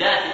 لكن 0.00 0.30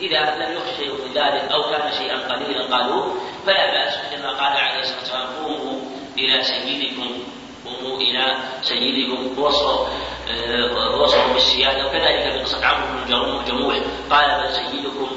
إذا 0.00 0.20
لم 0.20 0.56
يخش 0.56 0.76
شيء 0.76 0.92
من 0.92 1.14
ذلك 1.14 1.52
أو 1.52 1.62
كان 1.62 1.92
شيئا 1.92 2.16
قليلا 2.16 2.76
قالوا 2.76 3.14
فلا 3.46 3.70
بأس. 3.70 3.94
كما 4.12 4.28
قال 4.28 4.56
عليه 4.56 4.80
الصلاة 4.80 4.98
والسلام 4.98 5.26
قوموا 5.44 5.80
إلى 6.18 6.42
سيدكم 6.42 7.22
قوموا 7.66 7.96
إلى 8.00 8.36
سيدكم 8.62 9.38
وصفوا 9.38 9.86
آه، 10.30 10.96
وصفوا 11.02 11.32
بالسيادة. 11.32 11.86
وكذلك 11.86 12.32
في 12.32 12.38
قصة 12.38 12.66
عمرو 12.66 12.86
بن 13.06 13.40
الجموح 13.40 13.76
قال 14.10 14.40
بل 14.42 14.54
سيدكم 14.54 15.10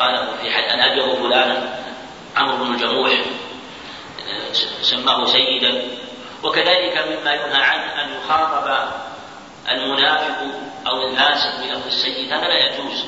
قال 0.00 0.28
في 0.42 0.50
حد 0.50 0.62
أن 0.62 0.80
أبيض 0.80 1.14
فلانا 1.14 1.78
عمرو 2.36 2.64
بن 2.64 2.74
الجموح 2.74 3.10
آه، 3.10 4.52
سماه 4.82 5.24
سيدا. 5.24 5.82
وكذلك 6.44 7.04
مما 7.08 7.34
ينهى 7.34 7.62
عنه 7.62 8.02
أن 8.02 8.08
يخاطب 8.16 8.88
المنافق 9.70 10.36
أو 10.86 11.08
الناسك 11.08 11.60
بلفظ 11.62 11.86
السيد 11.86 12.32
هذا 12.32 12.48
لا 12.48 12.66
يجوز. 12.66 13.04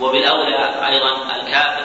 وبالأولى 0.00 0.86
أيضا 0.86 1.36
الكافر 1.36 1.84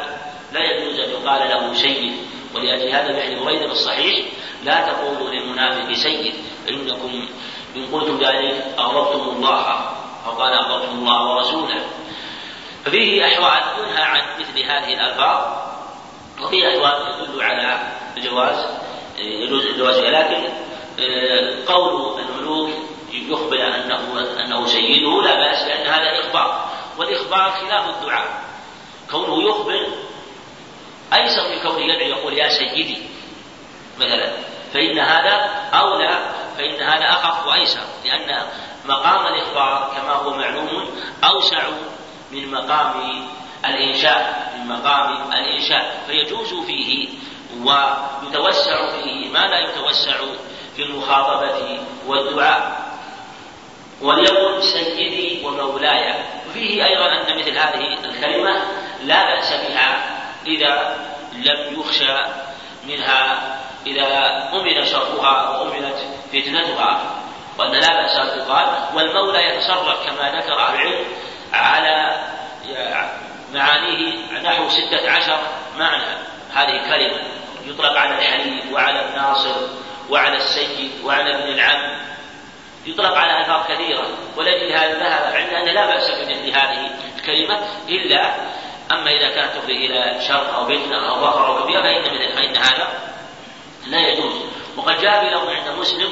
لا 0.54 0.60
يجوز 0.60 1.00
أن 1.00 1.10
يقال 1.10 1.50
له 1.50 1.74
سيد 1.74 2.14
ولأجل 2.56 2.90
هذا 2.90 3.20
في 3.20 3.36
بريدة 3.36 3.72
الصحيح 3.72 4.26
لا 4.64 4.82
تقولوا 4.82 5.30
للمنافق 5.30 5.94
سيد 5.94 6.34
إنكم 6.70 7.28
إن 7.76 7.86
قلتم 7.86 8.18
ذلك 8.18 8.66
أغضبتم 8.80 9.30
الله 9.30 9.90
أو 10.26 10.32
قال 10.32 10.54
أغضبتم 10.54 11.00
الله 11.00 11.36
ورسوله. 11.36 11.86
ففيه 12.86 13.26
أحوال 13.26 13.62
ينهى 13.80 14.04
عن 14.04 14.22
مثل 14.40 14.60
هذه 14.64 14.94
الألفاظ 14.94 15.64
وفيه 16.42 16.68
أحوال 16.68 17.28
تدل 17.28 17.42
على 17.42 17.92
الجواز 18.18 18.66
يجوز 19.18 19.66
الجواز 19.66 20.00
لكن 20.00 20.44
آه، 21.00 21.54
قول 21.68 22.20
الملوك 22.20 22.70
يخبر 23.14 23.76
انه 23.76 24.20
أنه 24.46 24.66
سيده 24.66 25.22
لا 25.22 25.36
بأس 25.36 25.64
لأن 25.68 25.88
هذا 25.88 26.20
إخبار. 26.20 26.70
والإخبار 26.98 27.52
خلاف 27.52 27.90
الدعاء. 27.90 28.44
كونه 29.12 29.44
يخبر 29.44 29.88
ايسر 31.14 31.50
من 31.50 31.60
كونه 31.64 31.94
يدعو 31.94 32.10
يقول 32.10 32.38
يا 32.38 32.50
سيدي؟ 32.50 32.98
مثلا. 33.98 34.32
فإن 34.74 35.00
هذا 35.00 35.34
أولى 35.74 36.30
فإن 36.58 36.82
هذا 36.82 37.10
اخف 37.10 37.48
وأيسر. 37.48 37.86
لأن 38.06 38.48
مقام 38.86 39.26
الإخبار 39.26 39.94
كما 39.96 40.14
هو 40.14 40.34
معلوم 40.34 40.90
أوسع 41.24 41.64
من 42.32 42.52
مقام 42.52 43.26
الإنشاء 43.66 44.54
من 44.58 44.68
مقام 44.68 45.32
الإنشاء. 45.32 46.04
فيجوز 46.08 46.54
فيه 46.54 47.10
ويتوسع 47.64 48.92
فيه 48.92 49.30
ما 49.30 49.40
لا 49.40 49.60
يتوسع 49.60 50.18
في 50.76 50.84
المخاطبة 50.84 51.80
والدعاء. 52.08 52.93
وليقل 54.02 54.64
سيدي 54.64 55.46
ومولاي. 55.46 56.16
وفيه 56.50 56.86
أيضا 56.86 57.06
أن 57.06 57.40
مثل 57.40 57.58
هذه 57.58 57.98
الكلمة 58.06 58.62
لا 59.04 59.26
بأس 59.26 59.54
بها 59.54 60.20
إذا 60.46 60.98
لم 61.34 61.80
يخشى 61.80 62.14
منها 62.88 63.42
إذا 63.86 64.08
أمن 64.54 64.86
شرها 64.86 65.50
وأمنت 65.50 65.98
فتنتها. 66.34 67.20
وأن 67.58 67.72
لا 67.72 68.02
بأس 68.02 68.18
أن 68.18 68.40
تقال 68.40 68.68
والمولى 68.96 69.44
يتصرف 69.48 70.06
كما 70.06 70.32
ذكر 70.40 70.60
أهل 70.60 70.76
العلم 70.76 71.06
على 71.54 72.24
معانيه 73.54 74.14
نحو 74.44 74.70
ستة 74.70 75.12
عشر 75.12 75.40
معنى. 75.78 76.34
هذه 76.54 76.76
الكلمة 76.76 77.22
يطلق 77.66 77.98
على 77.98 78.16
الحليم 78.16 78.74
وعلى 78.74 79.06
الناصر 79.06 79.56
وعلى 80.10 80.38
السيد 80.38 80.92
وعلى 81.04 81.36
ابن 81.36 81.54
العم 81.54 81.98
يطلق 82.86 83.18
على 83.18 83.40
ألفاظ 83.40 83.72
كثيرة 83.72 84.08
ولكن 84.38 84.76
هذا 84.76 85.00
ذهب 85.00 85.36
عندنا 85.36 85.62
أن 85.62 85.66
لا 85.66 85.86
بأس 85.86 86.12
بمثل 86.12 86.50
هذه 86.50 86.92
الكلمة 87.18 87.60
إلا 87.90 88.36
أما 88.92 89.12
إذا 89.12 89.30
كانت 89.30 89.54
تفضي 89.56 89.86
إلى 89.86 90.22
شر 90.28 90.56
أو 90.56 90.66
فتنة 90.66 91.10
أو 91.10 91.16
ظهر 91.16 91.48
أو 91.48 91.64
كبيرة 91.64 91.82
فإن 91.82 92.02
مثل 92.02 92.34
فإن 92.36 92.56
هذا 92.56 92.88
لا 93.88 94.08
يجوز. 94.08 94.34
وقد 94.78 95.02
جاء 95.02 95.24
بلفظ 95.24 95.50
عند 95.50 95.80
مسلم 95.80 96.10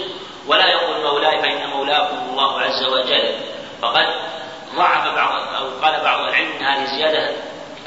ولا 0.48 0.68
يقول 0.68 1.04
مولاي 1.04 1.42
فإن 1.42 1.70
مولاكم 1.70 2.18
الله 2.30 2.62
عز 2.62 2.84
وجل. 2.84 3.36
فقد 3.82 4.08
ضعف 4.76 5.16
بعض 5.16 5.54
أو 5.56 5.70
قال 5.82 6.04
بعض 6.04 6.20
العلم 6.20 6.52
أن 6.52 6.66
هذه 6.66 6.86
زيادة 6.86 7.32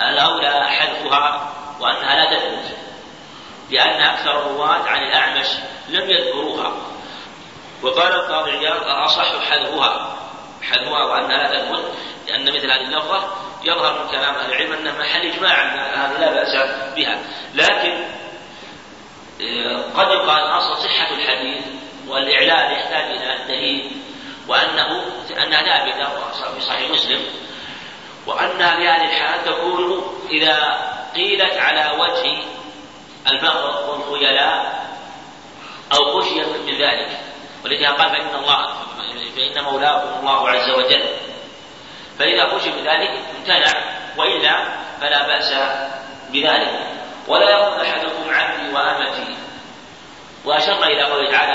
الأولى 0.01 0.69
حذفها 0.69 1.53
وأنها 1.81 2.17
لا 2.17 2.37
تثبت 2.37 2.77
لأن 3.71 4.01
أكثر 4.01 4.31
الرواة 4.31 4.83
عن 4.89 5.03
الأعمش 5.03 5.47
لم 5.89 6.11
يذكروها. 6.11 6.73
وقال 7.85 8.13
القاضي 8.13 8.51
عياض 8.51 8.83
الأصح 8.83 9.41
حذفها 9.51 10.17
حذفها 10.63 11.05
وأنها 11.05 11.37
لا 11.37 11.61
تثبت 11.61 11.85
لأن 12.29 12.45
مثل 12.45 12.71
هذه 12.71 12.81
اللفظة 12.81 13.25
يظهر 13.65 14.03
من 14.03 14.11
كلام 14.11 14.35
أهل 14.35 14.53
العلم 14.53 14.73
أنها 14.73 14.93
محل 14.93 15.27
إجماع 15.27 15.63
أن 15.63 15.79
هذه 15.79 16.21
لا 16.21 16.33
بأس 16.33 16.57
بها. 16.97 17.19
لكن 17.55 18.05
آه، 19.41 19.83
قد 19.97 20.09
يقال 20.11 20.59
أصل 20.59 20.77
صحة 20.77 21.15
الحديث 21.15 21.65
والإعلان 22.09 22.73
يحتاج 22.73 23.05
إلى 23.05 23.39
دليل 23.49 23.93
وأنه 24.49 25.05
أنها 25.43 25.63
ثابتة 25.63 26.09
في 26.55 26.61
صحيح 26.61 26.91
مسلم 26.91 27.21
وأنها 28.27 28.77
في 28.77 28.89
هذه 28.89 29.05
الحال 29.05 29.45
تكون 29.45 30.05
إذا 30.31 30.79
قيلت 31.15 31.57
على 31.57 31.99
وجه 31.99 32.43
البغض 33.31 33.89
والخيلاء 33.89 34.85
أو 35.93 36.21
خشية 36.21 36.47
من 36.67 36.79
ذلك. 36.79 37.34
ولذا 37.65 37.91
قال 37.91 38.11
فإن 38.11 38.35
الله 38.35 38.67
فإن 39.37 39.65
مولاكم 39.65 40.21
الله 40.21 40.51
عز 40.51 40.71
وجل. 40.71 41.05
فإذا 42.19 42.49
خشي 42.49 42.71
من 42.71 42.85
ذلك 42.85 43.11
امتنع 43.39 43.81
وإلا 44.19 44.65
فلا 45.01 45.27
بأس 45.27 45.55
بذلك. 46.33 46.87
ولا 47.29 47.51
يقول 47.51 47.81
أحدكم 47.81 48.31
عبدي 48.31 48.75
وأمتي. 48.75 49.37
وأشر 50.45 50.85
إلى 50.85 51.03
قوله 51.03 51.31
تعالى 51.31 51.55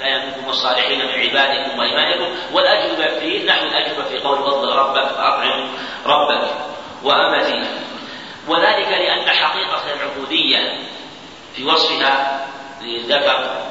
لا 0.00 0.24
منكم 0.24 0.50
الصالحين 0.50 0.98
من 0.98 1.12
عبادكم 1.12 1.78
وإيمانكم 1.78 2.36
والأجوبة 2.52 3.18
فيه 3.20 3.46
نحو 3.46 3.66
الأجوبة 3.66 4.08
في 4.08 4.18
قول 4.18 4.38
فضل 4.38 4.68
ربك 4.68 5.06
فأطعم 5.06 5.68
ربك 6.06 6.48
وأمتي. 7.02 7.62
وذلك 8.48 8.88
لأن 8.88 9.30
حقيقة 9.30 9.82
العبودية 9.94 10.78
في 11.56 11.64
وصفها 11.64 12.46
للذكر 12.82 13.64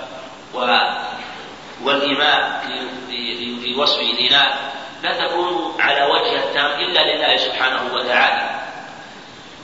والإيمان 1.84 2.60
في, 2.60 3.76
وصف 3.78 4.00
الإناث 4.00 4.60
لا 5.04 5.28
تكون 5.28 5.76
على 5.80 6.04
وجه 6.04 6.44
التام 6.44 6.80
إلا 6.80 7.00
لله 7.00 7.38
سبحانه 7.38 7.94
وتعالى. 7.94 8.60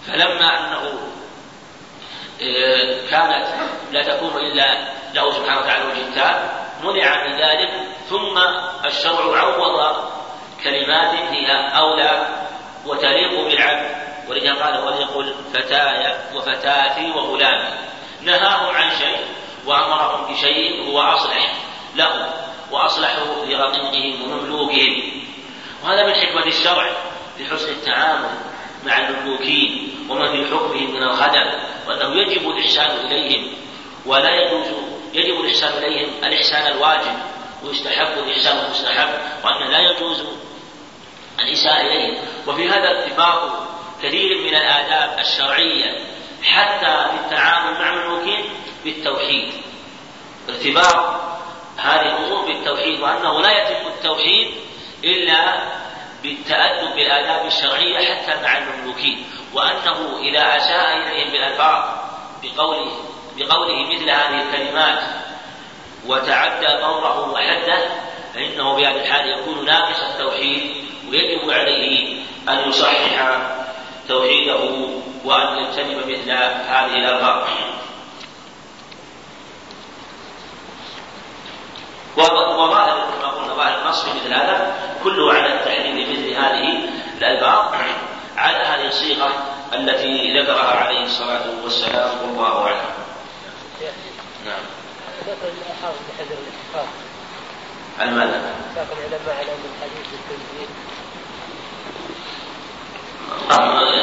فلما 0.08 0.59
أنه 0.59 1.00
آه، 2.42 3.09
كانت 3.09 3.47
لا 3.92 4.03
تكون 4.03 4.42
إلا 4.42 4.94
له 5.14 5.31
سبحانه 5.31 5.62
وتعالى 5.62 5.86
وجه 5.86 6.08
التام 6.08 6.50
منع 6.84 7.28
من 7.28 7.34
ذلك 7.34 7.70
ثم 8.09 8.38
الشرع 8.86 9.38
عوض 9.38 9.96
كلمات 10.64 11.14
هي 11.14 11.52
أولى 11.78 12.28
وتليق 12.86 13.44
بالعبد 13.44 14.00
ولذا 14.30 14.53
قال 14.53 14.84
وليقل 14.84 15.36
فتاي 15.53 16.16
وفتاتي 16.36 17.12
وغلامي. 17.12 17.90
نهاهم 18.22 18.76
عن 18.76 18.90
شيء 18.90 19.26
وأمرهم 19.66 20.34
بشيء 20.34 20.91
هو 20.91 21.02
اصلح 21.02 21.53
لهم 21.96 22.26
وأصلحوا 22.72 23.46
لرقيقهم 23.46 24.22
ومملوكهم. 24.22 25.02
وهذا 25.84 26.06
من 26.06 26.14
حكمة 26.14 26.46
الشرع 26.46 26.90
لحسن 27.40 27.70
التعامل 27.70 28.30
مع 28.86 29.08
المملوكين 29.08 29.96
وما 30.10 30.32
في 30.32 30.46
حكمهم 30.46 30.92
من 30.92 31.04
الخدم 31.04 31.52
وأنه 31.88 32.16
يجب 32.16 32.50
الإحسان 32.50 32.92
إليهم 33.06 33.48
ولا 34.06 34.30
يجوز 34.30 34.68
يجب 35.14 35.42
الإحسان 35.42 35.84
إليهم 35.84 36.10
الإحسان 36.24 36.68
الواجب 36.68 37.18
ويستحب 37.64 38.18
الإحسان 38.18 38.66
المستحب 38.66 39.10
وانه 39.44 39.72
لا 39.72 39.80
يجوز 39.80 40.24
الإساءة 41.40 41.82
إليهم. 41.82 42.18
وفي 42.47 42.70
هذا 42.70 43.00
اتفاق 43.00 43.68
كثير 44.03 44.38
من 44.38 44.56
الآداب 44.56 45.20
الشرعية 45.20 46.03
حتى 46.44 47.09
في 47.09 47.26
التعامل 47.26 47.80
مع 47.80 47.94
الملوكين 47.94 48.46
بالتوحيد. 48.84 49.52
ارتباط 50.50 51.20
هذه 51.81 52.02
الأمور 52.02 52.46
بالتوحيد 52.46 52.99
وأنه 52.99 53.41
لا 53.41 53.52
يتم 53.52 53.87
التوحيد 53.87 54.52
إلا 55.03 55.59
بالتأدب 56.23 56.96
بالآداب 56.96 57.46
الشرعية 57.46 58.16
حتى 58.16 58.41
مع 58.43 58.58
المملوكين 58.58 59.26
وأنه 59.53 60.20
إذا 60.22 60.58
أساء 60.58 60.97
إليهم 60.97 61.31
بالألفاظ 61.31 61.84
بقوله 62.43 62.91
بقوله 63.37 63.96
مثل 63.96 64.09
هذه 64.09 64.41
الكلمات 64.41 64.99
وتعدى 66.08 66.67
قوله 66.67 67.20
وحده 67.20 67.79
فإنه 68.35 68.75
بهذه 68.75 68.96
الحال 68.96 69.40
يكون 69.40 69.66
ناقص 69.66 70.02
التوحيد 70.02 70.72
ويجب 71.11 71.49
عليه 71.49 72.16
أن 72.49 72.70
يصحح 72.70 73.40
توحيده 74.08 74.59
وأن 75.25 75.58
يجتنب 75.58 75.97
مثل 75.97 76.32
هذه 76.70 76.96
الألفاظ. 76.96 77.47
وظاهر 82.20 83.08
كما 83.22 83.28
قلنا 83.28 83.54
ظاهر 83.54 83.82
النص 83.82 84.04
في 84.04 84.10
مثل 84.20 84.34
هذا 84.34 84.76
كله 85.04 85.34
على 85.34 85.60
تحريم 85.66 86.10
مثل 86.10 86.34
هذه 86.34 86.90
الألفاظ 87.18 87.74
على 88.38 88.58
هذه 88.58 88.88
الصيغة 88.88 89.30
التي 89.74 90.42
ذكرها 90.42 90.76
عليه 90.76 91.04
الصلاة 91.04 91.44
والسلام 91.64 92.10
والله 92.22 92.64
أعلم. 92.64 92.82
نعم. 94.46 94.64
ذكر 95.28 95.52
الحافظ 95.72 95.98
بحجر 96.10 96.38
الاتفاق. 96.42 96.88
على 98.00 98.12
ماذا؟ 98.12 98.56
اتفاق 98.70 98.98
العلماء 98.98 99.36
على 99.36 99.52
أن 99.52 99.64
الحديث 99.76 100.08
بالتنزيل. 100.12 100.70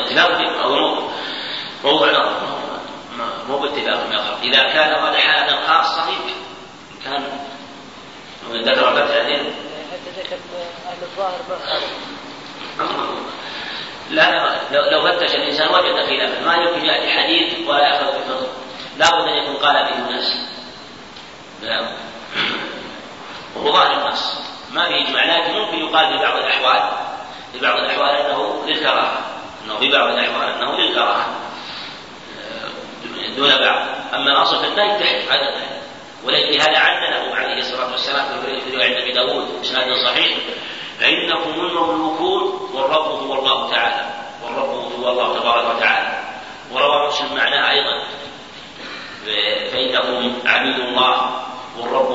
اتفاق 0.03 0.63
أو 0.63 0.99
موضوع 1.85 2.11
نظر 2.11 2.57
مو 3.49 3.59
باتفاق 3.59 4.39
إذا 4.43 4.63
كان 4.63 5.05
هذا 5.05 5.19
حالة 5.19 5.67
خاصة 5.67 6.09
يمكن 6.09 6.47
كان 8.53 8.63
ذكر 8.63 8.95
فتحة 8.95 9.25
حتى 10.25 10.37
أهل 10.87 11.03
الظاهر 11.03 11.41
لا 14.11 14.61
لو, 14.73 15.03
فتش 15.03 15.35
الإنسان 15.35 15.69
وجد 15.69 16.07
خلافا 16.07 16.41
ما 16.47 16.55
يمكن 16.55 16.87
ياتي 16.87 17.11
حديث 17.11 17.69
ولا 17.69 17.89
يأخذ 17.89 18.07
بالفضل 18.07 18.47
لا 18.99 19.07
بد 19.07 19.29
أن 19.29 19.37
يكون 19.37 19.57
قال 19.57 19.85
به 19.85 19.99
الناس. 19.99 20.37
نعم. 21.63 21.87
وهو 23.57 23.73
ظاهر 23.73 23.93
النص. 23.93 24.41
ما 24.73 24.89
في 24.89 24.95
إجماع 24.95 25.25
لكن 25.25 25.53
ممكن 25.53 25.79
يقال 25.79 26.19
في 26.19 26.25
بعض 26.25 26.37
الأحوال 26.37 26.91
في 27.53 27.59
بعض 27.59 27.79
الأحوال 27.79 28.09
أنه 28.09 28.65
للكراهة 28.67 29.19
أنه 29.65 29.79
في 29.79 29.91
بعض 29.91 30.09
الأحوال 30.09 30.49
أنه 30.49 30.77
للكراهة. 30.77 31.27
دون 33.37 33.49
بعض. 33.49 33.87
أما 34.15 34.33
الأصل 34.33 34.61
في 34.61 34.67
النهي 34.67 34.97
التحريم 34.97 35.29
هذا 35.29 35.55
النهي 36.29 36.59
هذا 36.59 36.79
علله 36.79 37.37
عليه 37.37 37.59
الصلاة 37.59 37.91
والسلام 37.91 38.43
في 38.43 38.85
عند 38.85 38.97
ابي 38.97 39.13
داود 39.13 39.49
اسناد 39.61 39.93
صحيح. 40.05 40.39
فإنكم 41.01 41.61
المملوكون 41.61 42.71
والرب 42.75 43.07
هو 43.07 43.35
الله 43.39 43.71
تعالى. 43.71 44.11
والرب 44.45 44.93
هو 45.01 45.11
الله 45.11 45.41
تبارك 45.41 45.77
وتعالى. 45.77 46.19
وروى 46.73 47.09
مسلم 47.09 47.35
معناه 47.35 47.71
أيضا. 47.71 48.03
فإنكم 49.73 50.33
عبيد 50.47 50.79
الله. 50.79 51.43
والرب 51.79 52.11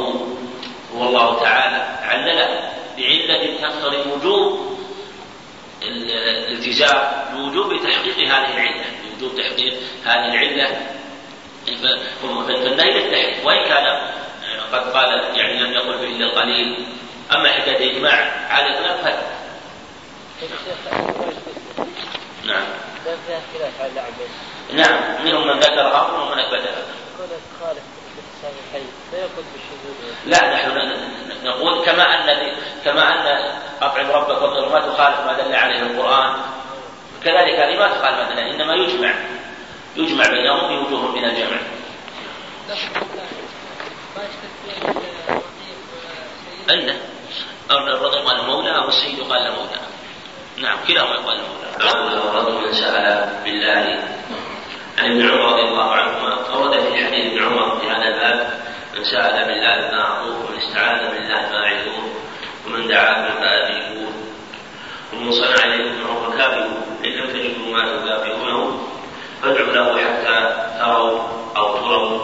هو 0.96 1.08
الله 1.08 1.40
تعالى. 1.40 2.00
علله 2.02 2.72
بعلة 2.98 3.58
تقتضي 3.62 4.12
وجوب 4.12 4.78
الالتزام 5.84 7.12
بوجوب 7.34 7.84
تحقيق 7.84 8.18
هذه 8.18 8.54
العلة. 8.54 8.86
بوجوب 9.04 9.40
تحقيق 9.40 9.74
هذه 10.06 10.26
العلة 10.34 11.01
فالنهي 12.48 12.92
للتحريم 12.92 13.46
وإن 13.46 13.64
كان 13.68 14.12
قد 14.74 14.92
قال 14.94 15.38
يعني 15.38 15.60
لم 15.60 15.74
يقل 15.74 16.04
إلا 16.04 16.26
القليل. 16.26 16.86
أما 17.36 17.50
حكاية 17.50 17.92
إجماع 17.92 18.32
على 18.50 18.68
الخلاف 18.68 19.02
فلا 19.02 19.42
نعم. 22.46 22.66
نعم. 24.74 25.26
منهم 25.26 25.48
من 25.48 25.60
ذكرها 25.60 26.02
ومنهم 26.02 26.32
من 26.32 26.40
أثبتها 26.40 26.86
لا 30.26 30.54
نحن 30.54 30.98
نقول 31.44 31.86
كما 31.86 32.04
أن 32.04 32.54
كما 32.86 33.10
أن 33.10 33.52
أطعم 33.82 34.12
ربك 34.12 34.42
وانظر 34.42 34.70
ما 34.70 34.80
تخالف 34.80 35.20
ما 35.20 35.34
دل 35.42 35.56
عليه 35.56 35.82
القرآن. 35.82 36.34
كذلك 37.24 37.60
هذه 37.60 37.80
ما 37.80 37.88
تخالف 37.88 38.30
ما 38.30 38.36
دل 38.36 38.40
إنما 38.40 38.74
يجمع. 38.74 39.14
يجمع 39.96 40.28
بينهم 40.28 40.68
في 40.68 40.74
وجوه 40.74 41.12
من 41.12 41.26
الجمع. 41.26 41.58
عنده 46.70 46.96
الرضا 47.72 48.24
قال 48.24 48.46
مولى 48.46 48.76
أو 48.76 48.88
السيد 48.88 49.20
قال 49.20 49.52
مولى. 49.52 49.82
نعم 50.58 50.78
كلاهما 50.88 51.14
يقال 51.14 51.38
مولى. 51.38 51.62
رجل 52.34 52.76
سأل 52.76 53.30
بالله 53.44 54.04
عن 54.98 55.12
ابن 55.12 55.30
عمر 55.30 55.52
رضي 55.54 55.62
الله 55.62 55.92
عنهما 55.92 56.48
ورد 56.56 56.80
في 56.80 57.06
حديث 57.06 57.34
ابن 57.34 57.44
عمر 57.44 57.80
في 57.80 57.88
هذا 57.90 58.08
الباب 58.08 58.62
من 58.98 59.04
سأل 59.04 59.46
بالله 59.46 59.92
ما 59.92 60.02
أعطوه 60.02 60.46
ومن 60.46 60.58
استعاذ 60.58 61.12
بالله 61.12 61.42
ما 61.52 61.58
أعيذوه 61.64 62.10
ومن 62.66 62.88
دعاكم 62.88 63.40
فأجيبوه 63.42 64.14
ومن 65.14 65.32
صنع 65.32 65.66
إليكم 65.66 66.04
معروفا 66.04 66.38
كافئوه 66.38 66.84
إن 67.06 67.12
لم 67.12 67.28
تجدوا 67.28 67.74
ما 67.74 67.98
تكافئونه 67.98 68.88
فادعوا 69.42 69.74
له 69.74 69.98
حتى 69.98 70.38
تروا 70.80 71.20
أو 71.58 71.78
تروا 71.78 72.20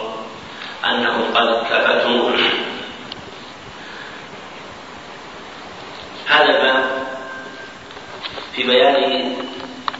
أنهم 0.84 1.34
قد 1.34 1.66
كفتموه 1.70 2.34
هذا 6.26 6.44
الباب 6.44 6.84
في 8.52 8.62
بيان 8.62 9.36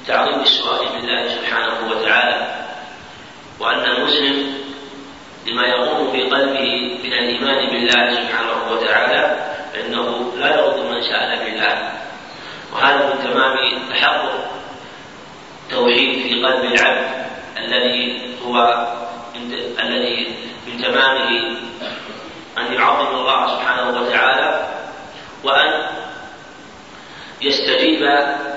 تعظيم 0.06 0.40
السؤال 0.40 0.88
بالله 0.88 1.28
سبحانه 1.28 1.90
وتعالى 1.90 2.64
وأن 3.60 3.84
المسلم 3.84 4.54
لما 5.46 5.66
يقوم 5.66 6.12
في 6.12 6.22
قلبه 6.22 6.98
من 7.04 7.12
الإيمان 7.12 7.66
بالله 7.70 8.14
سبحانه 8.14 8.72
وتعالى 8.72 9.36
فإنه 9.72 10.32
لا 10.36 10.56
يرد 10.56 10.78
من 10.78 11.02
سأل 11.02 11.38
بالله. 11.44 11.92
وهذا 12.72 13.14
من 13.14 13.24
تمام 13.24 13.56
تحقق 13.90 14.50
توحيد 15.70 16.22
في 16.22 16.44
قلب 16.44 16.64
العبد 16.64 17.26
الذي 17.58 18.28
هو 18.46 18.86
الذي 19.80 20.36
من 20.66 20.82
تمامه 20.82 21.56
أن 22.58 22.72
يعظم 22.72 23.14
الله 23.14 23.46
سبحانه 23.46 24.00
وتعالى 24.00 24.68
وأن 25.44 25.82
يستجيب 27.40 28.02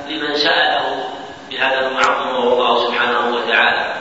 لمن 0.10 0.36
سأله 0.36 1.04
بهذا 1.52 1.88
المعظم 1.88 2.30
وهو 2.30 2.54
الله 2.54 2.88
سبحانه 2.88 3.36
وتعالى 3.36 3.94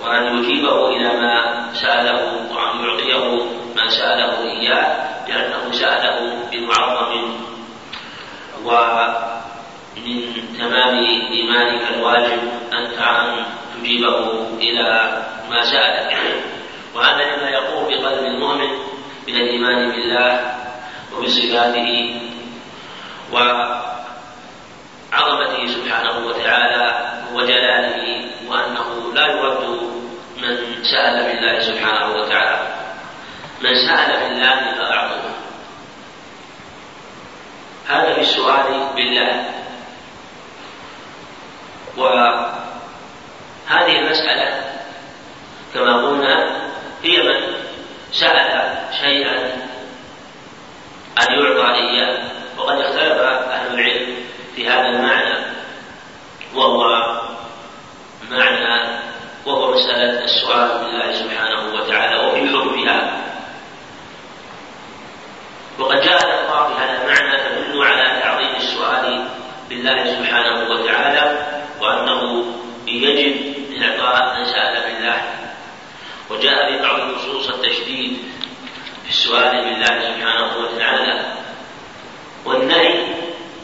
وأن 0.00 0.38
يجيبه 0.38 0.88
إلى 0.88 1.08
ما 1.08 1.66
سأله 1.72 2.24
وأن 2.54 2.84
يعطيه 2.84 3.44
ما 3.76 3.88
سأله 3.88 4.42
إياه 4.50 5.04
لأنه 5.28 5.72
سأله 5.72 6.36
بمعظم 6.52 7.34
ومن 9.96 10.58
تمام 10.58 10.94
إيمانك 11.32 11.82
الواجب 11.94 12.40
أنت 12.72 12.98
أن 12.98 13.44
تجيبه 13.74 14.46
إلى 14.58 14.88
ما 15.50 15.62
سألك 15.62 16.16
وهذا 16.94 17.36
لما 17.36 17.48
يقوم 17.50 17.84
بقلب 17.84 18.24
المؤمن 18.24 18.70
من 19.28 19.36
الإيمان 19.36 19.90
بالله 19.90 20.54
وبصفاته 21.16 22.20
وعظمته 23.32 23.96
سبحانه 25.66 26.26
وتعالى 26.26 27.12
وجلاله 27.34 28.24
وأنه 28.48 29.12
لا 29.14 29.26
يرد 29.26 29.64
من 30.42 30.82
سأل 30.82 31.16
بالله 31.26 31.58
سبحانه 31.58 32.14
وتعالى. 32.14 32.66
من 33.62 33.74
سأل 33.74 34.10
بالله 34.20 34.72
فأعطوه 34.74 35.34
هذا 37.88 38.14
في 38.14 38.20
السؤال 38.20 38.94
بالله. 38.96 39.50
وهذه 41.96 43.98
المسألة 43.98 44.64
كما 45.74 46.06
قلنا 46.06 46.60
هي 47.02 47.22
من 47.22 47.40
سأل 48.12 48.74
شيئا 49.00 49.36
أن 51.18 51.32
يعطى 51.32 51.74
إياه. 51.74 52.18
وقد 52.58 52.80
اختلف 52.80 53.20
أهل 53.50 53.74
العلم 53.74 54.16
في 54.56 54.68
هذا 54.68 54.88
المعنى 54.88 55.44
وهو 56.54 57.14
معنى 58.30 58.98
وهو 59.46 59.74
مسألة 59.74 60.24
السؤال 60.24 60.78
بالله 60.78 61.12
سبحانه 61.12 61.74
وتعالى 61.74 62.16
وفي 62.16 62.48
حكمها 62.48 63.10
وقد 65.78 66.00
جاء 66.00 66.24
الأخبار 66.24 66.74
في 66.74 66.82
هذا 66.82 67.02
المعنى 67.02 67.38
تدل 67.38 67.82
على 67.82 68.20
تعظيم 68.22 68.56
السؤال 68.56 69.24
بالله 69.68 70.04
سبحانه 70.04 70.70
وتعالى 70.70 71.46
وأنه 71.84 72.44
يجب 72.86 73.54
إعطاء 73.82 74.38
من 74.38 74.44
سأل 74.44 74.82
بالله. 74.82 75.22
وجاء 76.30 76.72
في 76.72 76.82
بعض 76.82 77.00
النصوص 77.00 77.48
التشديد 77.48 78.18
في 79.04 79.10
السؤال 79.10 79.50
بالله 79.50 80.00
سبحانه 80.00 80.56
وتعالى. 80.56 81.32
والنهي 82.44 83.14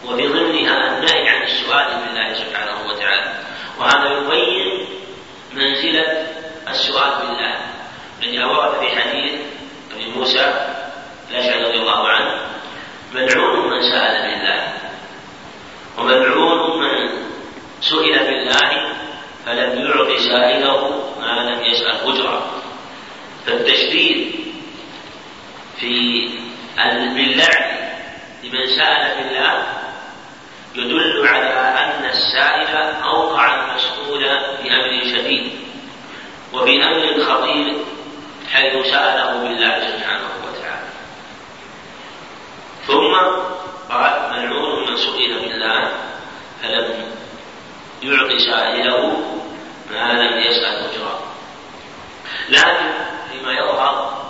وفي 0.06 0.26
ضمنها 0.28 0.98
النهي 0.98 1.28
عن 1.28 1.42
السؤال 1.42 1.86
بالله 2.04 2.34
سبحانه 2.34 2.88
وتعالى. 2.88 3.34
وهذا 3.78 4.08
يبين 4.18 4.86
منزلة 5.52 6.26
السؤال 6.68 7.10
بالله. 7.26 7.70
الذي 8.22 8.44
ورد 8.44 8.80
في 8.80 9.00
حديث 9.00 9.40
أبي 9.94 10.06
موسى 10.16 10.70
الأشعري 11.30 11.64
رضي 11.64 11.78
الله 11.78 12.08
عنه 12.08 12.40
ملعون 13.14 13.70
من 13.70 13.80
سأل 13.80 14.30
بالله 14.30 14.72
وملعون 15.98 16.80
من 16.82 17.08
سئل 17.90 18.18
بالله 18.18 18.70
فلم 19.46 19.70
يعط 19.86 20.18
سائله 20.18 20.80
ما 21.20 21.50
لم 21.50 21.64
يسأل 21.64 21.96
أجرة 22.06 22.46
فالتشديد 23.46 24.34
في 25.80 26.28
باللعن 27.14 27.90
لمن 28.42 28.66
سأل 28.66 29.16
بالله 29.18 29.66
يدل 30.74 31.28
على 31.28 31.54
أن 31.84 32.04
السائل 32.04 32.76
أوقع 33.02 33.70
المسؤول 33.70 34.20
بأمر 34.64 35.04
شديد 35.04 35.52
وبأمر 36.52 37.24
خطير 37.24 37.76
حيث 38.52 38.86
سأله 38.86 39.42
بالله 39.42 39.80
سبحانه 39.80 40.30
وتعالى. 40.46 40.88
ثم 42.86 43.14
قال 43.90 44.30
ملعون 44.32 44.90
من 44.90 44.96
سئل 44.96 45.38
بالله 45.40 45.92
فلم 46.62 47.19
يعطي 48.02 48.38
سائله 48.38 49.22
ما 49.90 50.12
لم 50.12 50.38
يسأل 50.38 50.90
أجرا 50.90 51.20
لكن 52.48 52.92
فيما 53.32 53.52
يظهر 53.52 54.20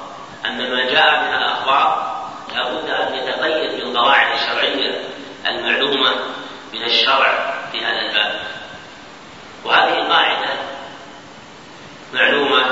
أن 0.47 0.71
ما 0.71 0.85
جاء 0.85 1.21
من 1.23 1.35
الأخبار 1.35 2.11
لابد 2.55 2.91
أن 2.91 3.15
يتقيد 3.15 3.81
بالقواعد 3.81 4.35
الشرعية 4.35 5.05
المعلومة 5.47 6.15
من 6.73 6.83
الشرع 6.83 7.55
في 7.73 7.79
هذا 7.85 8.01
الباب. 8.01 8.41
وهذه 9.65 10.09
قاعدة 10.09 10.51
معلومة 12.15 12.65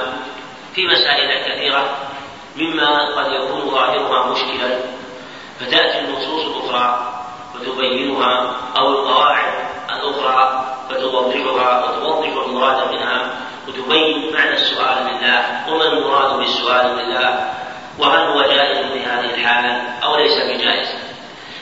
في 0.74 0.86
مسائل 0.86 1.52
كثيرة 1.52 1.96
مما 2.56 3.14
قد 3.16 3.32
يكون 3.32 3.70
ظاهرها 3.70 4.32
مشكلا 4.32 4.80
فتأتي 5.60 5.98
النصوص 5.98 6.44
الأخرى 6.44 7.14
فتبينها 7.54 8.56
أو 8.76 8.88
القواعد 8.88 9.77
الأخرى 9.98 10.64
فتوضحها 10.90 11.84
وتوضح 11.84 12.46
المراد 12.46 12.92
منها 12.92 13.30
وتبين 13.68 14.32
معنى 14.32 14.52
السؤال 14.52 15.06
لله 15.06 15.64
وما 15.68 15.84
المراد 15.84 16.38
بالسؤال 16.38 16.86
لله 16.86 17.52
وهل 17.98 18.20
هو 18.20 18.42
جائز 18.42 18.92
في 18.92 19.04
هذه 19.04 19.34
الحالة 19.34 19.98
أو 20.04 20.16
ليس 20.16 20.36
بجائز. 20.38 20.88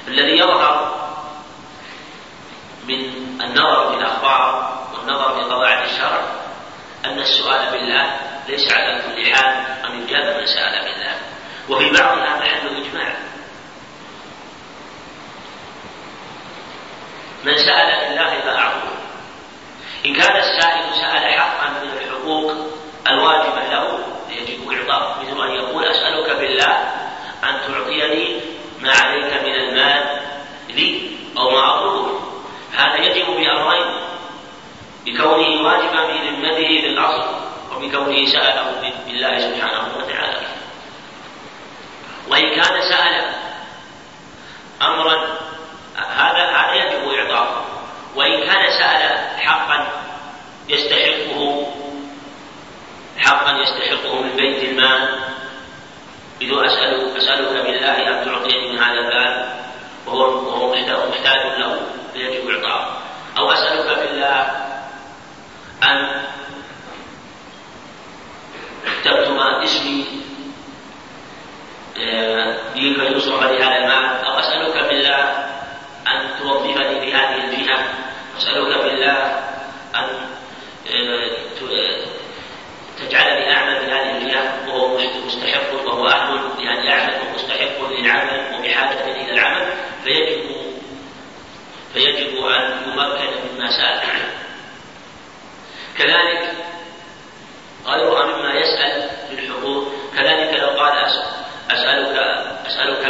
الذي 0.08 0.38
يظهر 0.38 0.96
من 2.88 3.00
النظر 3.40 3.90
في 3.90 3.96
الأخبار 3.96 4.76
والنظر 4.94 5.34
في 5.34 5.50
قواعد 5.50 5.84
الشرع 5.84 6.20
أن 7.04 7.18
السؤال 7.18 7.70
بالله 7.70 8.20
ليس 8.48 8.72
على 8.72 9.02
كل 9.02 9.34
حال 9.34 9.54
أن 9.84 10.02
يجاب 10.02 10.36
من 10.40 10.46
سأل 10.46 10.84
بالله. 10.84 11.14
وفي 11.68 11.90
بعضها 11.90 12.38
محل 12.40 12.84
إجماع. 12.84 13.16
من 17.44 17.56
سأل 17.56 18.08
بالله 18.08 18.40
فأعطوه 18.40 18.96
إن 20.06 20.14
كان 20.14 20.36
السائل 20.36 20.94
سأل 20.94 21.40
حقا 21.40 21.68
من 21.68 21.90
الحقوق 21.98 22.52
الواجبة 23.08 23.62
له 23.70 23.98
يجب 24.30 24.72
إعطاءه 24.72 25.22
مثل 25.22 25.42
أن 25.48 25.54
يقول 25.54 25.84
أسألك 25.84 26.30
بالله 26.30 26.76
أن 27.44 27.60
تعطيني 27.68 28.40
ما 28.80 28.92
عليك 28.92 29.42
من 29.42 29.54
المال 29.54 30.20
لي 30.68 31.10
أو 31.38 31.50
ما 31.50 31.74
أطلبه 31.74 32.20
هذا 32.76 32.96
يجب 32.96 33.26
بأمرين. 33.26 33.86
بكونه 35.06 35.62
واجبا 35.62 36.06
في 36.06 36.28
ذمته 36.28 36.82
بالأصل 36.82 37.28
وبكونه 37.76 38.26
سأله 38.26 38.72
بالله 39.06 39.40
سبحانه 39.40 39.88
وتعالى. 39.96 40.46
وإن 42.28 42.54
كان 42.54 42.82
سأل 42.90 43.24
أمرا 44.82 45.38
هذا 45.96 46.44
هذا 46.44 46.74
يجب 46.74 47.08
إعطاؤه 47.08 47.64
وإن 48.16 48.46
كان 48.46 48.78
سأل 48.78 49.40
حقا 49.40 49.86
يستحقه 50.68 51.66
حقا 53.18 53.58
يستحقه 53.58 54.22
من 54.22 54.36
بيت 54.36 54.64
المال. 54.64 55.18
إذ 56.40 56.50
أسأل 56.52 57.16
أسألك 57.16 57.66
بالله 57.66 58.08
أن 58.08 58.24
تعطيني 58.24 58.72
من 58.72 58.78
هذا 58.78 59.00
المال 59.00 59.54
وهو 60.06 60.20
وهو 60.20 60.74
محتاج 61.08 61.58
له 61.58 61.80
فيجب 62.12 62.50
إعطاؤه 62.50 62.96
أو 63.38 63.52
أسألك 63.52 63.98
بالله 63.98 64.50
أن 65.82 66.22
تكتب 68.84 69.36
اسمي 69.64 70.06
آه، 71.98 72.56
لكي 72.74 73.16
يصرف 73.16 73.42
لهذا 73.42 73.76
المال. 73.76 74.24
أو 74.24 74.38
أسألك 74.38 74.88
بالله 74.88 75.55
أن 76.12 76.38
توظفني 76.38 77.00
في 77.00 77.14
هذه 77.14 77.44
الجهة. 77.44 77.88
أسألك 78.38 78.84
بالله 78.84 79.40
أن 79.94 80.08
آه، 80.86 81.30
تجعلني 82.98 83.56
أعمل 83.56 83.80
في 83.80 83.86
هذه 83.86 84.18
الجهة. 84.18 84.68
وهو 84.68 84.98
مستحق 85.26 85.74
وهو 85.86 86.06
أهل 86.06 86.40
لأن 86.58 86.86
يعمل 86.86 87.14
ومستحق 87.28 87.90
للعمل 87.90 88.54
وبحاجة 88.54 89.04
إلى 89.04 89.32
العمل. 89.32 89.66
فيجب 90.04 90.56
فيجب 91.94 92.46
أن 92.46 92.82
يمكن 92.86 93.54
مما 93.54 93.70
سأل 93.70 94.06
كذلك 95.98 96.52
غيرها 97.86 98.26
مما 98.26 98.54
يسأل 98.54 99.10
بالحقوق 99.30 99.92
كذلك 100.16 100.60
لو 100.60 100.68
قال 100.68 100.98
أسألك 101.70 102.16
أسألك 102.66 103.06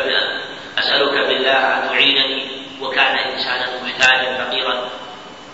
أسألك 0.78 1.26
بالله 1.28 1.52
أن 1.52 1.88
تعينني 1.88 2.50
وكان 2.80 3.18
إنسانا 3.18 3.66
محتاجا 3.84 4.44
فقيرا 4.44 4.90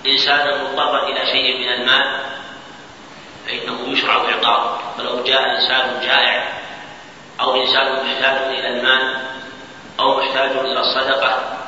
إنسانا 0.06 0.62
مضطرا 0.62 1.08
إلى 1.08 1.26
شيء 1.26 1.58
من 1.58 1.68
المال 1.68 2.20
فإنه 3.46 3.92
يشرع 3.92 4.14
إعطاؤه 4.14 4.78
فلو 4.98 5.22
جاء 5.22 5.56
إنسان 5.56 6.00
جائع 6.02 6.52
أو 7.40 7.62
إنسان 7.62 7.92
محتاج 7.92 8.54
إلى 8.58 8.68
المال 8.68 9.16
أو 10.00 10.20
محتاج 10.20 10.50
إلى 10.50 10.80
الصدقة 10.80 11.58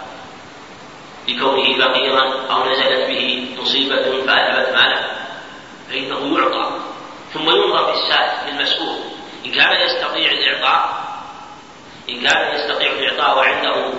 لكونه 1.28 1.78
فقيرا 1.78 2.46
أو 2.50 2.70
نزلت 2.70 3.08
به 3.08 3.46
مصيبة 3.58 4.26
فأذهبت 4.26 4.74
ماله 4.74 5.10
فإنه 5.90 6.38
يعطى. 6.38 6.70
ثم 7.34 7.50
ينظر 7.50 7.92
في 7.92 7.98
السائل 8.00 8.48
المسؤول 8.48 8.96
إن 9.46 9.50
كان 9.50 9.80
يستطيع 9.80 10.30
الإعطاء 10.30 11.04
إن 12.08 12.20
كان 12.20 12.54
يستطيع 12.54 12.92
الإعطاء 12.92 13.38
وعنده 13.38 13.92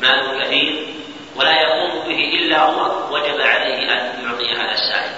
مال 0.00 0.44
كثير 0.44 0.97
ولا 1.38 1.60
يقوم 1.62 2.08
به 2.08 2.38
إلا 2.40 2.60
هو 2.62 3.14
وجب 3.14 3.40
عليه 3.40 3.92
أن 3.92 4.24
يعطي 4.24 4.54
هذا 4.54 4.72
السائل. 4.72 5.12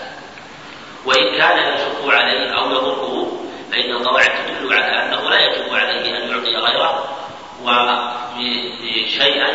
وإن 1.05 1.39
كان 1.39 1.75
يشق 1.75 2.09
عليه 2.09 2.59
أو 2.59 2.71
يضره 2.71 3.33
فإن 3.73 3.91
القواعد 3.91 4.47
تدل 4.47 4.75
على 4.75 5.05
أنه 5.05 5.31
لا 5.31 5.41
يجب 5.41 5.75
عليه 5.75 6.17
أن 6.17 6.31
يعطي 6.31 6.57
غيره 6.57 7.17
وشيئا 7.63 9.49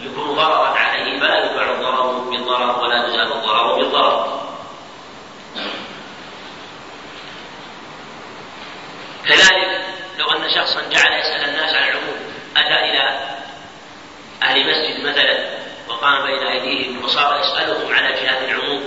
يكون 0.00 0.34
ضررا 0.34 0.68
عليه 0.68 1.20
فلا 1.20 1.38
يدفع 1.38 1.70
الضرر 1.70 2.12
بالضرر 2.12 2.82
ولا 2.82 3.06
يزال 3.06 3.32
الضرر 3.32 3.76
بالضرر. 3.76 4.42
كذلك 9.28 9.84
لو 10.18 10.30
أن 10.30 10.50
شخصا 10.54 10.80
جعل 10.80 11.20
يسأل 11.20 11.48
الناس 11.48 11.74
عن 11.74 11.82
العموم 11.88 12.16
أتى 12.56 12.90
إلى 12.90 13.20
أهل 14.42 14.70
مسجد 14.70 15.06
مثلا 15.06 15.62
وقام 16.02 16.22
بين 16.26 16.46
أيديهم 16.46 17.04
وصار 17.04 17.40
يسألهم 17.40 17.94
على 17.94 18.12
جهات 18.12 18.42
العموم. 18.48 18.84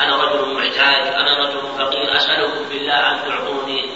أنا 0.00 0.16
رجل 0.16 0.54
محتاج 0.54 1.14
أنا 1.14 1.38
رجل 1.38 1.60
فقير 1.78 2.16
أسألكم 2.16 2.68
بالله 2.68 3.12
أن 3.12 3.28
تعطوني 3.28 3.90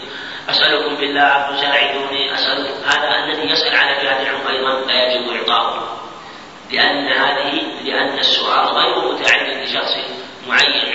أسألكم 0.51 0.97
بالله 0.97 1.23
أن 1.23 1.57
تساعدوني 1.57 2.35
أسألكم. 2.35 2.85
هذا 2.85 3.25
الذي 3.25 3.53
يسأل 3.53 3.77
على 3.77 4.03
جهات 4.03 4.27
العموم 4.27 4.47
أيضا 4.49 4.87
لا 4.87 5.13
يجب 5.13 5.29
إعطاؤه. 5.31 5.99
لأن 6.73 7.09
هذه 7.09 7.63
لأن 7.85 8.19
السؤال 8.19 8.67
غير 8.67 9.13
متعلق 9.13 9.63
بشخص 9.63 9.97
معين. 10.49 10.95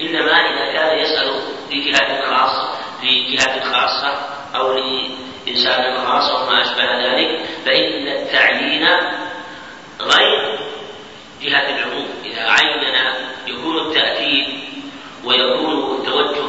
إنما 0.00 0.32
إذا 0.32 0.72
كان 0.72 0.98
يسأل 0.98 1.42
في 1.70 1.90
جهة 1.90 2.30
خاصة 2.30 2.72
في 3.00 3.36
جهة 3.36 3.60
خاصة 3.72 4.18
أو 4.54 4.72
لإنسان 4.72 6.06
خاص 6.06 6.30
أو 6.30 6.46
ما 6.46 6.62
أشبه 6.62 6.84
ذلك 6.84 7.40
فإن 7.64 8.08
التعيين 8.08 8.86
غير 10.02 10.58
جهة 11.42 11.78
العموم. 11.78 12.08
إذا 12.24 12.42
عيننا 12.50 13.14
يكون 13.46 13.78
التأكيد 13.78 14.60
ويكون 15.24 15.96
التوجه 16.00 16.46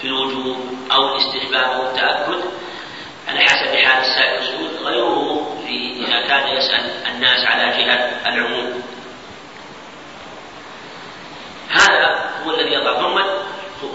في 0.00 0.04
الوجوب 0.08 0.56
أو 0.92 1.16
الاستحباب 1.16 1.70
أو 1.70 1.90
التأكد 1.90 2.44
على 3.28 3.40
حسب 3.40 3.76
حال 3.76 4.04
السائل 4.04 4.38
السجود 4.38 4.86
غيره 4.86 5.56
في 5.66 6.04
إذا 6.04 6.28
كان 6.28 6.48
يسأل 6.56 6.90
الناس 7.06 7.46
على 7.46 7.84
جهة 7.84 8.28
العموم. 8.28 8.82
هذا 11.70 12.30
هو 12.44 12.50
الذي 12.50 12.72
يضع 12.72 12.94
ثم 12.94 13.18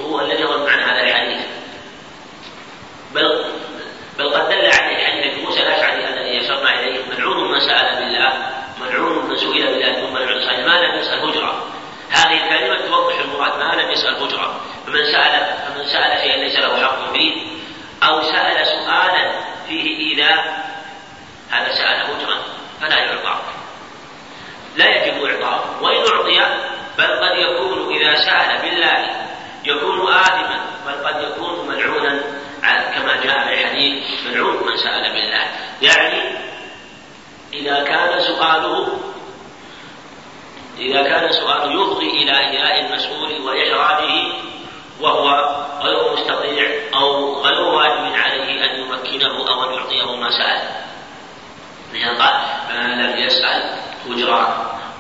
هو 0.06 0.22
الذي 0.22 0.42
يظن 0.42 0.70
عن 0.70 0.80
هذا 0.80 1.02
الحديث. 1.02 1.46
بل 3.16 3.46
بل 4.20 4.30
قد 4.30 4.50
دل 4.50 4.66
عليه 4.66 5.08
حديث 5.08 5.46
موسى 5.46 5.60
الاشعري 5.60 6.08
الذي 6.08 6.46
أشرنا 6.46 6.80
إليه. 6.80 7.00
ملعون 7.10 7.52
من 7.52 7.60
سأل 7.60 7.96
بالله 7.96 8.34
ملعون 8.82 9.30
من 9.30 9.38
سئل 9.38 9.68
بالله 9.68 9.94
ثم 9.94 10.14
ملعون 10.14 10.66
ما 10.66 10.86
لم 10.86 11.00
يسأل 11.00 11.20
هجره 11.20 11.68
هذه 12.12 12.44
الكلمة 12.44 12.88
توضح 12.88 13.20
المراد 13.20 13.60
ما 13.60 13.82
لم 13.82 13.92
يسأل 13.92 14.16
هجره 14.16 14.62
فمن 14.88 15.06
سال 15.12 15.46
فمن 15.68 15.86
سأل 15.86 16.20
شيئا 16.22 16.38
ليس 16.38 16.56
له 16.60 16.88
حق 16.88 17.14
فيه 17.14 17.48
أو 18.04 18.22
سأل 18.22 18.68
سؤالا 18.68 19.32
فيه 19.68 19.98
إيذاء. 19.98 20.68
هذا 21.52 21.74
سأل 21.74 22.02
هجرا 22.02 22.38
فلا 22.82 23.18
لا 24.76 24.96
يجب 24.96 25.24
إعطاؤه 25.24 25.84
وإن 25.84 25.98
أعطي 25.98 26.40
بل 26.98 27.06
قد 27.06 27.38
يكون 27.38 27.96
إذا 27.96 28.16
سأل 28.16 28.62
بالله 28.62 29.28
يكون 29.66 30.14
آثما. 30.14 30.66
بل 30.86 31.08
قد 31.08 31.24
يكون 31.24 31.68
ملعونا. 31.68 32.22
كما 32.96 33.16
جاء 33.24 33.48
في 33.48 33.64
الحديث 33.64 34.04
ملعون 34.28 34.56
من 34.56 34.78
سأل 34.78 35.14
بالله. 35.14 35.46
يعني 35.82 36.47
إذا 37.58 37.84
كان 37.84 38.22
سؤاله 38.22 38.88
إذا 40.80 41.04
كان 41.04 41.32
سؤاله 41.32 41.82
يفضي 41.82 42.10
إلى 42.10 42.40
إيذاء 42.40 42.86
المسؤول 42.86 43.42
وإحراجه 43.42 44.28
وهو 45.02 45.56
غير 45.82 46.14
مستطيع 46.14 46.70
أو 46.96 47.42
غير 47.42 47.62
واجب 47.62 48.14
عليه 48.16 48.66
أن 48.66 48.80
يمكنه 48.80 49.50
أو 49.50 49.64
أن 49.64 49.74
يعطيه 49.74 50.16
ما 50.16 50.30
سأل 50.30 50.62
لأن 51.94 52.16
قال 52.16 52.34
من 52.70 53.02
لم 53.02 53.18
يسأل 53.18 53.64
هجران 54.10 54.48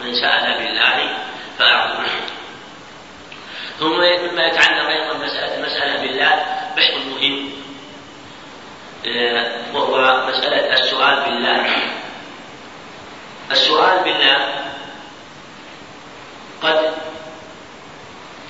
من 0.01 0.13
سأل 0.21 0.57
بالله 0.57 1.09
فأعطه 1.59 2.05
ثم 3.79 3.89
مما 3.89 4.45
يتعلق 4.45 4.89
أيضا 4.89 5.13
مسألة 5.25 5.55
المسألة 5.55 6.01
بالله 6.01 6.45
بحث 6.77 6.93
مهم. 6.97 7.49
آه، 9.07 9.51
وهو 9.73 10.27
مسألة 10.27 10.73
السؤال 10.73 11.19
بالله. 11.19 11.65
السؤال 13.51 14.03
بالله 14.03 14.55
قد 16.61 16.93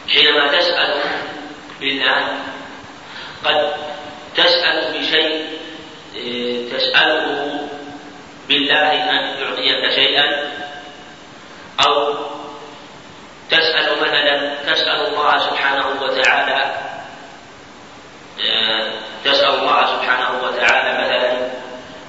حينما 0.09 0.47
تسأل 0.47 1.01
بالله 1.79 2.37
قد 3.45 3.73
تسأل 4.35 4.99
بشيء 4.99 5.57
آه، 6.17 6.77
تسأله 6.77 7.67
بالله 8.47 8.91
أن 8.93 9.39
يعطيك 9.39 9.91
شيئا؟ 9.95 10.51
أو 11.87 12.13
تسأل 13.49 14.01
مثلا 14.01 14.55
تسأل 14.73 15.07
الله 15.07 15.37
سبحانه 15.37 15.87
وتعالى 16.01 16.75
آه، 18.41 18.91
تسأل 19.25 19.49
الله 19.49 19.85
سبحانه 19.85 20.43
وتعالى 20.43 21.03
مثلا 21.03 21.49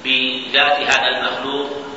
بذات 0.04 0.76
هذا 0.80 1.08
المخلوق؟ 1.08 1.87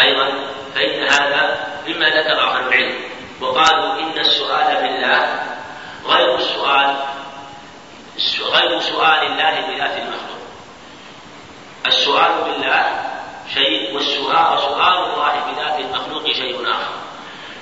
أيضا 0.00 0.30
فإن 0.74 1.02
هذا 1.02 1.66
مما 1.88 2.08
ذكر 2.08 2.40
أهل 2.40 2.66
العلم 2.68 2.94
وقالوا 3.40 4.00
إن 4.00 4.18
السؤال 4.18 4.82
بالله 4.82 5.42
غير 6.06 6.36
السؤال 6.36 6.96
غير 8.52 8.80
سؤال 8.80 9.26
الله 9.26 9.50
بذات 9.50 9.96
المخلوق. 9.98 10.44
السؤال 11.86 12.32
بالله 12.44 13.04
شيء 13.54 13.94
والسؤال 13.94 14.60
سؤال 14.60 14.94
الله 14.94 15.32
بذات 15.50 15.80
المخلوق 15.80 16.32
شيء 16.32 16.70
آخر. 16.70 16.94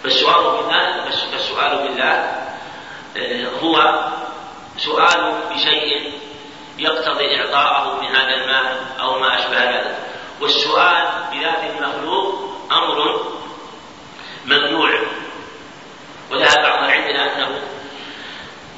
فالسؤال 0.02 0.42
بالله 0.42 1.10
فالسؤال 1.32 1.78
بالله 1.78 2.42
آه، 3.16 3.46
هو 3.62 4.04
سؤال 4.78 5.32
بشيء 5.50 6.12
يقتضي 6.78 7.40
إعطاءه 7.40 8.00
من 8.00 8.16
هذا 8.16 8.34
المال 8.34 8.76
أو 9.00 9.18
ما 9.18 9.38
أشبه 9.38 9.64
ذلك. 9.64 9.96
والسؤال 10.42 11.08
بذات 11.32 11.70
المخلوق 11.70 12.52
أمر 12.72 13.26
ممنوع. 14.44 14.90
وذهب 16.30 16.62
بعض 16.62 16.84
العلم 16.84 17.16
أنه 17.16 17.62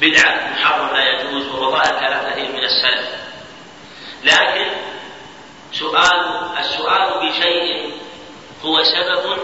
بدعة 0.00 0.50
محرم 0.52 0.96
لا 0.96 1.04
يجوز 1.10 1.46
وهو 1.46 1.82
كلام 1.82 2.30
كثير 2.30 2.52
من 2.52 2.64
السلف. 2.64 3.08
لكن 4.24 4.70
سؤال 5.72 6.50
السؤال 6.58 7.28
بشيء 7.28 7.92
هو 8.64 8.82
سبب 8.82 9.38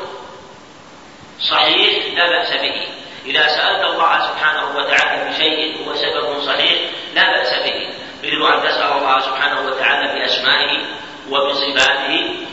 صحيح 1.50 2.15
لا 2.15 2.31
بأس 2.31 2.53
به. 2.53 2.89
إذا 3.27 3.47
سألت 3.47 3.85
الله 3.85 4.21
سبحانه 4.28 4.76
وتعالى 4.76 5.30
بشيء 5.30 5.89
هو 5.89 5.95
سبب 5.95 6.41
صحيح 6.47 6.91
لا 7.15 7.30
بأس 7.30 7.52
به. 7.52 7.91
مثل 8.23 8.54
أن 8.54 8.69
تسأل 8.69 8.93
الله 8.93 9.21
سبحانه 9.21 9.61
وتعالى 9.61 10.21
بأسمائه 10.21 11.00
وبصفاته. 11.30 12.47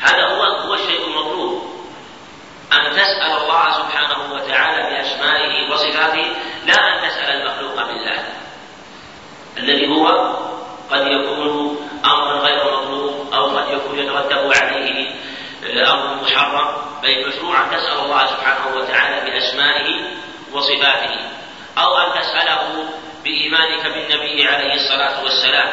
هذا 0.00 0.24
هو 0.26 0.42
هو 0.42 0.74
الشيء 0.74 1.06
المطلوب. 1.06 1.70
أن 2.72 2.92
تسأل 2.92 3.32
الله 3.42 3.72
سبحانه 3.72 4.34
وتعالى 4.34 4.82
بأسمائه 4.90 5.72
وصفاته 5.72 6.26
لا 6.66 6.74
أن 6.74 7.08
تسأل 7.08 7.30
المخلوق 7.30 7.86
بالله. 7.86 8.24
الذي 9.58 9.88
هو 9.88 10.06
قد 10.90 11.06
يكون 11.06 11.76
أمرا 12.04 12.38
غير 12.38 12.76
مطلوب 12.76 13.32
أو 13.34 13.58
قد 13.58 13.70
يكون 13.70 13.98
يترتب 13.98 14.52
عليه 14.62 15.14
أمر 15.92 16.22
محرم. 16.22 16.68
بل 17.02 17.08
المشروع 17.08 17.64
أن 17.64 17.70
تسأل 17.70 17.98
الله 18.04 18.26
سبحانه 18.26 18.76
وتعالى 18.76 19.30
بأسمائه 19.30 19.88
وصفاته. 20.52 21.20
أو 21.78 21.98
أن 21.98 22.20
تسأله 22.20 22.84
بإيمانك 23.24 23.82
بالنبي 23.82 24.48
عليه 24.48 24.74
الصلاة 24.74 25.22
والسلام. 25.22 25.68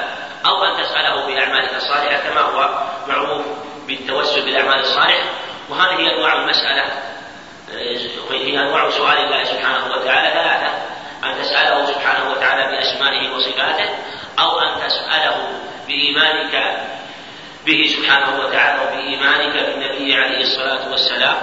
أو 0.48 0.64
أن 0.64 0.84
تسأله 0.84 1.26
بأعمالك 1.28 1.76
الصالحة 1.76 2.30
كما 2.30 2.42
هو 2.42 2.70
معروف 3.08 3.46
بالتوسل 3.88 4.46
بالأعمال 4.46 4.80
الصالحة. 4.80 5.30
وهذه 5.70 6.14
أنواع 6.14 6.34
المسألة. 6.34 6.86
هي 8.32 8.60
أنواع 8.60 8.90
سؤال 8.90 9.18
الله 9.18 9.44
سبحانه 9.44 9.86
وتعالى. 9.92 10.30
ثلاثة 10.34 10.72
أن 11.24 11.42
تسأله 11.42 11.86
سبحانه 11.86 12.32
وتعالى 12.32 12.78
بأسمائه 12.78 13.36
وصفاته 13.36 13.90
أو 14.40 14.60
أن 14.60 14.88
تسأله 14.88 15.50
بإيمانك 15.88 16.84
به 17.66 17.88
سبحانه 17.98 18.40
وتعالى 18.40 18.84
وبإيمانك 18.84 19.54
بالنبي 19.66 20.16
عليه 20.16 20.42
الصلاة 20.42 20.92
والسلام. 20.92 21.38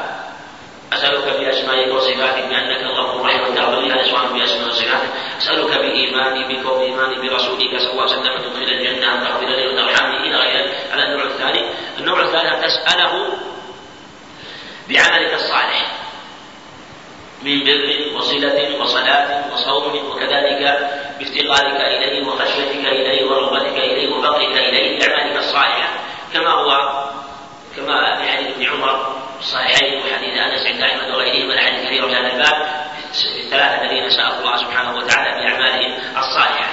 أسألك 0.92 1.40
بأسمائك 1.40 1.94
وصفاتك 1.94 2.44
بأنك 2.48 2.82
الله 2.82 3.22
رحيم 3.22 3.40
وتغفر 3.40 3.80
لي 3.80 3.92
هذا 3.92 4.02
سؤال 4.02 4.28
بأسمائك 4.32 4.68
وصفاتك 4.72 5.10
أسألك 5.38 5.78
بإيماني 5.78 6.54
بك 6.54 6.66
وبإيماني 6.70 7.14
برسولك 7.14 7.76
صلى 7.78 7.90
الله 7.90 8.02
عليه 8.02 8.12
وسلم 8.12 8.32
أن 8.32 8.42
تدخل 8.42 8.72
الجنة 8.72 9.14
أن 9.14 9.20
تغفر 9.24 9.46
لي 9.46 9.66
وترحمني 9.66 10.16
إلى 10.16 10.36
غير 10.36 10.74
على 10.92 11.02
النوع 11.02 11.24
الثاني 11.24 11.70
النوع 11.98 12.20
الثاني 12.20 12.54
أن 12.54 12.62
تسأله 12.62 13.28
بعملك 14.88 15.34
الصالح. 15.34 16.04
من 17.44 17.64
بر 17.64 18.16
وصلة 18.16 18.80
وصلاة 18.80 19.52
وصوم 19.52 20.10
وكذلك 20.10 20.62
بافتقارك 21.18 21.80
إليه 21.80 22.26
وخشيتك 22.26 22.86
إليه 22.86 23.30
ورغبتك 23.30 23.76
إليه 23.76 24.14
وفقرك 24.14 24.56
إليه 24.56 24.98
بأعمالك 24.98 25.36
الصالحة 25.36 25.88
كما 26.32 26.50
هو 26.50 26.70
كما 27.76 28.22
في 28.22 28.30
حديث 28.30 28.46
ابن 28.46 28.66
عمر 28.66 29.16
الصحيحين 29.38 29.98
وحديث 29.98 30.38
أنس 30.38 30.66
عند 30.66 30.82
أحمد 30.82 31.10
وغيرهم 31.10 31.48
من 31.48 31.58
احاديث 31.58 31.86
كثيره 31.86 32.06
في 32.06 32.14
هذا 32.14 32.32
الباب 32.32 32.84
الثلاثه 33.44 33.82
الذين 33.82 34.10
سالوا 34.10 34.38
الله 34.38 34.56
سبحانه 34.56 34.96
وتعالى 34.96 35.30
باعمالهم 35.30 35.92
الصالحة. 36.16 36.68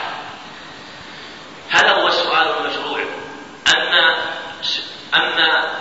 هذا 1.70 1.92
هو 1.92 2.08
السؤال 2.08 2.48
المشروع. 2.58 3.00
أما 3.78 4.16
أما 5.16 5.72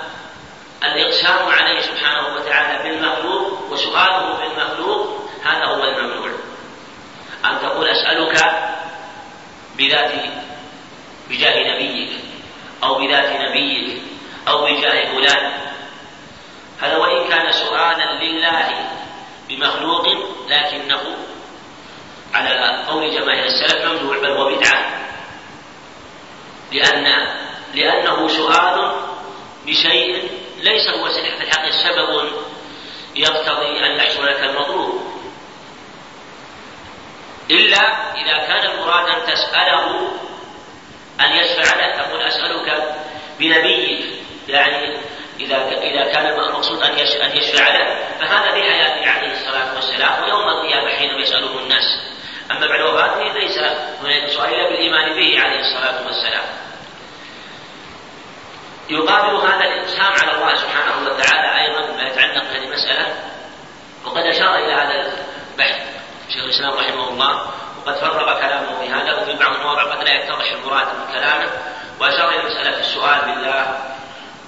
الإقسام 0.85 1.49
عليه 1.49 1.81
سبحانه 1.81 2.35
وتعالى 2.35 2.89
بالمخلوق 2.89 3.73
وسؤاله 3.73 4.39
بالمخلوق 4.39 5.31
هذا 5.45 5.65
هو 5.65 5.85
الممنوع. 5.85 6.31
ان 7.45 7.61
تقول 7.61 7.89
اسالك 7.89 8.53
بذات 9.79 10.13
بجاه 11.31 11.75
نبيك 11.75 12.11
أو 12.83 12.95
بذات 12.95 13.41
نبيك 13.41 14.03
أو 14.49 14.65
بجاه 14.65 15.13
فلان 15.13 15.53
هذا 16.81 16.97
وإن 16.97 17.29
كان 17.29 17.53
سؤالا 17.53 18.25
لله 18.25 18.91
بمخلوق 19.49 20.07
لكنه 20.49 21.17
على 22.35 22.85
قول 22.89 23.21
جماهير 23.21 23.45
السلف 23.45 23.85
ممنوع 23.85 24.19
بل 24.19 24.31
هو 24.31 24.57
بدعة 24.57 25.01
لأن 26.73 27.05
لأنه 27.75 28.29
سؤال 28.41 28.93
بشيء 29.67 30.31
ليس 30.61 30.89
هو 30.89 31.09
في 31.09 31.43
الحق 31.45 31.71
سبب 31.71 32.33
يقتضي 33.17 33.87
أن 33.87 33.97
يحصل 33.97 34.27
لك 34.27 34.41
المطلوب. 34.45 35.01
إلا 37.51 38.15
إذا 38.15 38.47
كان 38.47 38.71
المراد 38.71 39.09
أن 39.09 39.27
تسأله 39.27 40.11
أن 41.21 41.33
يشفع 41.33 41.77
لك 41.77 41.97
تقول 41.97 42.21
أسألك 42.21 42.97
بنبيك 43.39 44.05
يعني 44.49 44.97
إذا 45.41 45.57
إذا 45.69 46.13
كان 46.13 46.27
المقصود 46.27 46.83
أن 46.83 46.93
أن 46.99 47.37
يشفع 47.37 47.69
له 47.69 47.99
فهذا 48.21 48.55
في 48.55 48.63
حياته 48.63 49.11
عليه 49.11 49.33
الصلاة 49.33 49.75
والسلام 49.75 50.23
ويوم 50.23 50.49
القيامة 50.49 50.97
حينما 50.97 51.21
يسأله 51.21 51.59
الناس. 51.59 51.85
أما 52.51 52.67
بعد 52.67 52.81
وفاته 52.81 53.39
ليس 53.39 53.59
هناك 54.01 54.31
سؤال 54.31 54.55
إلا 54.55 54.69
بالإيمان 54.69 55.15
به 55.15 55.41
عليه 55.41 55.61
الصلاة 55.61 56.07
والسلام. 56.07 56.70
يقابل 58.91 59.37
هذا 59.37 59.65
الإقسام 59.65 60.13
على 60.23 60.33
الله 60.37 60.55
سبحانه 60.55 61.09
وتعالى 61.09 61.49
أيضا 61.61 61.81
ما 61.97 62.03
يتعلق 62.03 62.43
بهذه 62.43 62.65
المسألة. 62.65 63.07
وقد 64.05 64.23
أشار 64.23 64.55
إلى 64.55 64.75
هذا 64.75 64.95
البحث 65.53 65.81
شيخ 66.29 66.45
الإسلام 66.45 66.73
رحمه 66.73 67.09
الله 67.09 67.51
وقد 67.79 67.95
فرغ 67.95 68.41
كلامه 68.41 68.81
في 68.81 68.89
هذا 68.89 69.15
وفي 69.15 69.35
بعض 69.35 69.55
المواضع 69.55 69.83
قد 69.83 70.03
لا 70.05 70.15
يتضح 70.15 70.53
المراد 70.53 70.87
من 70.87 71.07
كلامه. 71.15 71.51
وأشار 72.01 72.29
إلى 72.29 72.43
مسألة 72.43 72.79
السؤال 72.79 73.21
بالله 73.21 73.79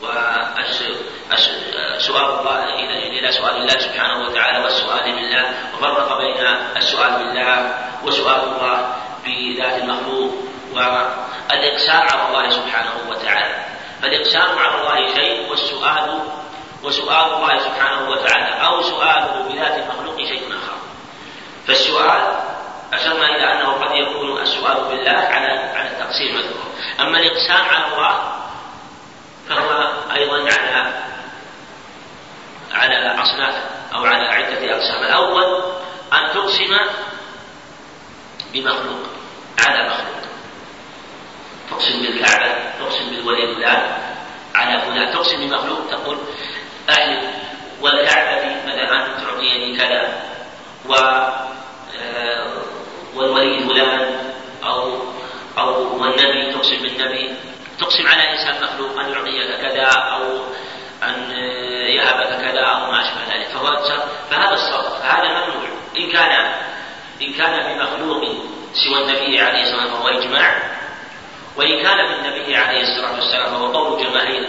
والسؤال 0.02 0.96
سؤال 1.98 2.24
الله 2.24 2.64
إلى 3.18 3.33
سؤال 3.33 3.57
الله 3.57 3.78
سبحانه 3.78 4.24
وتعالى 4.24 4.59
والسؤال 4.59 5.12
بالله. 5.12 5.55
وفرق 5.74 6.18
بين 6.18 6.46
السؤال 6.76 7.12
بالله 7.12 7.74
وسؤال 8.05 8.40
الله 8.40 8.94
بذات 9.24 9.83
المخلوق 9.83 10.33
والإقسام 10.74 12.02
على 12.12 12.28
الله 12.28 12.50
سبحانه 12.50 12.92
وتعالى. 13.09 13.71
فالإقسام 14.02 14.58
على 14.58 14.80
الله 14.80 15.14
شيء 15.14 15.50
والسؤال 15.50 16.20
وسؤال 16.82 17.34
الله 17.34 17.58
سبحانه 17.58 18.10
وتعالى 18.10 18.66
أو 18.66 18.82
سؤاله 18.82 19.46
بذات 19.48 19.78
المخلوق 19.78 20.16
شيء 20.16 20.48
آخر. 20.48 20.76
فالسؤال 21.66 22.22
أشرنا 22.92 23.26
إلى 23.26 23.52
أنه 23.52 23.72
قد 23.72 23.94
يكون 23.94 24.42
السؤال 24.42 24.84
بالله 24.84 25.18
على 25.18 25.48
على 25.74 25.88
التقسيم 25.88 26.36
المذكور. 26.36 26.72
أما 27.00 27.18
الإقسام 27.18 27.64
على 27.68 27.86
الله 27.92 28.32
فهو 29.48 29.92
أيضا 30.14 30.36
على 30.36 30.92
على 32.72 33.22
أصناف 33.22 33.54
أو 33.94 34.04
على 34.04 34.28
عدة 34.28 34.76
أقسام. 34.76 35.02
الأول 35.02 35.62
أن 36.12 36.34
تقسم 36.34 36.76
بمخلوق 38.52 39.02
على 39.58 39.88
مخلوق. 39.88 40.21
تقسم 41.72 42.02
بالكعبة 42.02 42.54
تقسم 42.80 43.11
بالولي 43.11 43.54
فلان 43.54 43.82
على 44.54 44.80
فلان 44.80 45.14
تقسم 45.14 45.37
بمخلوق 45.37 45.90
تقول 45.90 46.18
أهل 46.90 47.28
والكعبة 47.80 48.56
مثلا 48.66 49.08
تعطيني 49.24 49.76
كذا 49.76 50.22
و 50.88 50.94
آه، 50.94 52.52
والولي 53.14 53.68
فلان 53.68 54.32
أو 54.64 55.02
أو 55.58 56.02
والنبي 56.02 56.52
تقسم 56.52 56.82
بالنبي. 56.82 57.35
تقسم 57.78 58.06
على 58.06 58.30
إنسان 58.30 58.62
مخلوق 58.62 59.00
أن 59.00 59.12
يعطيك 59.12 59.61
كذا 59.61 59.87
أو 59.87 60.22
أن 61.02 61.30
يهبك 61.87 62.40
كذا 62.42 62.61
أو 62.61 62.90
ما 62.90 63.00
أشبه 63.00 63.35
ذلك. 63.35 63.46
فهو 63.46 63.82
فهذا 64.30 64.52
الصرف 64.52 65.02
فهذا 65.02 65.28
ممنوع. 65.28 65.68
إن 65.96 66.11
كان 66.11 66.54
إن 67.22 67.32
كان 67.32 67.74
بمخلوق 67.74 68.24
سوى 68.74 69.02
النبي 69.02 69.40
عليه 69.40 69.62
الصلاة 69.62 69.82
والسلام 69.82 70.02
فهو 70.02 70.08
إجماع 70.08 70.72
وإن 71.56 71.82
كان 71.82 71.96
بالنبي 71.96 72.56
عليه 72.56 72.80
الصلاة 72.80 73.14
والسلام 73.14 73.50
فهو 73.50 73.72
قول 73.72 74.04
جماهير 74.04 74.48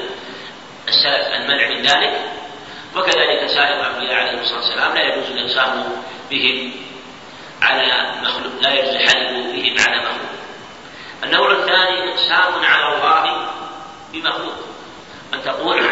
السلف 0.87 1.27
المنع 1.27 1.69
من 1.69 1.81
ذلك 1.81 2.21
وكذلك 2.95 3.47
سائر 3.47 3.81
الأنبياء 3.81 4.13
عليه 4.13 4.41
الصلاة 4.41 4.59
والسلام 4.59 4.95
لا 4.95 5.01
يجوز 5.01 5.25
الإقسام 5.31 5.85
بهم 6.29 6.71
على 7.61 8.11
مخلوق 8.21 8.53
لا 8.61 8.73
يجوز 8.73 8.95
الحلف 8.95 9.31
بهم 9.31 9.75
على 9.79 9.97
مخلوق. 9.97 10.33
النوع 11.23 11.51
الثاني 11.51 12.13
إقسام 12.13 12.65
على 12.65 12.95
الله 12.95 13.47
بمخلوق. 14.13 14.55
أن 15.33 15.43
تقول 15.43 15.85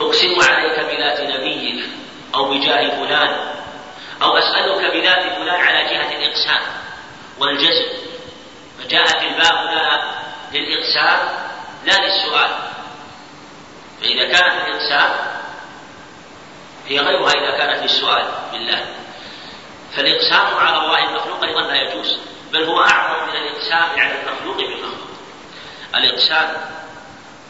أقسم 0.00 0.40
عليك 0.50 0.80
بذات 0.80 1.20
نبيك 1.20 1.84
أو 2.34 2.50
بجاه 2.50 2.88
فلان 2.88 3.36
أو 4.22 4.36
أسألك 4.36 4.94
بذات 4.94 5.22
فلان 5.36 5.60
على 5.60 5.84
جهة 5.84 6.16
الإقسام 6.16 6.62
والجزم. 7.38 7.86
فجاءت 8.82 9.22
الباء 9.22 9.54
هنا 9.54 10.14
للإقسام 10.52 11.18
لا 11.84 11.92
للسؤال. 11.92 12.50
فإذا 14.00 14.24
كانت 14.32 14.68
الإقسام 14.68 15.10
هي 16.88 16.98
غيرها 16.98 17.30
إذا 17.30 17.58
كانت 17.58 17.82
للسؤال 17.82 18.24
بالله 18.52 18.86
فالإقسام 19.96 20.56
على 20.56 20.76
الله 20.76 21.08
المخلوق 21.08 21.44
أيضا 21.44 21.62
لا 21.62 21.82
يجوز 21.82 22.18
بل 22.52 22.64
هو 22.64 22.80
أعظم 22.80 23.26
من 23.26 23.36
الإقسام 23.36 24.00
على 24.00 24.14
المخلوق 24.22 24.56
بالمخلوق. 24.56 25.08
الإقسام 25.94 26.56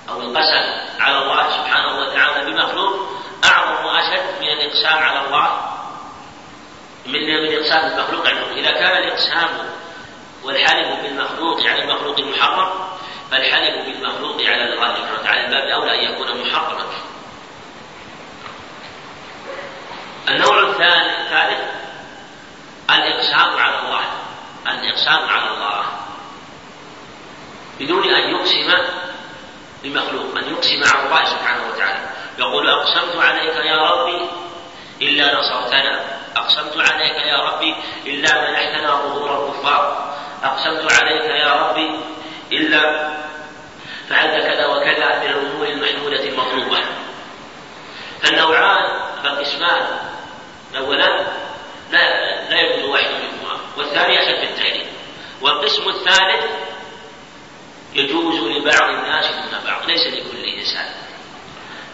أو 0.09 0.21
القسم 0.21 0.65
على 1.01 1.19
الله 1.19 1.51
سبحانه 1.51 1.99
وتعالى 1.99 2.53
بمخلوق 2.53 3.09
أعظم 3.45 3.85
وأشد 3.85 4.41
من 4.41 4.49
الإقسام 4.49 4.99
على 4.99 5.27
الله 5.27 5.73
من 7.07 7.21
من 7.21 7.57
إقسام 7.59 7.93
المخلوق 7.93 8.29
عنه 8.29 8.47
إذا 8.57 8.71
كان 8.71 9.03
الإقسام 9.03 9.49
والحلف 10.45 10.89
بالمخلوق 11.03 11.61
على 11.67 11.83
المخلوق 11.83 12.21
محرم 12.21 12.71
فالحلف 13.31 13.87
بالمخلوق 13.87 14.37
على 14.37 14.65
الله 14.65 14.95
سبحانه 14.95 15.19
وتعالى 15.21 15.49
باب 15.49 15.69
أولى 15.69 15.95
أن 15.95 16.13
يكون 16.13 16.47
محرما. 16.47 16.85
النوع 20.29 20.61
الثالث 20.61 21.61
الإقسام 22.91 23.57
على 23.57 23.79
الله. 23.79 24.05
الإقسام 24.67 25.29
على 25.29 25.51
الله. 25.51 25.85
بدون 27.81 28.05
أن 28.05 28.31
يقسم 28.31 28.71
بمخلوق 29.83 30.39
أن 30.39 30.53
يقسم 30.53 30.83
على 30.85 31.07
الله 31.07 31.25
سبحانه 31.25 31.69
وتعالى. 31.69 32.07
يقول 32.39 32.69
أقسمت 32.69 33.17
عليك 33.17 33.57
يا 33.57 33.77
ربي 33.77 34.31
إلا 35.03 35.39
نصرتنا. 35.39 36.05
أقسمت 36.37 36.77
عليك 36.77 37.17
يا 37.17 37.39
ربي 37.39 37.75
إلا 38.07 38.51
منحتنا 38.51 38.91
ظهور 38.91 39.49
الكفار. 39.49 40.15
أقسمت 40.45 40.93
عليك 40.93 41.25
يا 41.25 41.53
ربي 41.53 42.01
إلا 42.53 43.13
فعلت 44.09 44.45
كذا 44.47 44.67
وكذا 44.67 45.19
من 45.19 45.27
الأمور 45.27 45.67
المحمودة 45.67 46.25
المطلوبة. 46.25 46.79
فالنوعان 48.23 49.01
فالقسمان 49.23 49.99
الأولان 50.73 51.27
لا 51.91 52.51
لا 52.51 52.61
يجوز 52.61 52.85
واحد 52.85 53.07
منهما 53.07 53.61
والثاني 53.77 54.19
أشد 54.19 54.49
التحريم 54.51 54.87
والقسم 55.41 55.89
الثالث 55.89 56.45
يجوز 57.95 58.35
لبعض 58.35 58.89
الناس 58.91 59.27
دون 59.27 59.61
بعض 59.67 59.87
ليس 59.87 60.07
لكل 60.07 60.45
إنسان. 60.59 60.87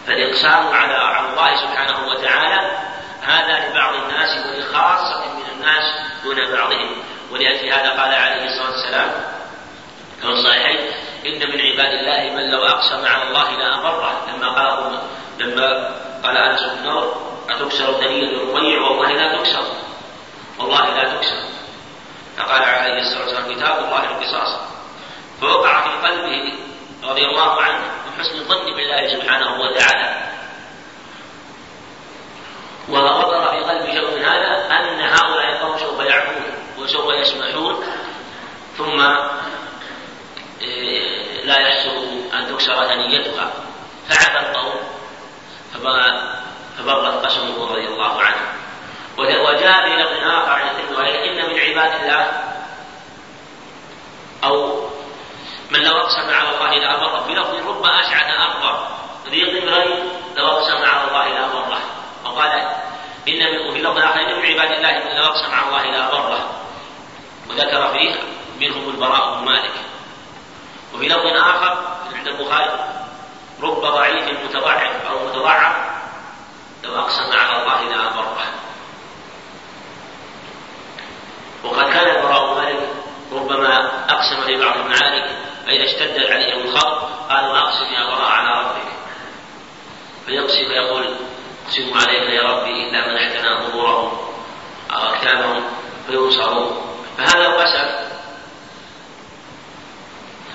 فالإقسام 0.07 0.67
على 0.67 0.93
على 0.93 1.29
الله 1.29 1.55
سبحانه 1.55 2.07
وتعالى 2.07 2.71
هذا 3.21 3.69
لبعض 3.69 3.93
الناس 3.95 4.45
ولخاصة 4.45 5.33
من 5.35 5.45
الناس 5.55 5.83
دون 6.23 6.51
بعضهم. 6.51 7.03
ولأجل 7.31 7.73
هذا 7.73 7.89
قال 7.89 8.13
عليه 8.13 8.45
الصلاة 8.45 8.71
والسلام 8.71 9.11
كما 10.21 10.43
صحيحين 10.43 10.79
إن 11.25 11.49
من 11.49 11.61
عباد 11.61 11.93
الله 11.93 12.35
من 12.35 12.51
لو 12.51 12.65
أقسم 12.65 13.05
على 13.05 13.23
الله 13.27 13.51
لأبره 13.51 14.25
لما 14.27 14.49
قال 14.49 14.99
لما 15.39 15.95
قال 16.23 16.37
أنس 16.37 16.63
بن 16.63 16.83
نور 16.83 17.29
أتكسر 17.49 17.93
ثنية 17.93 18.29
الرقيع 18.29 18.81
والله 18.81 19.11
لا 19.11 19.37
تكسر. 19.37 19.63
والله 20.59 20.85
لا 20.95 21.15
تكسر. 21.15 21.43
فقال 22.37 22.63
عليه 22.63 23.01
الصلاة 23.01 23.23
والسلام 23.23 23.55
كتاب 23.55 23.85
الله 23.85 24.03
القصاص. 24.03 24.59
فوقع 25.41 25.81
في 25.81 26.07
قلبه 26.07 26.53
رضي 27.03 27.25
الله 27.25 27.61
عنه 27.61 27.79
من 27.79 28.19
حسن 28.19 28.35
الظن 28.35 28.65
بالله 28.75 29.07
سبحانه 29.07 29.61
وتعالى. 29.61 30.29
ووقر 32.89 33.51
في 33.51 33.57
قلبه 33.57 33.91
شيء 33.91 34.17
من 34.17 34.25
هذا 34.25 34.67
أن 34.71 35.01
هؤلاء 35.01 35.49
القوم 35.51 35.77
سوف 35.77 35.99
يعفون 35.99 36.43
وسوف 36.77 37.13
يسمحون 37.13 37.83
ثم 38.77 39.01
إيه، 40.61 41.45
لا 41.45 41.57
يحصل 41.57 41.97
أن 42.33 42.47
تكسر 42.47 42.87
ثنيتها. 42.87 43.51
فعفى 44.09 44.39
القوم 44.39 44.73
فبرت 46.77 47.25
قسمه 47.25 47.71
رضي 47.71 47.87
الله 47.87 48.21
عنه. 48.21 48.59
وجاء 49.17 49.83
في 49.83 49.95
لفظ 49.95 50.23
آخر 50.23 50.51
عن 50.51 50.67
الترمذي 50.67 51.29
إن 51.29 51.49
من 51.49 51.59
عباد 51.59 52.01
الله 52.01 52.31
أو 54.43 54.83
من 55.71 55.79
لو 55.79 55.97
أقسم 55.97 56.29
على 56.29 56.49
الله 56.49 56.75
لأبره 56.75 57.23
في 57.27 57.33
لفظ 57.33 57.67
رب 57.67 57.85
أشعث 57.85 58.33
أكبر 58.39 58.87
ذي 59.29 59.43
ضمرين 59.43 60.09
لو 60.37 60.47
أقسم 60.47 60.77
على 60.77 61.07
الله 61.07 61.27
لأبره 61.27 61.98
وقال 62.29 62.51
إن 63.27 63.51
من 63.51 63.67
وفي 63.69 63.81
لفظ 63.81 63.97
آخر 63.97 64.19
إن 64.19 64.39
من 64.39 64.45
عباد 64.45 64.71
الله 64.71 64.91
من 64.91 65.15
لو 65.17 65.23
أقسم 65.23 65.53
على 65.53 65.67
الله 65.67 65.83
لأبره 65.83 66.49
وذكر 67.49 67.93
فيه 67.93 68.15
منهم 68.59 68.89
البراء 68.89 69.39
بن 69.39 69.45
مالك. 69.45 69.73
وفي 70.93 71.07
لفظ 71.07 71.25
آخر 71.25 71.77
عند 72.15 72.27
البخاري 72.27 72.85
رب 73.61 73.81
ضعيف 73.81 74.39
متضعف 74.45 75.05
أو 75.09 75.27
متضعف 75.27 75.75
لو 76.83 76.95
أقسم 76.99 77.37
على 77.39 77.61
الله 77.61 77.83
لأبره 77.83 78.37
وقد 81.63 81.93
كان 81.93 82.15
البراء 82.15 82.53
بن 82.53 82.61
مالك 82.61 82.89
ربما 83.31 84.05
أقسم 84.09 84.41
في 84.45 84.55
بعض 84.55 84.77
المعارك 84.77 85.37
فإذا 85.65 85.83
اشتد 85.83 86.31
عليهم 86.31 86.59
الخوف 86.59 87.03
قالوا 87.29 87.57
أقسم 87.57 87.93
يا 87.93 88.05
براء 88.05 88.31
على 88.31 88.59
ربك. 88.61 88.89
فيقسم 90.25 90.67
فيقول 90.67 91.15
أقسم 91.69 91.93
عليك 91.93 92.29
يا 92.29 92.41
ربي 92.41 92.69
إلا 92.69 93.07
منحتنا 93.07 93.67
ظهورهم 93.67 94.17
أو 94.91 95.13
أكتابهم 95.13 95.63
فينصرون 96.07 96.95
فهذا 97.17 97.47
القسم 97.47 97.87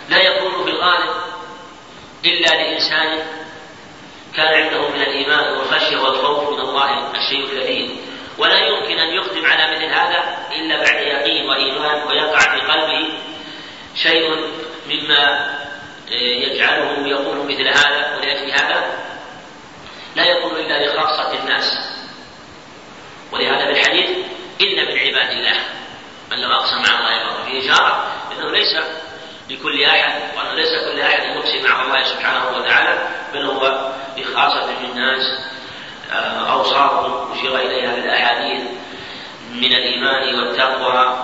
لا 0.09 0.19
يكون 0.19 0.65
في 0.65 0.71
الغالب 0.71 1.11
إلا 2.25 2.49
لإنسان 2.49 3.27
كان 4.37 4.55
عنده 4.55 4.89
من 4.89 5.03
الإيمان 5.03 5.57
والخشية 5.57 5.97
والخوف 5.97 6.51
من 6.51 6.61
الله 6.61 7.11
الشيء 7.11 7.45
الكثير 7.45 7.97
ولا 8.39 8.59
يمكن 8.59 8.99
أن 8.99 9.15
يقدم 9.15 9.47
على 9.47 9.75
مثل 9.75 9.85
هذا 9.85 10.39
إلا 10.53 10.77
بعد 10.77 11.03
يقين 11.03 11.49
وإيمان 11.49 12.07
ويقع 12.09 12.39
في 12.39 12.61
قلبه 12.61 13.09
شيء 14.03 14.37
مما 14.87 15.55
يجعله 16.11 17.09
يقول 17.09 17.37
مثل 17.37 17.69
هذا 17.69 18.17
ولأجل 18.17 18.51
هذا. 18.51 19.05
لا 20.15 20.25
يكون 20.25 20.57
إلا 20.57 20.87
لخاصة 20.87 21.39
الناس. 21.43 21.79
ولهذا 23.33 23.65
في 23.65 23.71
الحديث 23.71 24.11
إن 24.61 24.77
من 24.77 24.99
عباد 24.99 25.31
الله 25.31 25.57
من 26.31 26.37
لم 26.37 26.51
أقسم 26.51 26.77
مع 26.77 26.99
الله 26.99 27.13
يبر 27.13 27.45
فيه 27.45 27.69
جارة 27.69 28.07
إنه 28.33 28.51
ليس 28.51 28.77
لكل 29.51 29.85
أحد 29.85 30.13
وأنه 30.37 30.55
ليس 30.55 30.71
كل 30.85 31.01
أحد 31.01 31.23
يقسم 31.23 31.65
مع 31.65 31.83
الله 31.83 32.03
سبحانه 32.05 32.59
وتعالى 32.59 33.09
بل 33.35 33.47
هو 33.47 33.93
لخاصة 34.17 34.71
الناس 34.85 35.23
آه، 36.13 36.53
أوصاف 36.53 37.07
أشير 37.33 37.59
إليها 37.59 37.95
في 37.95 38.01
الأحاديث 38.01 38.63
من 39.55 39.73
الإيمان 39.73 40.35
والتقوى 40.35 41.17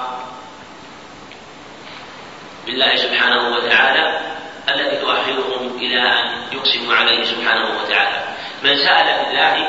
بالله 2.66 2.96
سبحانه 2.96 3.57
وتعالى 3.57 4.20
التي 4.68 4.96
تؤهلهم 4.96 5.76
إلى 5.76 6.00
أن 6.03 6.42
يقسموا 6.53 6.94
عليه 6.94 7.24
سبحانه 7.24 7.81
وتعالى. 7.81 8.29
من 8.62 8.76
سأل 8.76 9.24
بالله 9.24 9.68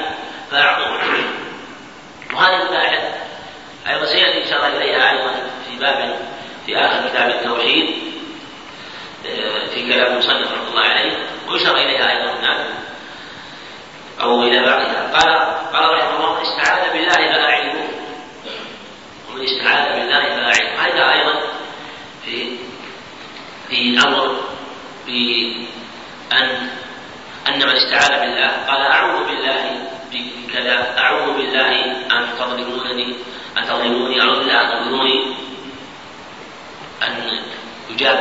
فأعطوه 0.52 1.00
وهذه 2.34 2.62
المباحث 2.62 3.22
أيضا 3.90 4.06
سيأتي 4.06 4.44
إشارة 4.44 4.68
إليها 4.68 5.12
أيضا 5.12 5.34
في 5.70 5.78
باب 5.80 6.20
في 6.66 6.78
آخر 6.78 7.10
كتاب 7.10 7.30
التوحيد 7.30 8.12
آه، 9.26 9.68
في 9.68 9.94
كلام 9.94 10.14
المصنف 10.14 10.52
رحمة 10.52 10.70
الله 10.70 10.82
عليه. 10.82 11.18
ويشار 11.50 11.76
إليها 11.78 12.12
أيضا 12.12 12.40
هناك 12.40 12.66
أو 14.22 14.44
إلى 14.44 14.66
بعضها. 14.66 15.12
قال 15.14 15.30
قال 15.74 15.98
رحمه 15.98 16.16
الله 16.18 16.34
من 16.34 16.42
استعاذ 16.42 16.94
بالله 16.94 17.34
فأعينوه 17.34 17.88
ومن 19.30 19.44
استعاذ 19.44 20.00
بالله 20.00 20.20
فأعينوه 20.20 20.82
هذا 20.86 21.12
أيضا 21.14 21.42
في 22.26 22.58
في 23.70 24.00
أمر 24.08 24.42
بأن 25.06 26.70
أن 27.48 27.60
من 27.60 27.76
استعاذ 27.76 28.20
بالله 28.20 28.48
قال 28.68 28.82
أعوذ 28.82 29.26
بالله 29.26 29.88
بكذا 30.12 31.00
أعوذ 31.00 31.34
بالله 31.38 31.72
أن 32.12 32.28
تظلمونني 32.40 33.16
أن 33.58 33.66
تظلموني 33.66 34.22
أعوذ 34.22 34.40
بالله 34.40 34.62
أن 34.62 34.70
تظلموني. 34.70 35.36
أن 37.04 37.42
يجاب 37.90 38.20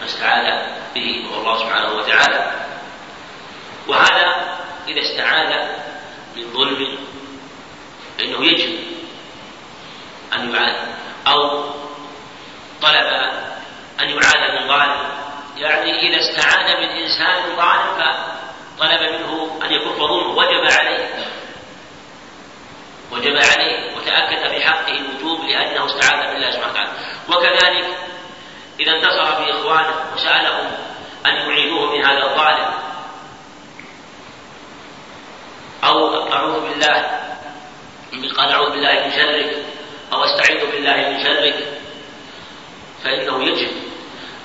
ما 0.00 0.04
استعاذ 0.04 0.46
به 0.94 1.26
هو 1.30 1.40
الله 1.40 1.58
سبحانه 1.58 1.92
وتعالى. 1.92 2.50
وهذا 3.88 4.26
إذا 4.88 5.00
استعاذ 5.00 5.50
من 6.36 6.52
ظلم 6.52 6.98
فإنه 8.18 8.44
يجب 8.44 8.78
أن 10.32 10.54
يعاد 10.54 10.76
أو 11.26 11.64
طلب 12.82 13.06
أن 14.00 14.08
يعاد 14.08 14.60
من 14.60 14.68
ظالم. 14.68 15.00
يعني 15.60 16.08
إذا 16.08 16.20
استعاذ 16.20 16.76
من 16.76 16.88
إنسان 16.88 17.56
ظالم 17.56 18.02
فطلب 18.78 19.00
منه 19.00 19.58
أن 19.64 19.72
يكف 19.72 19.98
ظلمه 19.98 20.36
وجب 20.36 20.72
عليه. 20.78 21.08
وجب 23.12 23.36
عليه 23.36 23.96
وتأكد 23.96 24.48
في 24.48 24.60
حقه 24.60 24.92
الوجوب 24.92 25.40
لأنه 25.44 25.86
استعاذ 25.86 26.32
بالله 26.32 26.50
سبحانه 26.50 26.72
وتعالى. 26.72 26.90
وكذلك 27.28 27.98
إذا 28.80 28.92
انتصر 28.92 29.44
في 29.44 29.50
إخوانه 29.50 29.94
وسألهم 30.14 30.70
أن 31.26 31.34
يعيدوه 31.34 31.96
من 31.96 32.04
هذا 32.04 32.24
الظالم 32.24 32.70
أو 35.84 36.32
أعوذ 36.32 36.60
بالله 36.60 37.20
قال 38.36 38.52
أعوذ 38.52 38.70
بالله 38.70 38.92
من 39.04 39.10
شرك 39.10 39.56
أو 40.12 40.24
أستعيذ 40.24 40.70
بالله 40.70 40.96
من 40.96 41.24
شرك 41.24 41.54
فإنه 43.04 43.44
يجب 43.44 43.70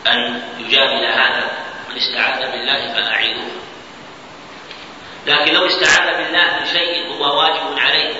أن 0.07 0.41
يجامل 0.59 1.05
هذا. 1.05 1.65
من 1.95 2.01
استعاذ 2.01 2.51
بالله 2.51 2.93
فأعينوه 2.93 3.51
لكن 5.27 5.53
لو 5.53 5.65
استعاذ 5.65 6.17
بالله 6.17 6.59
من 6.59 6.65
شيء 6.65 7.07
هو 7.13 7.39
واجب 7.39 7.79
عليه 7.79 8.13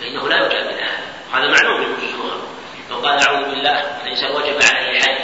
فإنه 0.00 0.28
لا 0.28 0.46
يجامل 0.46 0.74
هذا 0.74 1.04
هذا 1.32 1.48
معلوم 1.48 1.80
من 1.80 1.96
لو 2.90 2.96
قال 2.96 3.18
أعوذ 3.18 3.50
بالله 3.50 4.00
الإنسان 4.04 4.30
وجب 4.30 4.62
عليه 4.62 5.00
حد 5.00 5.18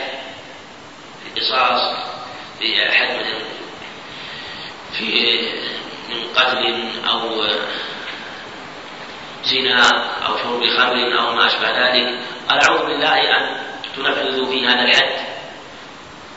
في 1.24 1.40
قصاص 1.40 1.96
في 2.58 2.90
حد 2.90 3.08
مثلا 3.16 3.44
في 4.98 5.40
من 6.08 6.34
قتل 6.34 6.90
أو 7.10 7.46
زنا 9.44 9.88
أو 10.26 10.36
شرب 10.36 10.66
خمر 10.76 11.20
أو 11.20 11.34
ما 11.34 11.46
أشبه 11.46 11.70
ذلك. 11.70 12.18
قال 12.48 12.60
أعوذ 12.60 12.86
بالله 12.86 13.36
أن 13.36 13.56
تنفذوا 13.96 14.46
في 14.46 14.66
هذا 14.66 14.82
الحد 14.82 15.30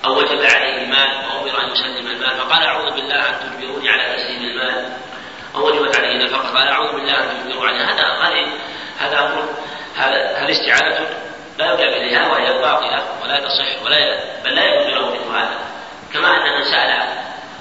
أو 0.05 0.17
وجب 0.17 0.41
عليه 0.41 0.83
المال 0.83 1.09
وأمر 1.25 1.63
أن 1.63 1.71
يسلم 1.71 2.07
المال 2.07 2.37
فقال 2.37 2.63
أعوذ 2.63 2.93
بالله 2.93 3.29
أن 3.29 3.35
تجبروني 3.39 3.89
على 3.89 4.15
تسليم 4.15 4.43
المال 4.43 4.89
أو 5.55 5.67
وجبت 5.67 5.95
عليه 5.95 6.11
النفقة 6.11 6.57
قال 6.57 6.67
أعوذ 6.67 6.91
بالله 6.91 7.19
أن 7.19 7.43
تجبروا 7.43 7.67
على 7.67 7.77
هذا 7.77 8.03
هذا 8.03 8.47
هذا 8.99 9.19
أمر 9.19 9.49
هذا 9.95 10.51
استعاذة 10.51 11.07
لا 11.57 11.65
يرجع 11.65 11.83
إليها 11.83 12.27
وهي 12.27 12.53
باطلة 12.53 13.03
ولا 13.23 13.39
تصح 13.39 13.83
ولا 13.85 14.19
بل 14.43 14.55
لا 14.55 14.63
يجوز 14.63 14.93
له 14.93 15.09
مثل 15.09 15.37
هذا. 15.37 15.59
كما 16.13 16.27
أن 16.27 16.57
من 16.57 16.63
سأل 16.63 17.07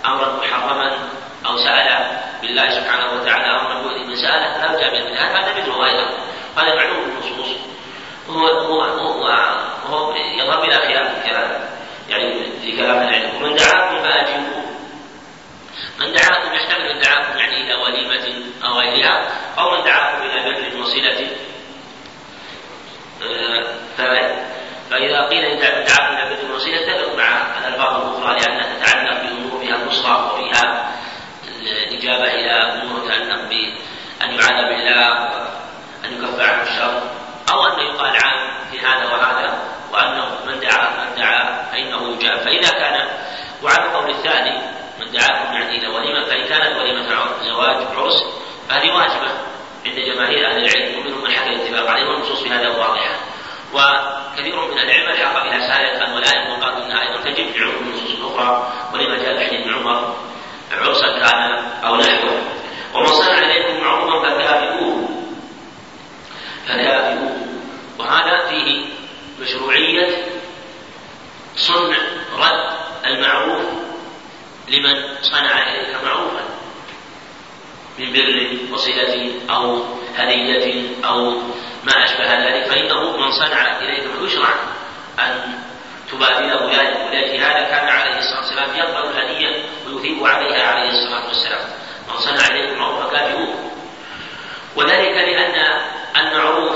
أمرا 0.06 0.36
محرما 0.36 0.98
أو 1.46 1.56
سأل 1.56 2.06
بالله 2.42 2.70
سبحانه 2.70 3.12
وتعالى 3.12 3.60
أمرا 3.60 3.82
يؤذي 3.82 4.04
من 4.04 4.16
سأله 4.16 4.66
لا 4.66 4.72
يرجع 4.72 5.20
هذا 5.20 5.38
هذا 5.38 5.60
مثله 5.60 5.86
أيضا. 5.86 6.10
هذا 6.56 6.74
معلوم 6.74 7.04
النصوص. 7.04 7.56
وهو 8.28 8.46
هو 8.46 8.82
هو, 8.82 9.28
هو 9.86 10.14
يظهر 10.14 10.66
بلا 10.66 10.78
خلاف 10.78 11.16
الكلام 11.16 11.60
يعني 12.08 12.44
في 12.62 12.76
كلام 12.76 13.02
العلم 13.02 13.36
ومن 13.36 13.54
دعاكم 13.54 14.02
فأجيبوه 14.02 14.62
من 16.00 16.12
دعاكم 16.12 16.54
يحتمل 16.54 16.94
من 16.94 17.00
دعاكم 17.00 17.38
يعني 17.38 17.62
إلى 17.62 17.74
وليمة 17.74 18.44
أو 18.64 18.72
غيرها 18.72 19.28
أو 19.58 19.70
من 19.70 19.84
دعاكم 19.84 20.22
إلى 20.22 20.70
بر 20.70 20.80
وصلة 20.80 21.28
آه، 23.22 23.64
فإذا 24.90 25.26
قيل 25.28 25.44
إن 25.44 25.58
دعاكم 25.58 26.16
إلى 26.16 26.36
بر 26.36 26.54
وصلة 26.54 26.76
اتفقوا 26.76 27.16
مع 27.16 27.58
الألفاظ 27.58 28.02
الأخرى 28.02 28.40
لأنها 28.40 28.76
تتعلق 28.76 29.22
بأمور 29.22 29.60
فيها 29.60 29.76
النصرة 29.76 30.32
وفيها 30.32 30.92
الإجابة 31.62 32.24
إلى 32.24 32.82
أمور 32.82 33.00
تتعلق 33.00 33.48
بأن 33.48 34.34
يعاذ 34.34 34.68
بالله 34.68 35.22
وأن 35.22 36.12
يكف 36.12 36.40
عنه 36.40 36.62
الشر 36.62 37.02
أو 37.52 37.66
أن 37.66 37.78
يقال 37.80 38.16
عام 38.16 38.50
في 38.70 38.80
هذا 38.80 39.04
وهذا 39.04 39.58
وأنه 39.92 40.38
من 40.46 40.60
دعا 40.60 41.04
من 41.04 41.14
دعا 41.16 41.62
فإنه 41.72 42.14
يجاب 42.14 42.38
فإذا 42.38 42.70
كان 42.70 43.08
وعلى 43.62 43.84
القول 43.86 44.10
الثاني 44.10 44.60
من 45.00 45.10
دعاكم 45.12 45.52
يعني 45.52 45.78
إلى 45.78 45.88
وليمة 45.88 46.24
فإن 46.24 46.44
كانت 46.48 46.78
وليمة 46.78 47.08
زواج 47.42 47.76
عرس 47.96 48.24
فهذه 48.82 48.94
واجبة 48.94 49.30
عند 49.86 49.94
جماهير 49.94 50.46
أهل 50.50 50.64
العلم 50.64 50.98
ومنهم 50.98 51.22
من 51.22 51.30
حكى 51.30 51.50
الاتفاق 51.50 51.90
عليه 51.90 52.04
والنصوص 52.04 52.42
في 52.42 52.50
هذا 52.50 52.68
واضحة 52.68 53.16
وكثير 53.72 54.66
من 54.70 54.78
العلم 54.78 55.08
الحق 55.08 55.44
بها 55.44 55.72
سائلة 55.72 56.14
والآية 56.14 56.50
وقال 56.50 56.82
إنها 56.82 57.02
أيضا 57.02 57.20
تجب 57.20 57.56
لعموم 57.56 57.82
النصوص 57.82 58.10
الأخرى 58.10 58.72
ولما 58.94 59.16
جاء 59.16 59.38
في 59.38 59.46
حديث 59.46 59.66
عمر 59.66 60.16
عرسا 60.72 61.18
كان 61.18 61.64
أو 61.84 61.96
نحوه. 61.96 62.42
ومن 62.94 63.06
صنع 63.06 63.38
إليكم 63.38 63.84
معروفا 63.84 64.20
فكافئوه 64.20 65.08
فكافئوه 66.66 67.36
وهذا 67.98 68.48
فيه 68.48 68.84
مشروعية 69.40 70.08
صنع 71.56 71.98
رد 72.38 72.76
المعروف 73.06 73.62
لمن 74.68 74.94
صنع 75.22 75.72
إليك 75.72 76.04
معروفا 76.04 76.31
من 77.98 78.12
بر 78.12 78.48
وصلة 78.74 79.32
أو 79.50 79.82
هدية 80.16 80.88
أو 81.04 81.30
ما 81.84 82.04
أشبه 82.04 82.48
ذلك 82.48 82.66
فإنه 82.66 83.16
من 83.16 83.30
صنع 83.32 83.80
إليك 83.80 84.04
يشرع 84.22 84.54
أن 85.18 85.58
تبادله 86.12 86.66
ذلك. 86.66 86.96
ولهذا 87.06 87.62
كان 87.62 87.88
عليه 87.88 88.18
الصلاة 88.18 88.40
والسلام 88.40 88.76
يقبل 88.76 89.10
الهدية 89.10 89.64
ويثيب 89.86 90.26
عليها 90.26 90.66
عليه 90.66 90.90
الصلاة 90.90 91.26
والسلام. 91.28 91.68
من 92.08 92.18
صنع 92.18 92.46
إليكم 92.46 92.78
معروفا 92.78 93.16
كافئوه 93.16 93.54
وذلك 94.76 95.16
لأن 95.16 95.80
المعروف 96.16 96.72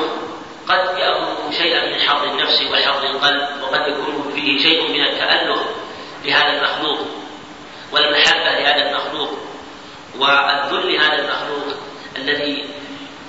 قد 0.68 0.98
يأخذ 0.98 1.52
شيئا 1.58 1.86
من 1.86 2.00
حظ 2.00 2.24
النفس 2.24 2.62
وحظ 2.62 3.04
القلب 3.04 3.62
وقد 3.62 3.80
يكون 3.88 4.32
فيه 4.34 4.58
شيء 4.58 4.88
من 4.90 5.00
التأله 5.04 5.64
لهذا 6.24 6.48
المخلوق 6.48 6.98
والمحبة 7.92 8.50
لهذا 8.50 8.90
المخلوق. 8.90 9.38
والذل 10.20 10.92
لهذا 10.92 11.14
المخلوق 11.14 11.76
الذي 12.16 12.68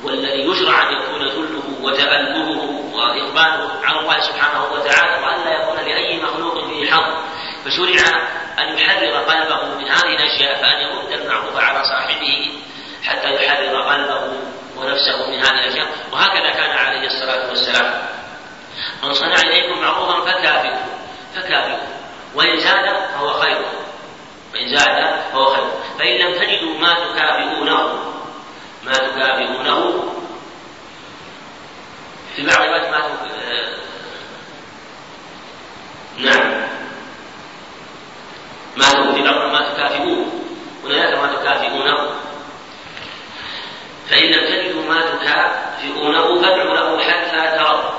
والذي 0.04 0.52
يشرع 0.52 0.90
أن 0.90 0.94
يكون 0.98 1.28
ذله 1.28 1.64
وتألهه 1.82 2.62
وإقباله 2.94 3.72
على 3.84 4.00
الله 4.00 4.22
سبحانه 4.22 4.64
وتعالى 4.74 5.26
وأن 5.26 5.44
لا 5.46 5.62
يكون 5.62 5.76
لأي 5.76 6.18
مخلوق 6.22 6.68
فيه 6.68 6.92
حظ. 6.92 7.14
فشرع 7.66 8.22
أن 8.60 8.78
يحرر 8.78 9.18
قلبه 9.18 9.66
من 9.78 9.88
هذه 9.88 10.16
الأشياء 10.16 10.62
فأن 10.62 10.82
يرد 10.82 11.22
المعروف 11.22 11.58
على 11.58 11.84
صاحبه 11.84 12.52
حتى 13.04 13.36
يحرر 13.36 13.82
قلبه 13.82 14.34
ونفسه 14.78 15.30
من 15.30 15.40
هذه 15.40 15.64
الأشياء. 15.64 15.88
وهكذا 16.12 16.50
كان 16.50 16.78
عليه 16.78 17.08
الصلاة 17.08 17.50
والسلام. 17.50 18.08
من 19.04 19.14
صنع 19.14 19.36
إليكم 19.42 19.82
معروفا 19.82 20.22
فكافئوا 20.22 20.78
فكافئوا. 21.36 21.88
وإن 22.36 22.58
زاد 22.58 22.86
فهو 23.14 23.34
خير. 23.34 23.62
فإن 24.54 24.76
زاد 24.76 25.22
فهو 25.32 25.46
خير. 25.46 25.64
فإن 26.00 26.18
لم 26.18 26.34
تجدوا 26.34 26.80
ما 26.80 26.94
تكافئونه 26.94 28.08
ما 28.86 28.94
تكافئونه 28.94 30.04
في 32.36 32.46
بعض 32.46 32.62
الوقت 32.62 32.90
ما 32.90 33.00
تك... 33.00 33.32
آه، 33.52 33.78
نعم. 36.18 36.68
ما 38.78 39.14
في 39.14 39.24
بعض 39.24 39.52
ما 39.52 39.74
تكافئون 39.74 40.44
هنا 40.84 41.22
ما 41.22 41.36
تكافئونه. 41.36 42.10
فإن 44.10 44.24
لم 44.24 44.46
تجدوا 44.46 44.84
ما 44.84 45.02
تكافئونه 45.02 46.42
فادعوا 46.42 46.74
له 46.74 47.04
حتى 47.04 47.58
تروا 47.58 47.90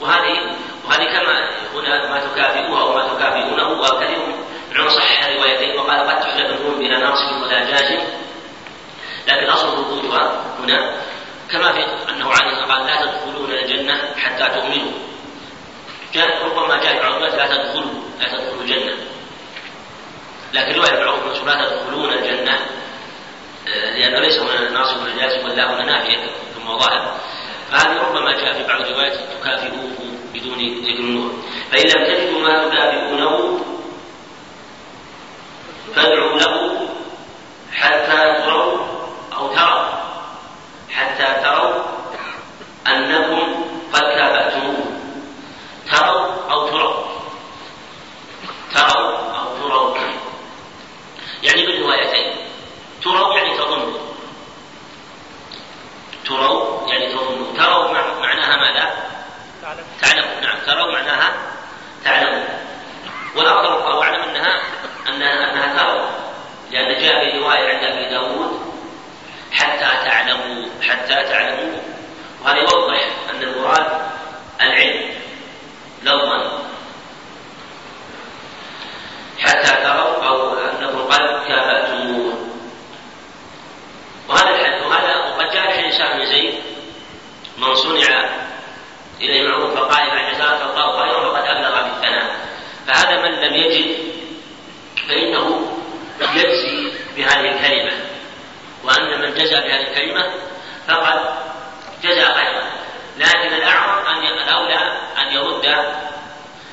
وهذه 0.00 0.56
وهذه 0.84 1.04
كما 1.04 1.50
هنا 1.74 2.10
ما 2.10 2.20
تكافئوه 2.20 2.80
أو 2.80 2.94
ما 2.94 3.08
تكافئونه 3.08 3.68
وكثير 3.80 4.18
أصلها 4.82 5.08
جازم 7.70 8.00
لكن 9.28 9.46
أصل 9.46 9.76
ثبوتها 9.76 10.44
هنا 10.58 10.96
كما 11.50 11.72
في 11.72 12.10
أنه 12.10 12.30
عليه 12.30 12.56
قال 12.56 12.86
لا 12.86 13.04
تدخلون 13.04 13.50
الجنة 13.50 14.14
حتى 14.16 14.54
تؤمنوا. 14.54 14.92
جاء 16.14 16.44
ربما 16.44 16.82
جاء 16.82 17.02
بعض 17.02 17.22
لا 17.22 17.46
تدخلوا 17.46 17.92
لا 18.20 18.28
تدخلوا 18.28 18.62
الجنة. 18.62 18.92
لكن 20.52 20.74
رواية 20.74 21.04
بعض 21.04 21.46
لا 21.46 21.68
تدخلون 21.68 22.12
الجنة 22.12 22.58
آه، 23.68 23.98
لأنه 23.98 24.20
ليس 24.20 24.38
هنا 24.38 24.70
ناصب 24.70 25.06
الجازم 25.06 25.44
ولا 25.44 25.74
هنا 25.74 25.84
نافية 25.84 26.26
ثم 26.54 26.78
ظاهر. 26.78 27.16
فهذه 27.70 27.98
ربما 27.98 28.32
جاء 28.32 28.52
في 28.52 28.68
بعض 28.68 28.80
الروايات 28.80 29.14
تكافئوه 29.14 29.90
بدون 30.34 30.58
ذكر 30.58 30.98
النور. 30.98 31.32
فإن 31.72 31.86
لم 31.86 32.06
تجدوا 32.06 32.40
ما 32.40 32.68
تكافئونه 32.68 33.60
فادعوا 35.96 36.38
له 36.38 36.88
حتى 37.72 38.42
تروا 38.42 38.78
أو 39.36 39.48
تروا 39.48 39.88
حتى 40.90 41.42
تروا 41.42 41.82
أنكم 42.86 43.64
قد 43.92 44.02
كافأتموه. 44.02 44.84
تروا 45.90 46.26
أو 46.50 46.68
تروا. 46.68 47.04
تروا 48.74 49.18
أو 49.18 49.68
تروا. 49.68 49.96
يعني 51.42 51.66
بالروايتين. 51.66 52.36
تروا 53.04 53.34
يعني 53.34 53.58
تظنوا. 53.58 53.98
تروا 56.26 56.88
يعني 56.88 57.12
تظنوا. 57.12 57.56
تروا 57.56 57.92
معناها 58.20 58.56
ماذا؟ 58.56 59.08
تعلموا 60.02 60.40
نعم 60.42 60.58
تروا 60.66 60.92
معناها 60.92 61.32
تعلموا 62.04 62.44
والأفضل 63.36 63.72
والله 63.72 64.02
أعلم 64.02 64.22
تروا 64.22 64.37
لأن 66.70 67.02
جاء 67.02 67.30
في 67.30 67.38
رواية 67.38 67.76
عند 67.76 67.84
أبي 67.84 68.04
داود 68.04 68.60
حتى 69.52 70.08
تعلموا 70.08 70.66
حتى 70.82 71.14
تعلموا. 71.14 71.80
وهذا 72.44 72.58
يوضح 72.58 73.08
أن 73.30 73.42
المراد 73.42 73.86
العلم 74.60 75.10
لفظا 76.02 76.62
حتى 79.38 79.82
تروا 79.82 80.24
أو 80.24 80.58
أنكم 80.58 80.98
قد 80.98 81.46
كافأتموه. 81.48 82.34
وهذا 84.28 84.50
الحد 84.50 84.82
وهذا 84.82 85.16
وقد 85.16 85.50
جاء 85.50 85.70
في 85.70 85.88
هشام 85.88 86.18
بن 86.18 86.26
زيد. 86.26 86.54
من 87.58 87.74
صنع 87.74 88.30
إليه 89.20 89.48
معروف 89.48 89.74
فقال 89.74 90.10
إذا 90.10 90.32
جزاك 90.32 90.60
الله 90.70 91.00
خيرا 91.00 91.32
فقد 91.32 91.44
أبلغ 91.46 91.82
بالثناء. 91.82 92.36
فهذا 92.86 93.22
من 93.22 93.30
لم 93.40 93.54
يجد 93.54 93.96
فإنه 95.08 95.57
يجزي 96.20 96.92
بهذه 97.16 97.54
الكلمة. 97.54 97.92
وأن 98.84 99.20
من 99.20 99.34
جزى 99.34 99.54
بهذه 99.54 99.90
الكلمة 99.90 100.32
فقد 100.88 101.20
جزى 102.02 102.24
خيرا. 102.24 102.62
لكن 103.18 103.54
الأعظم 103.54 104.06
أن 104.06 104.26
الأولى 104.26 104.98
أن 105.18 105.32
يرد 105.32 105.66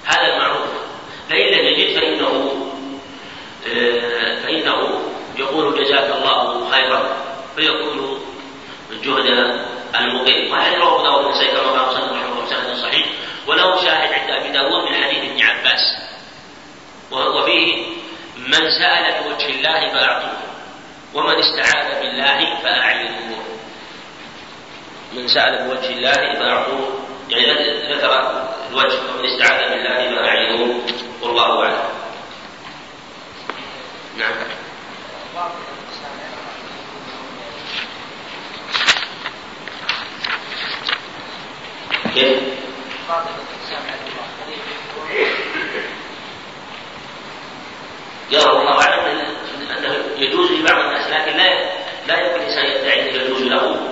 هذا 0.05 0.33
المعروف. 0.33 0.67
فإن 1.29 1.45
لم 1.45 1.65
يجد 1.65 1.99
فإنه 1.99 2.51
آه، 3.67 4.41
فإنه 4.43 5.01
يقول 5.37 5.83
جزاك 5.83 6.15
الله 6.15 6.71
خيرا 6.71 7.17
فيكون 7.55 8.21
جهد 9.03 9.59
المقيم. 9.99 10.51
وهذا 10.51 10.77
رواه 10.77 11.03
داود 11.03 11.25
بن 11.25 11.33
سيد 11.39 11.49
كما 11.49 11.71
قال 11.71 11.93
صلى 11.93 12.05
الله 12.05 12.17
عليه 12.17 12.45
وسلم 12.45 12.81
صحيح. 12.81 13.05
وله 13.47 13.83
شاهد 13.83 14.13
عند 14.13 14.29
أبي 14.29 14.49
داود 14.49 14.83
من 14.89 15.03
حديث 15.03 15.17
ابن 15.17 15.41
عباس. 15.41 15.81
وفيه 17.11 17.94
من 18.45 18.69
سأل 18.79 19.23
بوجه 19.23 19.45
الله 19.45 19.89
فأعطوه 19.93 20.37
ومن 21.13 21.35
استعاذ 21.35 21.99
بالله 22.01 22.55
فأعينوه. 22.63 23.45
من 25.13 25.27
سأل 25.27 25.67
بوجه 25.67 25.89
الله 25.89 26.39
فأعطوه 26.39 26.99
يعني 27.29 27.93
ذكر 27.93 28.41
الوجه 28.69 28.99
ومن 29.09 29.25
استعاذ 29.25 29.69
بالله 29.69 30.15
فأعينوه. 30.15 30.81
والله 31.21 31.63
أعلم. 31.63 31.89
نعم. 34.17 34.33
كيف؟ 42.15 42.65
يرى 48.31 48.51
الله 48.51 48.81
اعلم 48.81 49.25
أنه 49.77 49.95
يجوز 50.17 50.51
لبعض 50.51 50.77
الناس 50.77 51.07
لكن 51.07 51.37
لا 51.37 51.75
لا 52.07 52.19
يمكن 52.19 52.39
الانسان 52.39 52.65
يدعي 52.65 53.09
إنه 53.09 53.21
يجوز 53.23 53.41
له. 53.41 53.91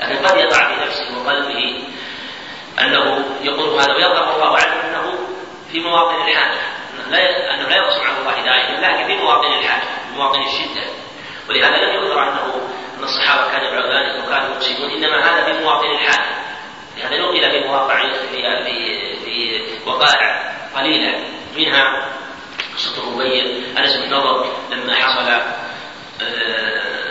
لكن 0.00 0.26
قد 0.26 0.36
يقع 0.36 0.74
في 0.74 0.80
نفسه 0.84 1.18
وقلبه 1.18 1.82
أنه 2.80 3.24
يقول 3.42 3.80
هذا 3.80 3.94
ويظهر 3.94 4.36
الله 4.36 4.58
اعلم 4.58 4.80
أنه 4.80 5.18
في 5.72 5.80
مواطن 5.80 6.14
الحاجة 6.14 6.60
لا 7.10 7.54
أنه 7.54 7.68
لا 7.68 7.76
يقسم 7.76 8.00
على 8.00 8.18
الله 8.18 8.44
دائما 8.44 8.86
لكن 8.86 9.06
في 9.06 9.16
مواطن 9.22 9.52
الحاجة 9.52 9.84
مواطن 10.16 10.40
الشدة. 10.42 10.86
ولهذا 11.48 11.76
لم 11.76 12.04
يذكر 12.04 12.22
أنه 12.22 12.54
أن 12.98 13.04
الصحابة 13.04 13.52
كانوا 13.52 13.68
يفعلون 13.68 13.92
ذلك 13.92 14.24
وكانوا 14.24 14.54
يقسمون 14.54 14.90
إنما 14.90 15.18
هذا 15.18 15.52
في 15.52 15.64
مواطن 15.64 15.86
الحاجة 15.90 16.26
لهذا 16.98 17.18
نقل 17.18 17.50
في 17.50 17.68
مواقع 17.68 18.00
في 18.32 18.42
في 19.24 19.60
وقائع 19.86 20.52
قليلة 20.76 21.24
منها 21.56 22.08
قصة 22.76 23.02
الربيع 23.02 23.44
أنس 23.78 23.96
بن 23.96 24.14
نضر 24.14 24.56
لما 24.70 24.94
حصل 24.94 25.28
آه، 26.22 27.10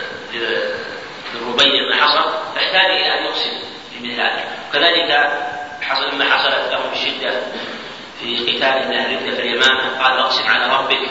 للربيع 1.34 1.88
ما 1.90 1.96
حصل 1.96 2.30
فاحتاج 2.54 2.90
إلى 2.90 3.18
أن 3.18 3.24
يقسم 3.24 3.50
في 3.90 3.98
مثل 3.98 4.20
ذلك 4.20 4.48
وكذلك 4.68 5.10
حصل 5.80 6.14
لما 6.14 6.24
حصلت 6.36 6.72
لهم 6.72 6.92
الشدة 6.92 7.40
في 8.20 8.36
قتال 8.36 8.88
من 8.88 8.94
أهل 8.94 9.18
في 9.18 9.42
اليمامة 9.42 10.02
قال 10.02 10.18
أقسم 10.18 10.48
على 10.48 10.76
ربك. 10.76 11.10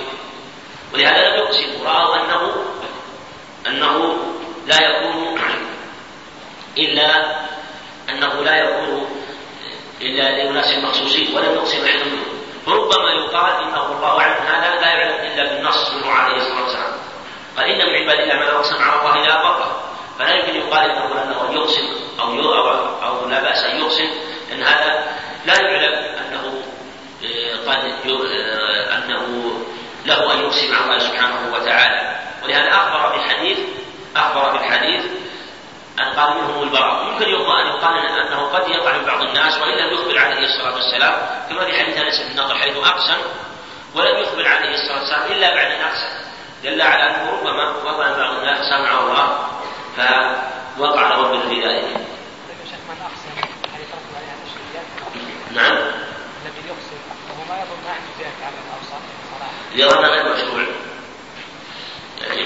ولهذا 0.94 1.30
لم 1.30 1.36
يقسم 1.36 1.84
رأوا 1.84 2.16
أنه 2.16 2.56
أنه 3.68 4.18
لا 4.68 4.82
يكون 4.82 5.40
إلا 6.78 7.36
أنه 8.10 8.44
لا 8.44 8.56
يكون 8.56 9.10
إلا 10.02 10.24
لأناس 10.24 10.78
مخصوصين 10.84 11.36
ولم 11.36 11.54
يقسم 11.54 11.86
أحد 11.86 12.00
منهم. 12.00 12.39
فربما 12.70 13.12
يقال 13.12 13.64
انه 13.64 13.86
الله 13.86 14.22
اعلم 14.22 14.46
هذا 14.46 14.82
لا 14.82 14.88
يعلم 14.88 15.16
إلا 15.26 15.44
بالنص 15.44 15.94
منه 15.94 16.12
عليه 16.12 16.38
الصلاة 16.38 16.64
والسلام. 16.64 16.94
قال 17.58 17.66
إن 17.66 17.78
من 17.78 17.96
عباد 17.96 18.20
الله 18.20 18.36
من 18.36 18.42
يقسم 18.42 18.84
على 18.84 19.00
الله 19.00 19.28
لا 19.28 19.44
بر 19.44 19.82
فلا 20.20 20.36
يمكن 20.36 20.56
يقال 20.56 20.92
إنه 20.92 21.24
أنه 21.24 21.54
يقسم 21.62 21.88
أو 22.20 22.28
أو, 22.28 22.70
أو 23.04 23.30
لا 23.30 23.42
بأس 23.42 23.64
أن 23.64 23.78
يقسم 23.80 24.10
لأن 24.50 24.64
هذا 24.64 25.08
لا 25.46 25.62
يعلم 25.62 25.94
أنه 25.94 26.62
آه، 27.24 27.72
قد 27.72 27.94
آه، 28.10 28.98
أنه 28.98 29.52
له 30.06 30.34
أن 30.34 30.40
يقسم 30.40 30.76
على 30.76 30.84
الله 30.86 31.00
سبحانه 31.00 31.54
وتعالى. 31.54 32.20
ولهذا 32.44 32.72
أخبر 32.72 33.10
في 33.10 33.26
الحديث 33.26 33.58
أخبر 34.16 34.58
في 34.58 34.66
الحديث 34.66 35.06
أن 36.02 36.20
قال 36.20 36.38
منهم 36.38 36.64
البراء 36.64 37.08
يمكن 37.08 37.26
أن 37.26 37.68
يقال 37.68 37.98
أنه 37.98 38.46
قد 38.46 38.70
يقع 38.70 38.98
من 38.98 39.06
بعض 39.06 39.22
الناس 39.22 39.58
وإن 39.58 39.78
لم 39.78 39.94
يخبر 39.94 40.20
عليه 40.20 40.46
الصلاة 40.46 40.76
والسلام 40.76 41.14
كما 41.50 41.66
في 41.66 41.80
حديث 41.80 41.98
أنس 41.98 42.22
بن 42.22 42.44
نضر 42.44 42.56
حيث 42.56 42.78
أقسم 42.78 43.18
ولم 43.96 44.18
يخبر 44.18 44.48
عليه 44.48 44.74
الصلاة 44.74 45.00
والسلام 45.00 45.32
إلا 45.32 45.56
بعد 45.56 45.72
أن 45.72 45.82
أقسم 45.82 46.30
دل 46.64 46.82
على 46.82 47.04
أنه 47.04 47.32
ربما 47.32 47.70
وقع 47.70 48.08
من 48.08 48.18
بعض 48.18 48.36
الناس 48.36 48.58
سمع 48.70 49.00
الله 49.00 49.48
فوقع 50.78 51.08
له 51.08 51.50
في 51.50 51.62
ذلك. 51.62 51.86
نعم. 55.52 55.78
الذي 56.46 56.68
يقسم 56.68 57.00
وهو 57.30 57.46
ما 57.50 57.56
يظن 57.62 57.84
ما 57.86 57.92
عنده 57.92 58.12
ذلك 58.20 58.38
على 58.46 58.56
الاوصاف 58.66 59.02
يظن 59.76 60.06
غير 60.06 60.34
مشروع. 60.34 60.66
يعني 62.22 62.46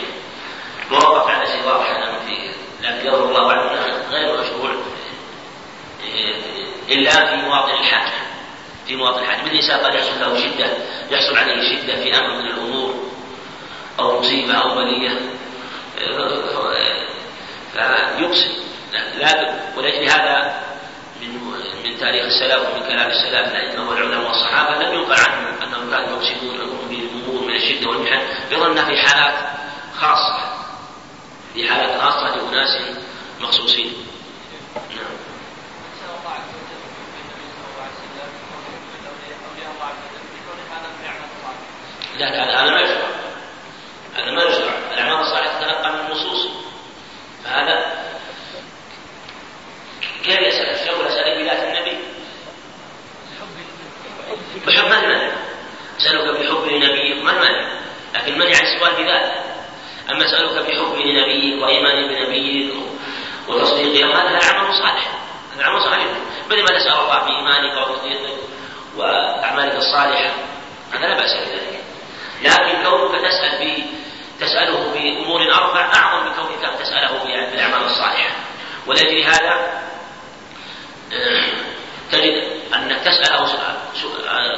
موقف 0.92 1.30
على 1.30 1.48
شيء 1.48 1.66
واضح 1.66 1.86
في 2.26 2.53
لكن 2.84 3.08
يظهر 3.08 3.26
الله 3.26 3.52
عنه 3.52 3.62
غير 4.12 4.42
مشروع. 4.42 4.72
إلا 6.90 7.12
في 7.12 7.36
مواطن 7.36 7.74
الحاجة 7.74 8.14
في 8.88 8.96
مواطن 8.96 9.20
الحاجة 9.20 9.42
مثل 9.42 9.52
الإنسان 9.52 9.80
قد 9.80 9.96
يحصل 9.96 10.20
له 10.20 10.40
شدة 10.40 10.68
يحصل 11.12 11.38
عليه 11.38 11.76
شدة 11.76 11.96
في 11.96 12.18
أمر 12.18 12.42
من 12.42 12.46
الأمور 12.46 12.96
أو 14.00 14.20
مصيبة 14.20 14.54
أو 14.54 14.76
بلية. 14.76 15.20
فيقسم. 17.74 18.52
لا 19.18 19.60
ولأجل 19.78 20.10
هذا 20.10 20.62
من 21.22 21.30
من 21.84 21.98
تاريخ 22.00 22.26
السلف 22.26 22.70
ومن 22.70 22.82
كلام 22.82 23.12
السلف 23.12 23.52
الأئمة 23.52 23.90
والعلماء 23.90 24.28
والصحابة 24.28 24.84
لم 24.84 24.94
ينقل 24.94 25.20
عنهم 25.20 25.62
أنهم 25.64 25.92
كانوا 25.92 26.18
يقسمون 26.18 26.58
بالأمور 26.90 27.48
من 27.48 27.56
الشدة 27.56 27.90
والمحن. 27.90 28.22
يظن 28.52 28.76
في 28.76 28.98
حالات 28.98 29.34
خاصة. 29.96 30.53
في 31.54 31.70
حالة 31.70 32.00
خاصة 32.02 32.36
لأناس 32.36 32.82
مخصوصين. 33.40 33.94
نعم. 34.76 35.06
لا 42.20 42.26
لا 42.26 42.64
هذا 42.64 42.72
ما 42.72 42.82
يشرع. 42.82 43.08
هذا 44.16 44.32
ما 44.32 44.44
يشرع. 44.44 44.74
الأعمال 44.94 45.22
الصالحة 45.22 45.60
تتلقى 45.60 45.92
من 45.92 46.00
النصوص. 46.00 46.48
فهذا 47.44 47.94
كيف 50.24 50.40
يسأل 50.40 50.70
الشر 50.70 51.00
ولا 51.00 51.10
سأل 51.10 51.44
بذات 51.44 51.64
النبي؟ 51.64 51.98
بحب 54.66 54.86
من؟ 54.86 54.94
المانع؟ 54.94 55.32
أسألك 56.00 56.40
بحب 56.40 56.66
لنبيك 56.68 57.16
من 57.16 57.30
المانع؟ 57.30 57.84
لكن 58.14 58.34
منع 58.34 58.46
يعني 58.46 58.76
السؤال 58.76 59.04
بذاته 59.04 59.53
وإيمان 61.62 62.08
بنبيك 62.08 62.74
وتصديقه 63.48 64.10
هذا 64.10 64.30
عمل 64.30 64.74
صالح 64.74 65.12
هذا 65.56 65.64
عمل 65.64 65.82
صالح. 65.82 66.06
مثل 66.50 66.62
ما 66.62 66.80
تسأل 66.80 66.94
الله 66.94 67.20
بإيمانك 67.20 67.78
وتصديقك 67.78 68.38
وأعمالك 68.98 69.76
الصالحة؟ 69.76 70.32
هذا 70.94 71.08
لا 71.08 71.18
بأس 71.18 71.34
بذلك. 71.34 71.84
لكن 72.42 72.84
كونك 72.84 73.22
تسأل 73.22 73.84
تسأله 74.40 74.94
بأمور 74.94 75.42
أربع 75.42 75.92
أعظم 75.96 76.26
من 76.26 76.34
كونك 76.34 76.66
أن 76.66 76.80
تسأله 76.84 77.24
بالأعمال 77.24 77.86
الصالحة. 77.86 78.36
ولأجل 78.88 79.24
هذا 79.24 79.84
تجد 82.12 82.44
أنك 82.76 83.00
تسأله 83.00 83.48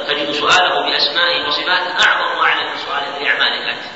تجد 0.08 0.30
سؤاله 0.32 0.80
بأسمائه 0.80 1.46
وصفاته 1.48 2.06
أعظم 2.06 2.38
وأعلى 2.38 2.70
من 2.70 2.78
سؤاله 2.86 3.18
بأعمالك 3.18 3.68
أنت. 3.68 3.95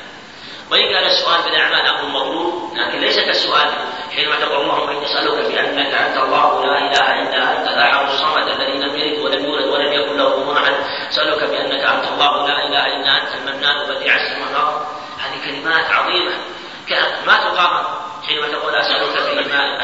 وإن 0.70 0.92
كان 0.92 1.04
السؤال 1.06 1.42
بالأعمال 1.42 1.86
أمر 1.86 2.08
مطلوب 2.08 2.72
لكن 2.76 3.00
ليس 3.00 3.18
كالسؤال 3.18 3.70
حينما 4.16 4.36
تقول 4.36 4.60
اللهم 4.60 4.90
إني 4.90 5.04
أسألك 5.04 5.52
بأنك 5.52 5.94
أنت 5.94 6.16
الله 6.16 6.64
لا 6.66 6.78
إله 6.78 7.22
إلا 7.22 7.58
أنت 7.58 7.68
الأحد 7.68 8.06
الصمد 8.06 8.48
الذي 8.48 8.78
لم 8.78 8.96
يلد 8.96 9.18
ولم 9.20 9.44
يولد 9.44 9.66
ولم 9.66 9.92
يكن 9.92 10.16
له 10.16 10.30
كفوا 10.30 10.54
أحد 10.54 10.74
أسألك 11.10 11.44
بأنك 11.44 11.84
أنت 11.84 12.04
الله 12.12 12.48
لا 12.48 12.66
إله 12.66 12.86
إلا 12.86 13.22
أنت 13.22 13.34
المنان 13.34 13.88
بديع 13.88 14.14
السماوات 14.16 14.82
هذه 15.18 15.44
كلمات 15.44 15.84
عظيمة 15.90 16.32
ما 17.26 17.36
تقام 17.36 17.84
حينما 18.26 18.48
تقول 18.48 18.74
أسألك 18.74 19.46
بما 19.46 19.82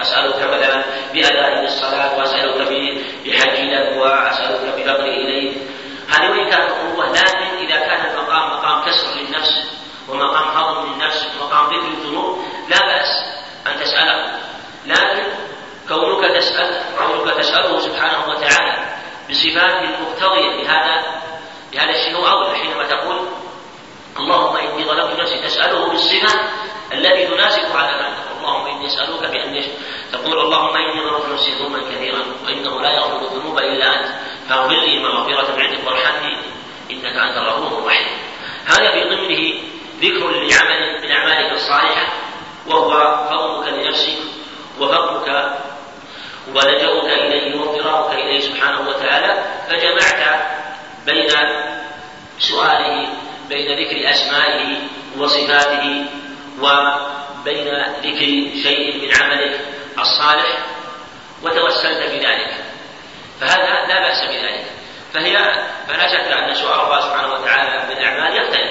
أسألك 0.00 0.36
مثلا 0.36 0.84
بأداء 1.12 1.64
الصلاة 1.64 2.18
وأسألك 2.18 2.68
بحج 3.26 3.60
لك 3.60 3.96
وأسألك 3.96 4.74
بفقري 4.76 5.16
إليك 5.16 5.56
هذه 6.08 6.30
وإن 6.30 6.50
كانت 6.50 6.70
قوة 6.70 7.12
لكن 7.12 7.66
إذا 7.66 7.76
كان 7.76 8.10
المقام 8.10 8.50
مقام 8.50 8.84
كسر 8.84 9.06
للنفس 9.20 9.47
ومقام 10.22 10.48
هضم 10.48 10.92
للنفس 10.92 11.26
ومقام 11.40 11.66
ذكر 11.66 11.88
الذنوب 11.88 12.44
لا 12.68 12.78
بأس 12.86 13.10
أن 13.66 13.80
تسأله. 13.80 14.38
لكن 14.86 15.22
كونك 15.88 16.36
تسأل 16.36 16.84
كونك 16.98 17.36
تسأله 17.36 17.78
سبحانه 17.78 18.28
وتعالى 18.28 18.88
بصفاته 19.30 19.84
المقتضية 19.84 20.62
لهذا 20.62 21.22
لهذا 21.72 21.90
الشيء 21.90 22.16
هو 22.16 22.28
أولى 22.28 22.58
حينما 22.58 22.84
تقول 22.84 23.28
اللهم 24.18 24.56
إني 24.56 24.84
ظلمت 24.84 25.20
نفسي. 25.20 25.38
تسأله 25.38 25.88
بالصفة 25.88 26.40
التي 26.92 27.26
تناسب 27.26 27.62
هذا 27.62 27.90
المعنى 27.94 28.16
اللهم 28.38 28.66
إني 28.66 28.86
أسألك 28.86 29.30
بأن 29.30 29.62
تقول 30.12 30.38
اللهم 30.40 30.76
إني 30.76 31.00
ظلمت 31.00 31.32
نفسي 31.32 31.52
ظلما 31.58 31.78
كثيرا 31.78 32.22
وإنه 32.46 32.80
لا 32.80 32.90
يغفر 32.92 33.26
الذنوب 33.26 33.58
إلا 33.58 34.00
أنت. 34.00 34.08
فاغفر 34.48 34.80
لي 34.80 34.98
مغفرة 34.98 35.56
من 35.56 35.62
عندك 35.62 35.86
وارحمني 35.86 36.36
إنك 36.90 37.16
أنت 37.16 37.36
الغفور 37.36 37.78
الرحيم. 37.78 38.08
هذا 38.66 38.92
في 38.92 39.00
ضمنه 39.04 39.60
ذكر 40.00 40.30
لعمل 40.30 41.02
من 41.02 41.10
أعمالك 41.10 41.52
الصالحة 41.52 42.12
وهو 42.66 43.16
فضلك 43.30 43.72
لنفسك 43.72 44.18
وفضلك 44.80 45.58
ولجأك 46.54 47.04
إليه 47.04 47.60
واضطرارك 47.60 48.14
إليه 48.14 48.40
سبحانه 48.40 48.88
وتعالى 48.88 49.44
فجمعت 49.68 50.40
بين 51.06 51.30
سؤاله 52.38 53.08
بين 53.48 53.78
ذكر 53.78 54.10
أسمائه 54.10 54.76
وصفاته 55.18 56.04
وبين 56.60 57.68
ذكر 58.02 58.26
شيء 58.62 59.06
من 59.06 59.14
عملك 59.22 59.60
الصالح 59.98 60.58
وتوسلت 61.42 62.10
بذلك. 62.10 62.54
فهذا 63.40 63.86
لا 63.88 64.00
بأس 64.00 64.24
بذلك. 64.30 64.64
فهي 65.14 65.36
فلا 65.88 66.08
شك 66.08 66.32
أن 66.32 66.54
سؤال 66.54 66.80
الله 66.80 67.00
سبحانه 67.00 67.32
وتعالى 67.32 67.88
بالأعمال 67.88 68.36
يختلف. 68.36 68.67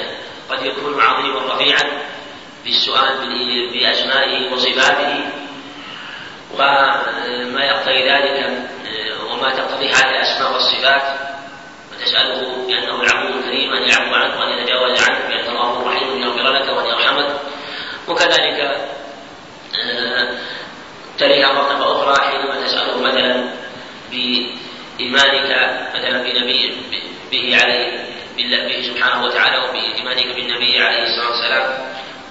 يكون 0.67 1.01
عظيما 1.01 1.53
رفيعا 1.53 1.83
في 2.63 2.69
السؤال 2.69 3.17
بأسمائه 3.73 4.53
وصفاته 4.53 5.29
وما 6.53 7.63
يقتضي 7.63 8.09
ذلك 8.09 8.67
وما 9.31 9.49
تقتضي 9.49 9.89
هذه 9.89 10.09
الأسماء 10.09 10.53
والصفات 10.53 11.01
وتسأله 11.91 12.67
بأنه 12.67 13.01
العفو 13.01 13.39
الكريم 13.39 13.73
أن 13.73 13.89
يعفو 13.89 14.15
عنك 14.15 14.39
وأن 14.39 14.49
يتجاوز 14.49 15.09
عنك 15.09 15.25
بأنه 15.27 15.49
الله 15.49 15.81
الرحيم 15.81 16.11
أن 16.11 16.21
يغفر 16.21 16.51
لك 16.51 16.77
وأن 16.77 16.85
يرحمك. 16.85 17.39
وكذلك 18.07 18.87
تليها 21.17 21.53
مرتبة 21.53 21.91
أخرى 21.91 22.25
حينما 22.25 22.65
تسأله 22.65 23.01
مثلا 23.01 23.49
بإيمانك 24.11 25.49
مثلا 25.95 26.23
بنبي 26.23 26.75
به 27.31 27.57
عليه 27.63 27.86
بالله 28.37 28.81
سبحانه 28.81 29.23
وتعالى 29.25 29.57
وبإيمانك 29.57 30.35
بالنبي 30.35 30.81
عليه 30.81 31.03
الصلاة 31.03 31.29
والسلام. 31.29 31.65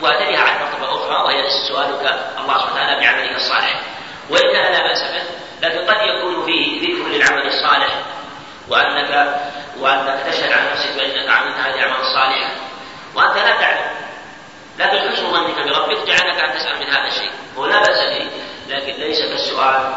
وتليها 0.00 0.40
على 0.40 0.64
مرتبة 0.64 0.88
أخرى 0.94 1.16
وهي 1.24 1.42
سؤالك 1.68 2.04
الله 2.40 2.58
سبحانه 2.58 2.72
وتعالى 2.72 3.00
بعملك 3.00 3.36
الصالح. 3.36 3.80
وإن 4.30 4.52
كان 4.52 4.72
لا 4.72 4.82
بأس 4.88 5.02
به 5.02 5.22
لكن 5.62 5.78
قد 5.78 5.96
يكون 6.06 6.46
فيه 6.46 6.80
ذكر 6.80 7.08
للعمل 7.08 7.46
الصالح. 7.46 7.92
وأنك 8.68 9.40
وأنك 9.78 10.18
تشهد 10.26 10.52
عن 10.52 10.70
نفسك 10.72 10.96
بأنك 10.96 11.28
عملت 11.28 11.56
هذه 11.56 11.74
الأعمال 11.74 12.00
الصالحة 12.00 12.50
وأنت 13.14 13.36
لا 13.36 13.60
تعلم. 13.60 13.90
لكن 14.78 15.10
حسن 15.10 15.32
ظنك 15.32 15.58
بربك 15.58 16.06
جعلك 16.06 16.44
أن 16.44 16.54
تسأل 16.58 16.78
من 16.80 16.86
هذا 16.86 17.08
الشيء. 17.08 17.30
هو 17.58 17.66
لا 17.66 17.78
بأس 17.78 17.98
به 17.98 18.26
لكن 18.68 18.92
ليس 18.92 19.18
كالسؤال 19.20 19.94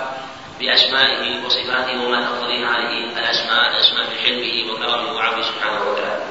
بأسمائه 0.60 1.46
وصفاته 1.46 2.06
وما 2.06 2.26
تقتضيه 2.26 2.68
هذه 2.68 3.20
الأسماء 3.20 3.70
الأسماء 3.72 4.10
من 4.10 4.18
حلمه 4.18 4.72
وكرمه 4.72 5.14
وعفوه 5.14 5.42
سبحانه 5.42 5.82
وتعالى. 5.92 6.26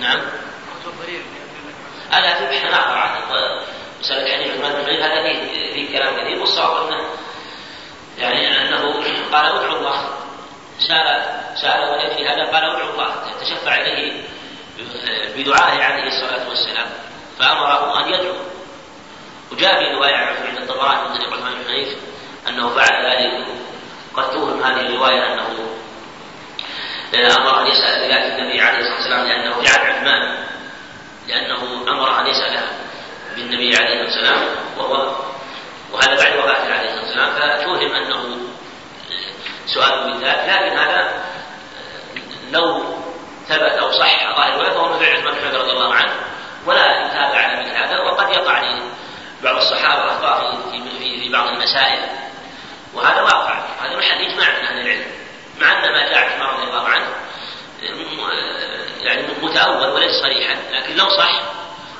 نعم. 0.00 0.20
هذا 2.10 2.34
في 2.34 2.44
بحث 2.44 2.74
آخر. 2.74 2.96
عن 2.98 3.10
مسألة 4.00 4.52
عثمان 4.52 4.84
بن 4.84 5.02
هذا 5.02 5.22
فيه 5.22 5.98
كلام 5.98 6.16
كثير 6.16 6.40
والصواب 6.40 6.86
أنه 6.86 7.04
يعني 8.18 8.62
أنه 8.62 8.92
قال 9.32 9.46
ادعو 9.46 9.76
الله. 9.76 10.08
سأل 10.78 11.24
سأل 11.62 11.80
ولأجل 11.80 12.26
هذا 12.26 12.44
قال 12.44 12.64
ادعو 12.64 12.90
الله. 12.90 13.14
تشفع 13.40 13.76
إليه 13.80 14.22
بدعائه 15.36 15.84
عليه 15.84 16.06
الصلاة 16.06 16.48
والسلام. 16.48 16.86
فأمره 17.38 18.04
أن 18.04 18.14
يدعو. 18.14 18.34
وجاء 19.54 19.78
في 19.78 19.94
رواية 19.96 20.16
عند 20.16 20.58
الطبراني 20.58 21.08
من 21.08 21.16
طريق 21.16 21.32
عثمان 21.32 21.54
بن 21.54 21.64
حنيف 21.68 21.88
أنه 22.48 22.68
فعل 22.68 23.06
ذلك. 23.06 23.46
قد 24.16 24.30
توهم 24.30 24.62
هذه 24.62 24.80
الرواية 24.80 25.32
أنه 25.32 25.74
أمر 27.14 27.60
أن 27.60 27.66
يسأل 27.66 28.08
بذلك 28.08 28.38
النبي 28.38 28.60
عليه 28.60 28.78
الصلاة 28.78 28.96
والسلام 28.96 29.26
لأنه 29.26 29.62
جعل 29.62 29.90
عثمان 29.90 30.44
لأنه 31.28 31.84
أمر 31.88 32.20
أن 32.20 32.26
يسأل 32.26 32.60
بالنبي 33.36 33.76
عليه 33.76 34.02
الصلاة 34.02 34.32
والسلام 34.32 34.48
وهو 34.78 35.14
وهذا 35.92 36.16
بعد 36.16 36.38
وفاته 36.38 36.74
عليه 36.74 36.90
الصلاة 36.90 37.04
والسلام 37.04 37.30
فتوهم 37.34 37.92
أنه 37.94 38.38
سؤال 39.66 40.04
بالذات 40.04 40.48
لكن 40.48 40.78
هذا 40.78 41.24
لو 42.50 42.84
ثبت 43.48 43.72
أو 43.72 43.92
صح 43.92 44.36
ظاهر 44.36 44.70
فهو 44.70 44.92
من 44.92 44.98
فعل 44.98 45.16
عثمان 45.16 45.34
بن 45.34 45.58
رضي 45.58 45.70
الله 45.70 45.94
عنه 45.94 46.12
ولا 46.66 47.06
يتابع 47.06 47.38
على 47.38 47.60
مثل 47.60 47.76
هذا 47.76 48.00
وقد 48.00 48.30
يقع 48.30 48.62
بعض 49.44 49.56
الصحابة 49.56 50.12
أخطاء 50.12 50.58
في, 50.70 51.20
في, 51.20 51.28
بعض 51.28 51.46
المسائل. 51.46 52.00
وهذا 52.94 53.22
واقع. 53.22 53.54
هذا 53.82 53.96
محل 53.96 54.20
إجماع 54.20 54.48
من 54.48 54.64
أهل 54.66 54.80
العلم. 54.80 55.06
مع 55.60 55.72
أن 55.72 55.92
ما 55.92 56.08
جاء 56.08 56.18
عثمان 56.18 56.48
رضي 56.48 56.62
الله 56.62 56.88
عنه 56.88 57.06
يعني 59.00 59.22
متأول 59.42 59.88
وليس 59.88 60.22
صريحا. 60.22 60.54
لكن 60.72 60.96
لو 60.96 61.08
صح 61.08 61.42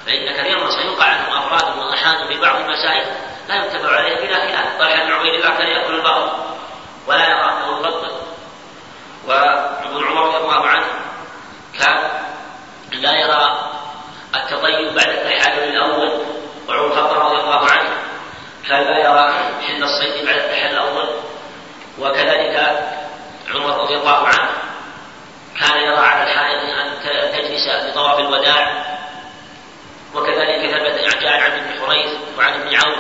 فإن 0.07 0.32
كثيرا 0.32 0.64
ما 0.64 0.70
سيوقع 0.70 1.05
عنهم 1.05 1.32
أفراد 1.32 1.76
وأحاد 1.78 2.26
في 2.28 2.40
بعض 2.40 2.57
المسائل. 2.57 3.07
لا 3.49 3.64
يتبع 3.64 3.88
عليه 3.88 4.16
بلا 4.16 4.36
خلاف. 4.36 4.78
طلحة 4.78 5.05
بن 5.05 5.12
عبيد 5.12 5.34
الله 5.34 5.57
كان 5.59 5.66
يأكل 5.66 5.95
البقر 5.95 6.55
ولا 7.07 7.28
يرى 7.28 7.51
أنه 7.51 7.78
يفضل 7.80 8.11
وابن 9.26 10.07
عمر 10.07 10.26
رضي 10.26 10.36
الله 10.36 10.66
عنه 10.66 10.86
كان 11.78 12.11
لا 12.92 13.12
يرى 13.12 13.70
التطيب 14.34 14.95
بعد 14.95 15.09
التحلل 15.09 15.62
الأول 15.62 16.24
وعمر 16.68 16.86
الخطاب 16.86 17.24
كان 18.69 18.83
لا 18.83 18.99
يرى 18.99 19.33
حل 19.67 19.83
الصيد 19.83 20.27
بعد 20.27 20.37
التحلل 20.37 20.73
الأول؟ 20.73 21.09
وكذلك 21.99 22.85
عمر 23.55 23.81
رضي 23.81 23.95
الله 23.95 24.27
عنه 24.27 24.51
كان 25.61 25.79
يرى 25.83 25.97
على 25.97 26.23
الحائض 26.23 26.59
أن 26.59 26.93
تجلس 27.33 27.69
بطواف 27.87 28.19
الوداع. 28.19 28.85
وكذلك 30.15 30.71
ثبت 30.71 31.23
جاء 31.23 31.41
عن 31.41 31.51
ابن 31.51 31.81
حريث 31.81 32.12
وعن 32.39 32.53
ابن 32.53 32.75
عوف 32.75 32.99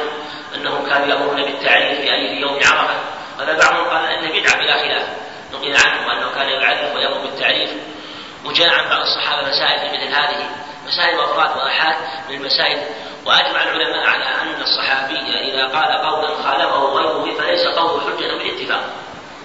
أنهم 0.54 0.88
كانوا 0.88 1.06
يأمرون 1.06 1.42
بالتعريف 1.42 2.00
في 2.00 2.40
يوم 2.40 2.54
عرفة. 2.54 2.94
هذا 3.40 3.58
بعضهم 3.58 3.88
قال 3.88 4.06
انه 4.06 4.40
بدعة 4.40 4.58
بلا 4.58 4.78
خلاف. 4.78 5.08
نقل 5.52 5.76
عنه 5.86 6.12
انه 6.12 6.34
كان 6.34 6.48
يعرف 6.48 6.96
ويأمر 6.96 7.18
بالتعريف. 7.18 7.70
وجاء 8.44 8.68
عن 8.68 8.88
بعض 8.88 9.00
الصحابة 9.00 9.48
مسائل 9.48 9.92
مثل 9.92 10.14
هذه. 10.14 10.50
مسائل 10.86 11.18
وأفراد 11.18 11.56
واحاد 11.56 11.96
من 12.28 12.34
المسائل 12.34 12.82
وأجمع 13.26 13.62
العلماء 13.62 14.06
على 14.06 14.24
أن 14.24 14.62
الصحابي 14.62 15.18
إذا 15.18 15.66
قال 15.66 15.92
قولا 15.92 16.28
خالفه 16.28 16.84
غيره 16.84 17.38
فليس 17.38 17.66
قوله 17.66 18.00
حجة 18.00 18.38
بالاتفاق 18.38 18.84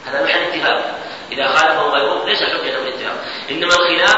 هذا 0.06 0.24
محل 0.24 0.40
اتفاق. 0.40 1.00
إذا 1.32 1.48
خالفه 1.48 1.82
غيره 1.82 2.26
ليس 2.26 2.44
حجة 2.44 2.80
بالاتفاق 2.80 3.16
إنما 3.52 3.74
الخلاف 3.74 4.18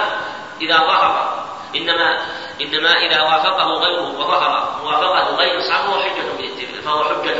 إذا 0.61 0.77
ظهر. 0.77 1.43
انما 1.75 2.17
إنما 2.61 2.97
إذا 2.97 3.21
وافقه 3.21 3.65
غيره 3.65 4.19
وظهر 4.19 4.79
موافقة 4.83 5.35
غير 5.35 5.57
الصحابة 5.57 5.87
فهو 5.87 5.99
حجة 5.99 6.81
فهو 6.85 7.03
حجة 7.03 7.35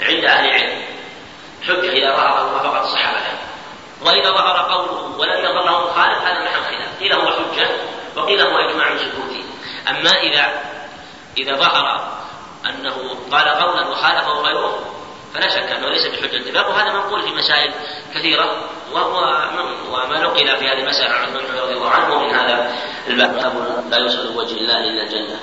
عند 0.00 0.24
أهل 0.24 0.48
العلم. 0.48 0.82
حجة 1.62 1.92
إذا 1.92 2.16
ظهر 2.16 2.50
موافقة 2.50 2.80
الصحابة. 2.80 3.18
وإذا 4.06 4.30
ظهر 4.30 4.72
قوله 4.72 5.18
ولم 5.18 5.44
يظهر 5.44 5.90
مخالف 5.90 6.18
هذا 6.18 6.44
محل 6.44 6.64
خلاف. 6.64 6.98
قيل 7.00 7.12
هو 7.12 7.26
حجة 7.26 7.68
وقيل 8.16 8.40
هو 8.40 8.58
إجماع 8.58 8.96
سكوتي 8.96 9.44
أما 9.88 10.10
إذا 10.10 10.67
إذا 11.38 11.56
ظهر 11.56 12.18
أنه 12.66 12.94
قال 13.32 13.48
قولا 13.48 13.88
وخالفه 13.88 14.32
غيره 14.32 14.78
فلا 15.34 15.48
شك 15.48 15.72
أنه 15.72 15.88
ليس 15.88 16.06
بحجة 16.06 16.36
اتفاق 16.36 16.68
وهذا 16.68 16.92
منقول 16.92 17.22
في 17.22 17.34
مسائل 17.34 17.72
كثيرة 18.14 18.56
وهو 18.92 19.18
وما 19.92 20.20
نقل 20.20 20.56
في 20.56 20.68
هذه 20.68 20.80
المسألة 20.82 21.14
عن 21.14 21.28
ابن 21.28 21.60
رضي 21.62 21.72
الله 21.72 21.90
عنه 21.90 22.18
من 22.18 22.34
هذا 22.34 22.72
الباب. 23.08 23.36
لا 23.90 23.98
يسأل 23.98 24.36
وجه 24.36 24.56
الله 24.56 24.78
إلا 24.78 25.02
الجنة. 25.02 25.40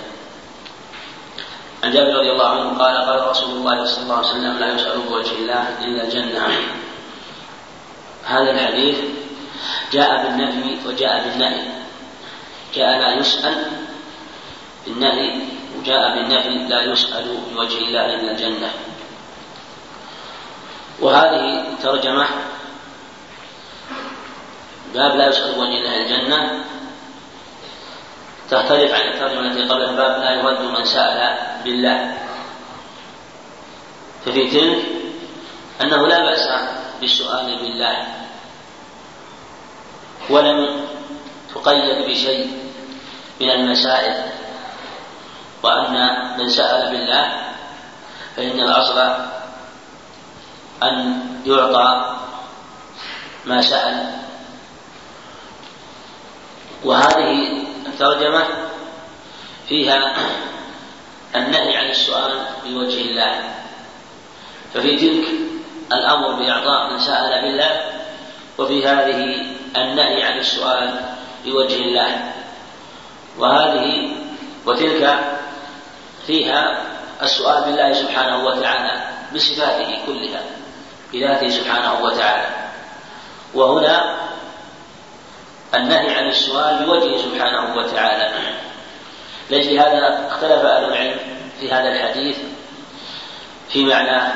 عن 1.83 1.91
جابر 1.91 2.19
رضي 2.19 2.31
الله 2.31 2.49
عنه 2.49 2.77
قال 2.79 2.97
قال 2.97 3.29
رسول 3.29 3.49
الله 3.49 3.85
صلى 3.85 4.03
الله 4.03 4.17
عليه 4.17 4.27
وسلم 4.27 4.57
لا 4.57 4.73
يسأل 4.75 4.99
بوجه 4.99 5.31
الله 5.31 5.69
إلا 5.81 6.03
الجنة. 6.03 6.47
هذا 8.23 8.51
الحديث 8.51 8.97
جاء 9.91 10.23
بالنفي 10.23 10.87
وجاء 10.87 11.23
بالنهي. 11.23 11.67
جاء 12.75 12.99
لا 12.99 13.13
يسأل 13.19 13.71
بالنهي 14.87 15.55
وجاء 15.85 16.15
بالنفي 16.15 16.49
لا 16.49 16.81
يسأل 16.81 17.37
بوجه 17.53 17.77
الله 17.77 18.05
إلا 18.05 18.31
الجنة. 18.31 18.71
وهذه 20.99 21.63
ترجمة 21.83 22.27
باب 24.93 25.15
لا 25.15 25.27
يسأل 25.27 25.59
وجه 25.59 25.77
الله 25.77 25.95
الجنة. 26.01 26.65
تختلف 28.49 28.91
عن 28.93 29.01
الترجمة 29.13 29.45
التي 29.45 29.69
قبل 29.69 29.81
الباب 29.81 30.21
لا 30.21 30.31
يرد 30.31 30.61
من 30.61 30.85
سأل 30.85 31.37
بالله. 31.63 32.17
ففي 34.25 34.49
تلك 34.49 34.85
أنه 35.81 36.07
لا 36.07 36.19
بأس 36.25 36.49
بالسؤال 37.01 37.45
بالله. 37.61 37.97
ولم 40.29 40.87
تقيد 41.55 42.09
بشيء 42.09 42.51
من 43.41 43.49
المسائل 43.49 44.44
وأن 45.65 45.95
من 46.37 46.49
سأل 46.49 46.91
بالله 46.91 47.25
فإن 48.35 48.59
الأصل 48.59 48.97
أن 50.83 50.95
يعطى 51.45 52.15
ما 53.45 53.61
سأل 53.61 54.11
وهذه 56.83 57.65
الترجمة 57.85 58.43
فيها 59.69 60.13
النهي 61.35 61.77
عن 61.77 61.89
السؤال 61.89 62.31
بوجه 62.65 63.01
الله. 63.01 63.33
ففي 64.73 64.97
تلك 64.97 65.25
الأمر 65.93 66.31
بإعطاء 66.31 66.93
من 66.93 66.99
سأل 66.99 67.41
بالله 67.41 67.73
وفي 68.57 68.87
هذه 68.87 69.19
النهي 69.77 70.23
عن 70.23 70.37
السؤال 70.37 70.99
بوجه 71.45 71.75
الله. 71.75 72.33
وهذه 73.37 74.15
وتلك 74.65 75.03
فيها 76.27 76.81
السؤال 77.21 77.63
بالله 77.63 77.93
سبحانه 77.93 78.45
وتعالى 78.45 79.01
بصفاته 79.35 79.97
كلها 80.05 80.41
بذاته 81.13 81.49
سبحانه 81.49 82.03
وتعالى. 82.03 82.47
وهنا 83.53 84.15
النهي 85.75 86.15
عن 86.15 86.29
السؤال 86.29 86.85
بوجهه 86.85 87.17
سبحانه 87.17 87.75
وتعالى. 87.75 88.31
لأجل 89.49 89.79
هذا 89.79 90.27
اختلف 90.27 90.65
أهل 90.65 90.83
العلم 90.83 91.19
في 91.59 91.71
هذا 91.71 91.89
الحديث 91.89 92.37
في 93.69 93.85
معناه 93.85 94.31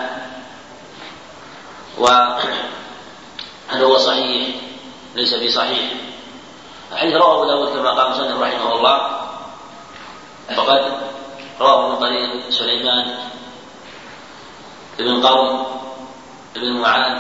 وهل 1.98 3.84
هو 3.84 3.98
صحيح؟ 3.98 4.56
ليس 5.16 5.34
بصحيح. 5.34 5.92
الحديث 6.92 7.16
رواه 7.16 7.36
أبو 7.36 7.46
داود 7.46 7.70
كما 7.70 7.92
قال 7.92 8.12
مسلم 8.12 8.44
رحمه 8.44 8.76
الله. 8.76 9.20
فقد 10.56 10.92
رواه 11.60 11.90
من 11.90 11.96
طريق 11.96 12.50
سليمان 12.50 13.16
بن 15.00 15.28
قوم 15.28 15.66
بن 16.56 16.74
معاذ 16.74 17.18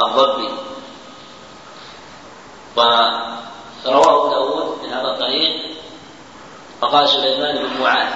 الضبي. 0.00 0.48
ورواه 2.76 4.30
داود 4.30 4.82
من 4.82 4.92
هذا 4.92 5.08
الطريق 5.08 5.70
فقال 6.80 7.08
سليمان 7.08 7.58
بن 7.58 7.80
معاذ 7.80 8.08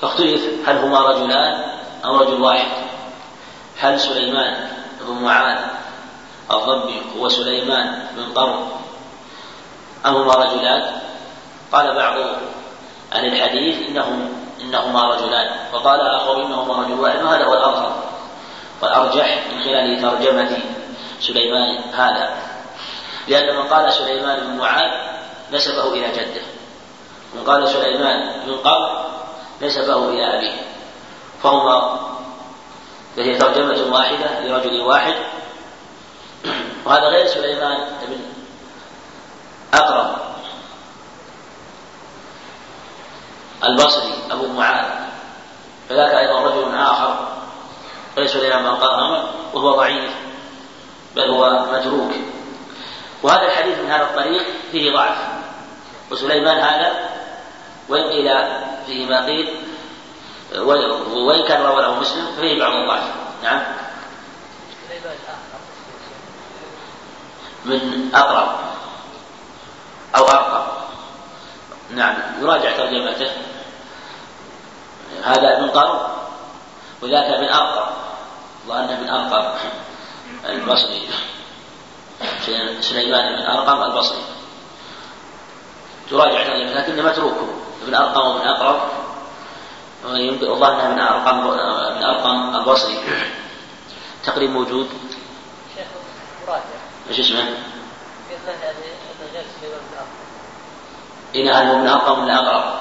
فاختلف 0.00 0.68
هل 0.68 0.76
هما 0.76 1.00
رجلان 1.00 1.64
أو 2.04 2.16
رجل 2.16 2.40
واحد؟ 2.40 2.88
هل 3.78 4.00
سليمان 4.00 4.70
بن 5.00 5.14
معاذ 5.14 5.58
الضبي 6.50 7.02
هو 7.18 7.28
سليمان 7.28 8.06
بن 8.16 8.32
قرن 8.32 8.68
أم 10.06 10.16
هما 10.16 10.34
رجلان؟ 10.34 11.00
قال 11.72 11.94
بعض 11.94 12.14
أهل 13.12 13.26
الحديث 13.26 13.88
إنهم 13.88 14.32
إنهما 14.60 15.14
رجلان. 15.14 15.50
وقال 15.72 16.00
آخر 16.00 16.46
إنهما 16.46 16.82
رجل 16.82 17.00
واحد 17.00 17.22
وهذا 17.22 17.44
هو 17.44 17.54
الأظهر 17.54 18.02
والأرجح 18.82 19.38
من 19.52 19.60
خلال 19.64 20.02
ترجمة 20.02 20.58
سليمان 21.20 21.94
هذا. 21.94 22.36
لأن 23.28 23.56
من 23.56 23.62
قال 23.62 23.92
سليمان 23.92 24.40
بن 24.40 24.56
معاذ 24.56 24.90
نسبه 25.52 25.92
إلى 25.92 26.08
جده. 26.08 26.42
من 27.34 27.44
قال 27.44 27.68
سليمان 27.68 28.32
بن 28.46 28.56
قر 28.56 29.10
نسبه 29.62 30.08
إلى 30.08 30.38
أبيه. 30.38 30.56
فهما 31.42 31.98
فهي 33.16 33.38
ترجمة 33.38 33.92
واحدة 33.92 34.40
لرجل 34.40 34.80
واحد. 34.80 35.14
وهذا 36.84 37.04
غير 37.04 37.26
سليمان 37.26 37.78
بن 38.02 38.18
أقرب. 39.74 40.27
البصري 43.64 44.14
أبو 44.30 44.46
معاذ. 44.46 44.84
فذاك 45.88 46.14
أيضا 46.14 46.40
رجل 46.40 46.74
آخر 46.74 47.28
غير 48.16 48.26
سليمان 48.26 48.62
بن 48.62 48.70
قرن 48.70 49.24
وهو 49.54 49.76
ضعيف 49.76 50.10
بل 51.16 51.30
هو 51.30 51.66
متروك 51.72 52.12
وهذا 53.22 53.42
الحديث 53.42 53.78
من 53.78 53.90
هذا 53.90 54.02
الطريق 54.02 54.42
فيه 54.72 54.92
ضعف. 54.92 55.16
وسليمان 56.10 56.58
هذا 56.58 57.10
وإن 57.88 58.02
قيل 58.02 58.28
فيه 58.86 59.06
ما 59.06 59.26
قيل 59.26 59.48
وإن 61.12 61.44
كان 61.48 61.62
روى 61.62 61.82
له 61.82 61.94
مسلم 61.94 62.26
ففيه 62.36 62.60
بعض 62.60 62.72
الضعف. 62.72 63.04
نعم. 63.42 63.62
من 67.64 68.10
أقرب 68.14 68.48
أو 70.16 70.24
أرقب 70.28 70.77
نعم 71.90 72.14
يراجع 72.40 72.76
ترجمته. 72.76 73.30
هذا 75.24 75.60
من 75.60 75.70
قرب 75.70 76.00
وذاك 77.02 77.40
من 77.40 77.48
أرقب 77.48 77.92
وأن 78.68 79.00
من 79.00 79.08
أرقب 79.08 79.54
البصري. 80.48 81.08
سليمان 82.80 83.36
بن 83.36 83.42
أرقم 83.42 83.82
البصري. 83.82 84.24
تراجع 86.10 86.42
ترجمته 86.46 86.74
لكن 86.74 87.04
متروكه 87.04 87.48
ابن 87.82 87.94
أرقم 87.94 88.28
وابن 88.28 88.48
أقرب. 88.48 88.80
والله 90.04 90.68
أنها 90.72 90.88
من 90.88 91.00
أرقم 91.00 91.36
من 91.96 92.02
أرقم 92.04 92.56
البصري. 92.56 92.98
تقريب 94.24 94.50
موجود؟ 94.50 94.88
شيخ 95.76 95.86
مراجع. 96.46 96.62
إيش 97.10 97.20
اسمه؟ 97.20 97.44
إن 101.42 101.48
هل 101.48 101.66
هو 101.66 101.94
أرقم 101.94 102.22
ولا 102.22 102.34
أقرب؟ 102.34 102.80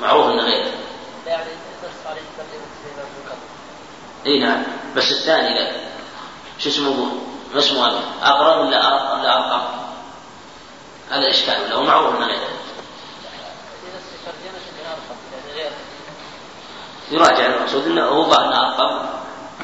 معروف 0.00 0.26
أنه 0.26 0.42
غير. 0.42 0.72
يعني 1.26 1.50
إي 4.26 4.38
نعم. 4.38 4.62
بس 4.96 5.10
الثاني 5.10 5.54
لا. 5.54 5.72
شو 6.58 6.68
اسمه 6.68 7.06
ما 7.54 7.58
اسمه 7.58 7.86
هذا. 7.86 8.00
أقرب 8.22 8.66
ولا 8.66 9.12
ولا 9.12 9.36
أرقم؟ 9.36 9.62
هذا 11.10 11.18
الاشكال 11.20 11.62
ولا 11.62 11.74
هو 11.74 11.82
معروف 11.82 12.16
إنه 12.16 12.26
غير. 12.26 12.38
يراجع 17.10 17.46
المقصود 17.46 17.86
إنه 17.86 18.04
هو 18.04 18.30
ظاهر 18.30 18.44
إنه 18.44 18.66
أرقم. 18.66 19.06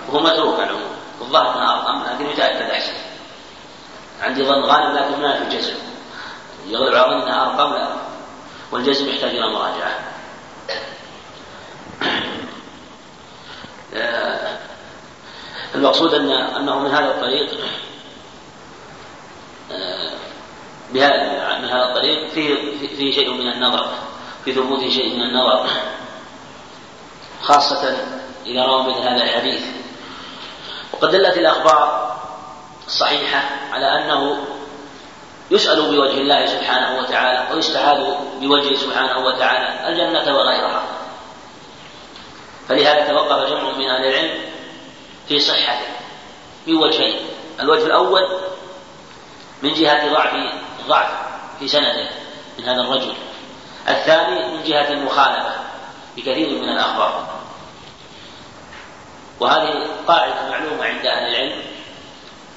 وهو 0.09 0.20
متروك 0.20 0.55
على 0.55 0.70
العموم. 0.70 0.93
الظاهر 1.20 1.59
إنه 1.59 1.73
أرقم 1.73 2.03
لكن 2.05 2.31
يتاكد 2.31 2.70
احسن 2.70 2.93
عندي 4.23 4.45
ظن 4.45 4.62
غالب 4.62 4.97
لكن 4.97 5.23
ما 5.23 5.39
في 5.39 5.57
جزم 5.57 5.75
يغلب 6.66 6.94
على 6.94 7.06
ظن 7.06 7.22
انها 7.22 7.42
ارقم 7.42 7.72
لا 7.72 7.88
والجزم 8.72 9.08
يحتاج 9.08 9.30
إلى 9.30 9.48
مراجعة. 9.52 9.98
آه، 13.94 14.58
المقصود 15.74 16.14
ان 16.14 16.30
أنه 16.30 16.78
من 16.78 16.90
هذا 16.90 17.10
الطريق 17.10 17.60
آه، 19.72 20.10
بهذا 20.92 21.58
من 21.58 21.68
هذا 21.68 21.88
الطريق 21.88 22.30
فيه 22.30 22.54
فيه 22.96 23.12
شيء 23.14 23.32
من 23.32 23.52
النظر 23.52 23.90
في 24.44 24.52
ثبوت 24.52 24.88
شيء 24.88 25.16
من 25.16 25.22
النظر 25.22 25.66
خاصة 27.42 27.96
إذا 28.46 28.64
روى 28.64 28.82
مثل 28.82 29.00
هذا 29.00 29.22
الحديث. 29.24 29.62
وقد 30.92 31.10
دلت 31.10 31.36
الأخبار 31.36 32.12
الصحيحة 32.86 33.42
على 33.72 33.86
أنه 33.86 34.44
يسأل 35.53 35.82
بوجه 35.82 36.18
الله 36.18 36.46
سبحانه 36.46 36.98
وتعالى 36.98 37.55
ويستعاذ 37.55 38.00
بوجهه 38.40 38.76
سبحانه 38.76 39.18
وتعالى 39.18 39.88
الجنة 39.88 40.36
وغيرها. 40.36 40.82
فلهذا 42.68 43.09
توقف 43.09 43.50
جمع 43.50 43.72
من 43.72 43.88
أهل 43.88 44.05
العلم 44.05 44.40
في 45.28 45.38
صحته 45.38 45.86
من 46.66 46.74
وجهين. 46.74 47.16
الوجه 47.61 47.86
الأول 47.86 48.40
من 49.62 49.74
جهة 49.74 50.12
ضعف 50.12 50.34
ضعف 50.88 51.11
في 51.59 51.68
سنده 51.68 52.09
من 52.59 52.64
هذا 52.64 52.80
الرجل. 52.80 53.14
الثاني 53.88 54.57
من 54.57 54.62
جهة 54.62 54.92
المخالفة 54.92 55.53
بكثير 56.16 56.48
من 56.48 56.68
الأخبار. 56.68 57.28
وهذه 59.40 59.86
قاعدة 60.07 60.48
معلومة 60.50 60.84
عند 60.84 61.07
أهل 61.07 61.34
العلم 61.34 61.62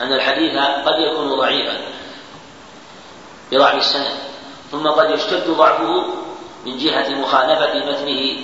أن 0.01 0.13
الحديث 0.13 0.57
قد 0.85 0.99
يكون 0.99 1.35
ضعيفا. 1.35 1.77
بضعف 3.55 3.75
السند 3.75 4.17
ثم 4.71 4.87
قد 4.87 5.09
يشتد 5.09 5.49
ضعفه 5.49 6.05
من 6.65 6.77
جهة 6.77 7.09
مخالفة 7.09 7.73
متنه 7.73 8.43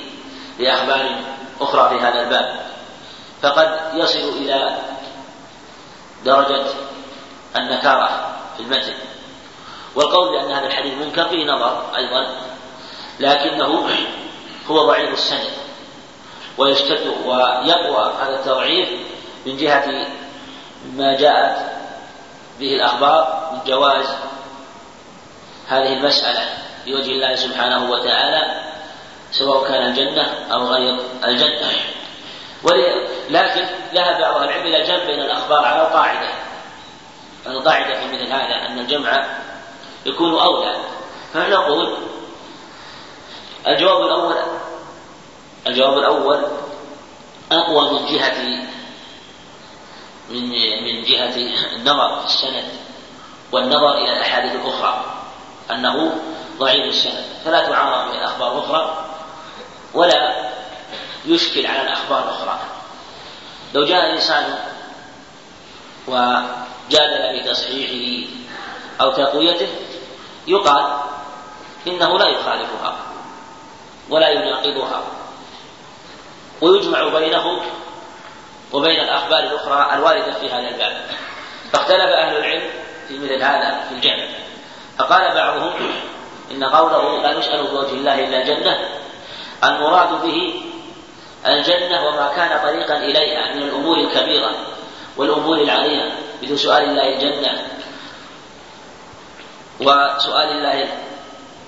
لأخبار 0.60 1.16
أخرى 1.62 1.90
في 1.90 2.06
هذا 2.06 2.22
الباب. 2.22 2.62
فقد 3.42 3.80
يصل 3.94 4.30
إلى 4.38 4.78
درجة 6.26 6.66
النكارة 7.56 8.36
في 8.58 8.64
المتن. 8.64 8.94
والقول 9.96 10.30
بأن 10.30 10.52
هذا 10.52 10.68
الحديث 10.68 10.94
منكر 10.94 11.30
فيه 11.30 11.46
نظر 11.46 11.96
أيضا 11.96 12.36
لكنه 13.20 13.90
هو 14.68 14.86
ضعيف 14.88 15.14
السند. 15.14 15.52
ويشتد 16.58 17.08
ويقوى 17.26 18.14
هذا 18.22 18.36
التضعيف 18.40 18.90
من 19.46 19.58
جهة 19.58 20.08
ما 20.96 21.18
جاءت 21.18 21.72
به 22.60 22.76
الأخبار 22.76 23.50
من 23.54 23.60
جواز 23.68 24.06
هذه 25.72 25.94
المسألة 25.94 26.50
بوجه 26.86 27.12
الله 27.12 27.36
سبحانه 27.36 27.92
وتعالى 27.92 28.62
سواء 29.32 29.68
كان 29.68 29.86
الجنة 29.86 30.24
أو 30.52 30.68
غير 30.68 31.00
الجنة. 31.26 31.72
لكن 33.30 33.66
ذهب 33.94 34.22
بعض 34.22 34.42
العلم 34.42 34.66
إلى 34.68 34.82
الجمع 34.82 35.06
بين 35.06 35.20
الأخبار 35.20 35.66
على 35.66 35.82
قاعدة 35.82 36.30
القاعدة 37.48 38.00
في 38.00 38.08
مثل 38.08 38.34
هذا 38.34 38.68
أن 38.68 38.80
الجمع 38.80 39.26
يكون 40.06 40.40
أولى. 40.40 40.76
فنقول 41.34 41.98
الجواب 43.68 44.02
الأول 44.02 44.38
الجواب 45.68 45.98
الأول 45.98 46.46
أقوى 47.52 47.92
من 47.92 48.06
جهة 48.06 48.68
من 50.30 50.50
من 50.86 51.04
جهة 51.04 51.36
النظر 51.76 52.20
في 52.20 52.26
السند 52.26 52.70
والنظر 53.52 53.98
إلى 53.98 54.14
الأحاديث 54.14 54.52
الأخرى. 54.56 55.11
أنه 55.74 56.22
ضعيف 56.60 56.86
السند 56.86 57.26
فلا 57.46 57.70
تعارض 57.70 58.12
به 58.12 58.18
الأخبار 58.18 58.58
الأخرى 58.58 59.06
ولا 59.94 60.50
يشكل 61.26 61.66
على 61.66 61.82
الأخبار 61.82 62.24
الأخرى. 62.24 62.60
لو 63.74 63.86
جاء 63.86 64.14
إنسان 64.14 64.56
وجادل 66.08 67.40
بتصحيحه 67.40 68.32
أو 69.02 69.12
تقويته 69.12 69.68
يقال 70.48 70.98
إنه 71.88 72.20
لا 72.20 72.28
يخالفها 72.28 72.96
ولا 74.10 74.30
يناقضها. 74.30 75.04
ويجمع 76.62 77.08
بينه 77.08 77.62
وبين 78.74 79.00
الأخبار 79.00 79.40
الأخرى 79.40 79.96
الواردة 79.96 80.40
في 80.40 80.52
هذا 80.52 80.68
الباب. 80.68 81.06
فاختلف 81.74 82.02
أهل 82.02 82.38
العلم 82.38 82.70
في 83.08 83.20
مثل 83.20 83.44
هذا 83.44 83.84
في 83.90 83.96
الجمع. 83.96 84.28
فقال 84.98 85.36
بعضهم 85.36 85.74
إن 86.52 86.64
قوله 86.64 87.22
لا 87.22 87.40
نسأل 87.40 87.68
بوجه 87.68 87.92
الله 87.92 88.20
إلا 88.20 88.42
الجنة 88.42 88.90
المراد 89.64 90.22
به 90.22 90.62
الجنة 91.46 92.08
وما 92.08 92.32
كان 92.36 92.60
طريقا 92.64 92.98
إليها 92.98 93.54
من 93.54 93.62
الأمور 93.62 93.98
الكبيرة 93.98 94.52
والأمور 95.18 95.58
العظيمة 95.58 96.12
مثل 96.44 96.60
سؤال 96.60 96.84
الله 96.84 97.14
الجنة 97.14 97.68
وسؤال 99.80 100.50
الله 100.52 100.88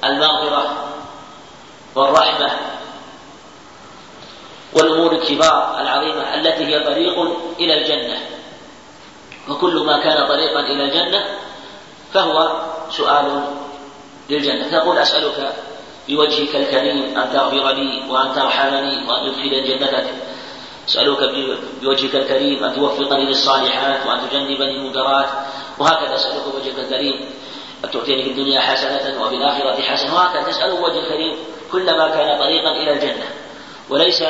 المغفرة 0.03 0.85
والرحمة 1.95 2.51
والأمور 4.73 5.11
الكبار 5.11 5.77
العظيمة 5.81 6.35
التي 6.35 6.65
هي 6.65 6.83
طريق 6.83 7.19
إلى 7.59 7.73
الجنة. 7.73 8.19
وكل 9.49 9.75
ما 9.85 10.03
كان 10.03 10.27
طريقا 10.27 10.59
إلى 10.59 10.83
الجنة 10.83 11.25
فهو 12.13 12.61
سؤال 12.91 13.43
للجنة. 14.29 14.71
تقول 14.71 14.97
أسألك 14.97 15.55
بوجهك 16.09 16.55
الكريم 16.55 17.17
أن 17.17 17.33
تغفر 17.33 17.71
لي 17.71 18.03
وأن 18.09 18.35
ترحمني 18.35 19.07
وأن 19.07 19.31
تدخلني 19.31 19.61
جنتك 19.67 20.05
أسألك 20.89 21.17
بوجهك 21.81 22.15
الكريم 22.15 22.63
أن 22.63 22.75
توفقني 22.75 23.25
للصالحات 23.25 24.07
وأن 24.07 24.29
تجنبني 24.29 24.75
المنكرات. 24.77 25.29
وهكذا 25.79 26.15
أسألك 26.15 26.43
بوجهك 26.53 26.79
الكريم 26.79 27.29
أن 27.85 27.91
تؤتيني 27.91 28.23
في 28.23 28.29
الدنيا 28.29 28.61
حسنة 28.61 29.23
وفي 29.23 29.35
الآخرة 29.35 29.81
حسنة. 29.81 30.15
وهكذا 30.15 30.43
تسأل 30.43 30.77
بوجه 30.77 30.99
الكريم 30.99 31.37
كلما 31.71 32.07
كان 32.07 32.39
طريقا 32.39 32.71
إلى 32.71 32.93
الجنة. 32.93 33.25
وليس 33.89 34.23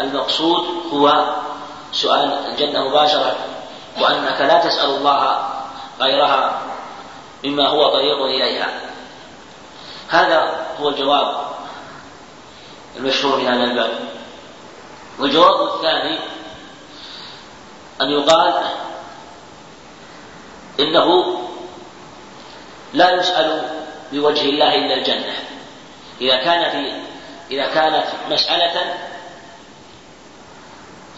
المقصود 0.00 0.64
هو 0.92 1.34
سؤال 1.92 2.38
الجنة 2.52 2.88
مباشرة 2.88 3.36
وأنك 4.00 4.40
لا 4.40 4.58
تسأل 4.58 4.90
الله 4.90 5.38
غيرها 6.00 6.62
مما 7.44 7.68
هو 7.68 7.92
طريق 7.92 8.22
إليها. 8.22 8.80
هذا 10.08 10.66
هو 10.80 10.88
الجواب 10.88 11.44
المشهور 12.96 13.40
في 13.40 13.48
هذا 13.48 13.64
الباب. 13.64 13.90
والجواب 15.18 15.74
الثاني 15.74 16.18
أن 18.00 18.10
يقال 18.10 18.54
إنه 20.80 21.38
لا 22.92 23.10
يسأل 23.10 23.62
بوجه 24.12 24.42
الله 24.42 24.74
إلا 24.74 24.94
الجنة. 24.94 25.34
إذا 26.20 26.36
كان 26.36 26.70
في 26.70 26.92
إذا 27.50 27.66
كانت 27.66 28.06
مسألة 28.30 28.94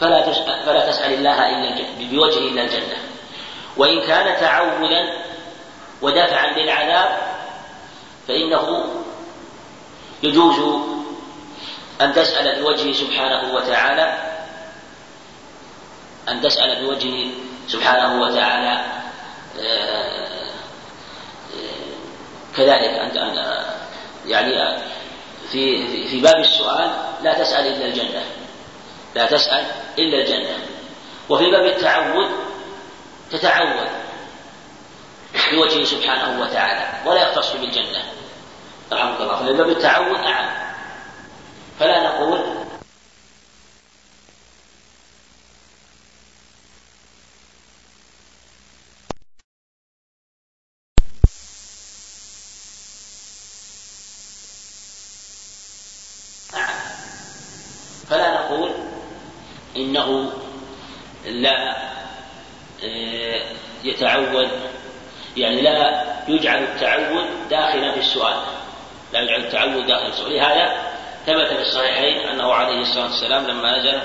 فلا 0.01 0.20
تسأل 0.20 0.62
فلا 0.66 0.91
تسأل 0.91 1.14
الله 1.14 1.49
إلا 1.49 1.87
بوجه 1.99 2.39
إلا 2.39 2.62
الجنة. 2.62 2.99
وإن 3.77 4.01
كان 4.01 4.41
تعوذا 4.41 5.26
ودفعا 6.03 6.59
للعذاب 6.59 7.18
فإنه 8.28 8.84
يجوز 10.22 10.84
أن 12.01 12.12
تسأل 12.12 12.62
بوجهه 12.62 12.92
سبحانه 12.92 13.55
وتعالى 13.55 14.18
أن 16.28 16.40
تسأل 16.40 16.84
بوجهه 16.86 17.30
سبحانه 17.68 18.20
وتعالى 18.22 18.84
آه، 19.61 20.47
كذلك 22.57 22.90
أنت 22.90 23.16
يعني 24.26 24.78
في 25.53 25.86
في 26.09 26.20
باب 26.20 26.36
السؤال 26.36 26.90
لا 27.22 27.34
تسأل 27.34 27.66
إلا 27.66 27.86
الجنة 27.86 28.24
لا 29.14 29.26
تسأل 29.26 29.64
إلا 29.99 30.18
الجنة 30.18 30.59
وفي 31.28 31.51
باب 31.51 31.66
التعوذ 31.66 32.28
تتعوذ. 33.32 33.88
بوجهه 35.53 35.84
سبحانه 35.84 36.41
وتعالى 36.41 37.09
ولا 37.11 37.22
يختص 37.22 37.53
بالجنة. 37.53 38.03
رحمك 38.93 39.20
الله. 39.20 39.37
ففي 39.37 39.53
باب 39.53 39.68
التعوذ 39.68 40.18
نعم 40.22 40.66
فلا 41.78 42.03
نقول 42.03 42.41
نعم 56.53 56.74
فلا 58.09 58.34
نقول 58.34 58.70
إنه 59.76 60.32
لا 61.26 61.76
آه، 62.84 63.53
يتعود 63.84 64.51
يعني 65.37 65.62
لا 65.62 66.05
يجعل 66.28 66.62
التعود 66.62 67.49
داخلا 67.51 67.93
في 67.93 67.99
السؤال 67.99 68.37
التعود 69.47 69.86
داخل 69.86 70.07
السؤال 70.07 70.32
لهذا 70.32 70.76
ثبت 71.26 71.47
في 71.47 71.62
الصحيحين 71.62 72.16
أنه 72.16 72.53
عليه 72.53 72.80
الصلاة 72.80 73.05
والسلام 73.05 73.47
لما 73.47 73.78
نزل 73.78 74.01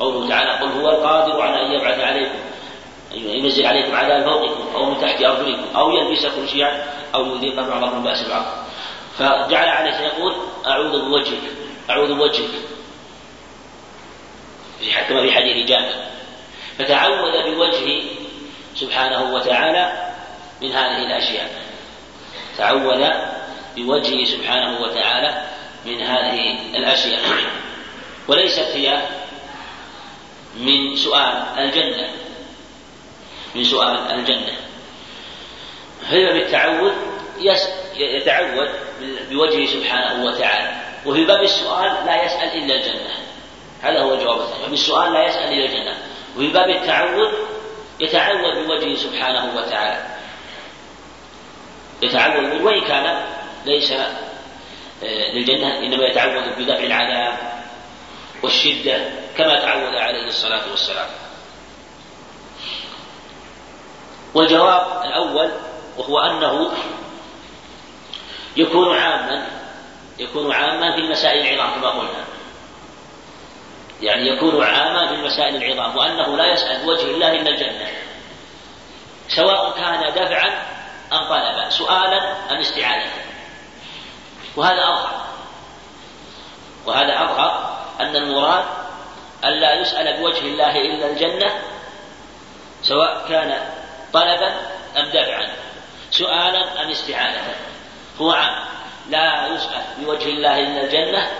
قوله 0.00 0.28
تعالى 0.28 0.50
قل 0.50 0.80
هو 0.80 0.90
القادر 0.90 1.40
على 1.40 1.66
أن 1.66 1.72
يبعث 1.72 2.00
عليكم 2.00 2.38
ينزل 3.12 3.66
عليكم 3.66 3.96
عذاب 3.96 4.24
فوقكم 4.24 4.74
أو 4.74 4.84
من 4.84 5.00
تحت 5.00 5.22
أرجلكم 5.22 5.76
أو 5.76 5.90
يلبسكم 5.90 6.46
شيعا 6.46 6.84
أو 7.14 7.36
يذيق 7.36 7.60
بعضكم 7.60 8.02
بأس 8.02 8.28
بعض. 8.28 8.44
فجعل 9.18 9.68
عليه 9.68 9.96
يقول 10.00 10.34
أعوذ 10.66 11.04
بوجهك 11.04 11.42
أعوذ 11.90 12.14
بوجهك. 12.14 12.50
كما 15.08 15.22
في 15.22 15.32
حديث 15.32 15.68
جابر 15.68 15.94
فتعوذ 16.78 17.54
بوجهه 17.54 18.02
سبحانه 18.74 19.34
وتعالى 19.34 20.12
من 20.62 20.72
هذه 20.72 21.06
الأشياء. 21.06 21.50
تعوذ 22.58 23.10
بوجهه 23.76 24.24
سبحانه 24.24 24.80
وتعالى 24.80 25.44
من 25.86 26.02
هذه 26.02 26.58
الأشياء. 26.74 27.20
وليست 28.28 28.60
هي 28.74 29.02
من 30.56 30.96
سؤال 30.96 31.34
الجنة. 31.58 32.10
من 33.54 33.64
سؤال 33.64 33.98
الجنة. 34.10 34.56
هي 36.08 36.32
بالتعوذ 36.32 36.92
يتعوذ 37.96 38.68
بوجهه 39.30 39.66
سبحانه 39.66 40.24
وتعالى. 40.24 40.72
وفي 41.06 41.24
باب 41.24 41.42
السؤال 41.42 42.06
لا 42.06 42.24
يسأل 42.24 42.48
إلا 42.58 42.74
الجنة. 42.74 43.14
هذا 43.82 44.00
هو 44.00 44.14
الجواب 44.14 44.40
الثاني 44.40 44.74
السؤال 44.74 45.12
لا 45.12 45.24
يسأل 45.24 45.52
إلا 45.52 45.64
الجنة. 45.64 45.96
وفي 46.36 46.48
باب 46.48 46.70
التعوذ 46.70 47.32
يتعوذ 48.00 48.66
بوجهه 48.66 48.94
سبحانه 48.94 49.56
وتعالى. 49.56 50.06
يتعوذ 52.02 52.62
وإن 52.62 52.80
كان؟ 52.80 53.26
ليس 53.66 53.92
آه، 53.92 55.32
للجنة 55.32 55.78
إنما 55.78 56.04
يتعوذ 56.04 56.50
بدفع 56.58 56.84
العذاب 56.84 57.38
والشدة 58.42 59.08
كما 59.36 59.60
تعوذ 59.60 59.96
عليه 59.96 60.28
الصلاة 60.28 60.70
والسلام. 60.70 61.08
والجواب 64.34 65.02
الأول 65.04 65.50
وهو 65.96 66.18
أنه 66.18 66.72
يكون 68.56 68.96
عاما 68.96 69.46
يكون 70.18 70.52
عاما 70.52 70.92
في 70.92 70.98
المسائل 70.98 71.54
العظام 71.54 71.80
كما 71.80 71.90
قلنا. 71.90 72.24
يعني 74.02 74.28
يكون 74.28 74.64
عاما 74.64 75.08
في 75.08 75.14
المسائل 75.14 75.56
العظام 75.56 75.96
وأنه 75.96 76.36
لا 76.36 76.52
يسأل 76.52 76.84
بوجه 76.84 77.04
الله 77.04 77.32
إلا 77.32 77.50
الجنة. 77.50 77.88
سواء 79.28 79.70
كان 79.76 80.14
دفعا 80.14 80.48
أم 81.12 81.28
طلبا 81.28 81.70
سؤالا 81.70 82.52
أم 82.52 82.56
استعاذة 82.56 83.10
وهذا 84.56 84.82
أظهر. 84.82 85.26
وهذا 86.86 87.24
أظهر 87.24 87.76
أن 88.00 88.16
المراد 88.16 88.64
ألا 89.44 89.74
يسأل 89.74 90.16
بوجه 90.16 90.40
الله 90.40 90.76
إلا 90.76 91.06
الجنة 91.06 91.52
سواء 92.82 93.24
كان 93.28 93.68
طلبا 94.12 94.48
أم 94.96 95.08
دفعا 95.08 95.48
سؤالا 96.10 96.82
أم 96.82 96.90
استعاذة 96.90 97.54
هو 98.20 98.30
عام. 98.30 98.66
لا 99.10 99.46
يسأل 99.46 99.82
بوجه 99.98 100.28
الله 100.28 100.58
إلا 100.58 100.82
الجنة 100.82 101.30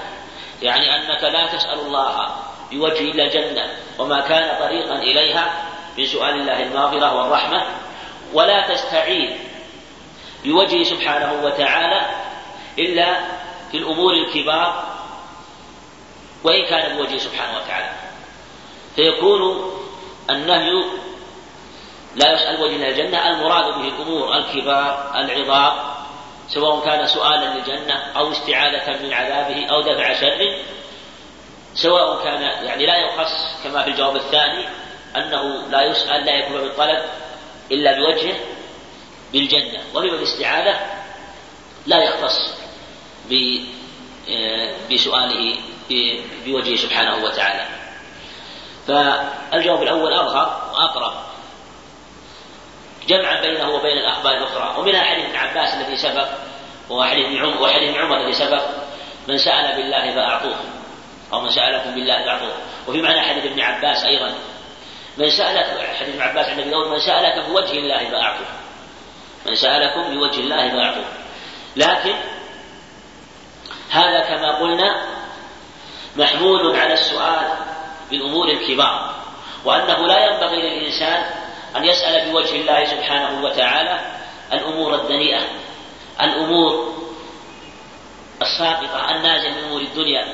يعني 0.62 0.96
أنك 0.96 1.22
لا 1.22 1.46
تسأل 1.46 1.78
الله 1.78 2.28
بوجه 2.70 3.00
إلا 3.00 3.24
الجنة 3.24 3.70
وما 3.98 4.20
كان 4.20 4.58
طريقا 4.60 4.94
إليها 4.94 5.52
من 5.98 6.06
سؤال 6.06 6.34
الله 6.34 6.62
المغفرة 6.62 7.14
والرحمة 7.14 7.66
ولا 8.32 8.74
تستعين 8.74 9.38
بوجهه 10.44 10.84
سبحانه 10.84 11.32
وتعالى 11.44 12.25
إلا 12.78 13.20
في 13.70 13.76
الأمور 13.76 14.12
الكبار 14.12 14.96
وإن 16.44 16.66
كان 16.66 16.96
بوجهه 16.96 17.18
سبحانه 17.18 17.58
وتعالى. 17.58 17.90
فيكون 18.96 19.72
النهي 20.30 20.84
لا 22.16 22.32
يسأل 22.32 22.60
وجه 22.60 22.88
الجنة 22.88 23.28
المراد 23.28 23.64
به 23.64 23.88
الأمور 23.88 24.36
الكبار 24.36 25.12
العظام 25.14 25.96
سواء 26.48 26.84
كان 26.84 27.06
سؤالا 27.06 27.54
للجنة 27.54 27.94
أو 27.94 28.32
استعاذة 28.32 29.02
من 29.02 29.12
عذابه 29.12 29.66
أو 29.66 29.80
دفع 29.80 30.14
شر 30.20 30.58
سواء 31.74 32.24
كان 32.24 32.42
يعني 32.42 32.86
لا 32.86 32.96
يخص 32.96 33.62
كما 33.64 33.82
في 33.82 33.90
الجواب 33.90 34.16
الثاني 34.16 34.68
أنه 35.16 35.68
لا 35.68 35.82
يسأل 35.82 36.26
لا 36.26 36.32
يكون 36.32 36.60
بالطلب 36.60 37.02
إلا 37.72 37.92
بوجهه 37.98 38.36
بالجنة. 39.32 39.82
وفي 39.94 40.06
الاستعاذة 40.06 40.80
لا 41.86 42.04
يختص. 42.04 42.65
بسؤاله 44.90 45.58
بوجهه 46.46 46.76
سبحانه 46.76 47.24
وتعالى. 47.24 47.66
فالجواب 48.86 49.82
الأول 49.82 50.12
أظهر 50.12 50.70
وأقرب. 50.72 51.12
جمعا 53.08 53.40
بينه 53.40 53.70
وبين 53.70 53.98
الأخبار 53.98 54.36
الأخرى. 54.36 54.74
ومنها 54.78 55.02
حديث 55.02 55.24
ابن 55.24 55.36
عباس 55.36 55.74
الذي 55.74 55.96
سبق 55.96 56.28
وحديث 56.90 57.26
ابن 57.26 57.36
عمر 57.36 57.62
وحديث 57.62 57.88
ابن 57.90 58.00
عمر 58.00 58.20
الذي 58.20 58.32
سبق 58.32 58.62
من 59.28 59.38
سأل 59.38 59.76
بالله 59.76 60.14
فأعطوه 60.14 60.56
أو 61.32 61.40
من 61.40 61.50
سألكم 61.50 61.94
بالله 61.94 62.24
فأعطوه. 62.24 62.56
وفي 62.88 63.02
معنى 63.02 63.20
حديث 63.20 63.44
ابن 63.44 63.60
عباس 63.60 64.04
أيضا. 64.04 64.34
من 65.18 65.30
سألك 65.30 65.96
حديث 65.98 66.14
ابن 66.14 66.22
عباس 66.22 66.46
عن 66.46 66.60
النبي 66.60 66.76
من 66.76 67.00
سألك 67.00 67.48
بوجه 67.48 67.78
الله 67.78 68.10
فأعطوه. 68.10 68.46
من 69.46 69.54
سألكم 69.54 70.14
بوجه 70.14 70.40
الله 70.40 70.70
فأعطوه. 70.70 71.04
لكن 71.76 72.14
هذا 73.96 74.20
كما 74.20 74.58
قلنا 74.58 75.02
محمول 76.16 76.76
على 76.76 76.92
السؤال 76.92 77.48
بالأمور 78.10 78.48
الكبار 78.48 79.14
وأنه 79.64 80.06
لا 80.06 80.26
ينبغي 80.26 80.56
للإنسان 80.56 81.24
أن 81.76 81.84
يسأل 81.84 82.30
بوجه 82.30 82.60
الله 82.60 82.84
سبحانه 82.84 83.44
وتعالى 83.44 84.00
الأمور 84.52 84.94
الدنيئة 84.94 85.42
الأمور 86.22 86.94
الساقطة 88.42 89.10
النازلة 89.10 89.50
من 89.50 89.64
أمور 89.64 89.80
الدنيا. 89.80 90.26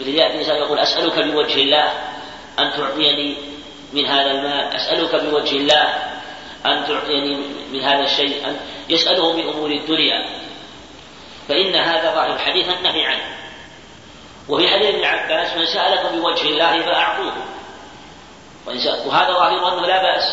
يأتي 0.00 0.34
الإنسان 0.34 0.56
يقول 0.56 0.78
أسألك 0.78 1.18
بوجه 1.18 1.62
الله 1.62 1.92
أن 2.58 2.72
تعطيني 2.72 3.36
من 3.92 4.06
هذا 4.06 4.30
المال 4.30 4.76
أسألك 4.76 5.14
بوجه 5.14 5.56
الله 5.56 5.84
أن 6.66 6.86
تعطيني 6.86 7.36
من 7.72 7.80
هذا 7.80 8.04
الشيء 8.04 8.48
أن 8.48 8.56
يسأله 8.88 9.32
من 9.32 9.48
أمور 9.48 9.70
الدنيا. 9.70 10.45
فإن 11.48 11.74
هذا 11.74 12.14
ظاهر 12.14 12.34
الحديث 12.34 12.68
النهي 12.68 13.06
عنه. 13.06 13.24
وفي 14.48 14.68
حديث 14.68 14.94
ابن 14.94 15.04
عباس 15.04 15.56
من 15.56 15.66
سألكم 15.66 16.20
بوجه 16.20 16.48
الله 16.48 16.82
فأعطوه. 16.82 17.32
وهذا 19.06 19.32
ظاهر 19.32 19.72
أنه 19.72 19.86
لا 19.86 20.02
بأس. 20.02 20.24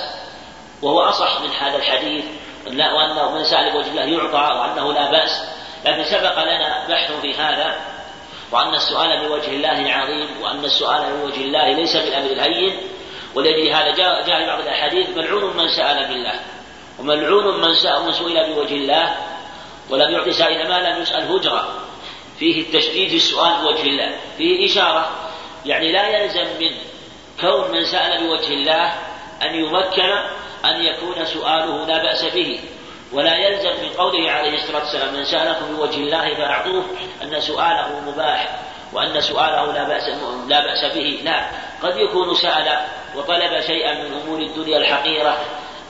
وهو 0.81 1.01
أصح 1.01 1.41
من 1.41 1.49
هذا 1.49 1.77
الحديث 1.77 2.25
وأنه 2.67 3.31
من 3.31 3.43
سأل 3.43 3.71
بوجه 3.73 3.89
الله 3.89 4.03
يعطى 4.03 4.53
وأنه 4.59 4.93
لا 4.93 5.11
بأس. 5.11 5.41
لكن 5.85 6.03
سبق 6.03 6.43
لنا 6.43 6.87
بحث 6.89 7.11
في 7.11 7.35
هذا 7.35 7.75
وأن 8.51 8.75
السؤال 8.75 9.27
بوجه 9.27 9.49
الله 9.49 9.79
العظيم 9.79 10.41
وأن 10.41 10.65
السؤال 10.65 11.13
بوجه 11.13 11.41
الله 11.41 11.67
ليس 11.67 11.97
بالأمر 11.97 12.31
الهين. 12.31 12.77
ولأجل 13.35 13.67
هذا 13.67 13.91
جاء, 13.91 14.21
جاء 14.21 14.39
في 14.39 14.47
بعض 14.47 14.59
الأحاديث 14.59 15.09
ملعون 15.09 15.57
من 15.57 15.67
سأل 15.77 16.07
بالله. 16.07 16.39
وملعون 16.99 17.61
من 17.61 17.73
سأل 17.73 18.03
من 18.03 18.11
سئل 18.11 18.53
بوجه 18.53 18.75
الله 18.75 19.15
ولم 19.89 20.11
يعطي 20.11 20.31
سائل 20.31 20.69
ما 20.69 20.79
لم 20.79 21.01
يسأل 21.01 21.31
هجرة. 21.31 21.67
فيه 22.39 22.61
التشديد 22.61 23.09
في 23.09 23.15
السؤال 23.15 23.61
بوجه 23.61 23.81
الله. 23.81 24.15
فيه 24.37 24.65
إشارة 24.65 25.11
يعني 25.65 25.91
لا 25.91 26.07
يلزم 26.07 26.45
من 26.59 26.71
كون 27.41 27.71
من 27.71 27.85
سأل 27.85 28.23
بوجه 28.23 28.53
الله 28.53 28.93
أن 29.41 29.55
يمكن 29.55 30.11
أن 30.65 30.81
يكون 30.81 31.25
سؤاله 31.25 31.85
لا 31.85 32.03
بأس 32.03 32.25
به. 32.25 32.59
ولا 33.11 33.37
يلزم 33.37 33.83
من 33.83 33.89
قوله 33.97 34.31
عليه 34.31 34.53
الصلاة 34.53 34.79
والسلام 34.83 35.13
من 35.13 35.25
سألكم 35.25 35.75
بوجه 35.75 35.97
الله 35.97 36.35
فأعطوه 36.35 36.85
أن 37.23 37.41
سؤاله 37.41 37.99
مباح 37.99 38.59
وأن 38.93 39.21
سؤاله 39.21 39.73
لا 39.73 39.83
بأس 39.83 40.09
لا 40.47 40.65
بأس 40.65 40.93
به. 40.95 41.19
لا. 41.23 41.45
قد 41.83 41.97
يكون 41.97 42.35
سأل 42.35 42.85
وطلب 43.15 43.61
شيئا 43.61 43.93
من 43.93 44.21
أمور 44.23 44.39
الدنيا 44.39 44.77
الحقيرة 44.77 45.37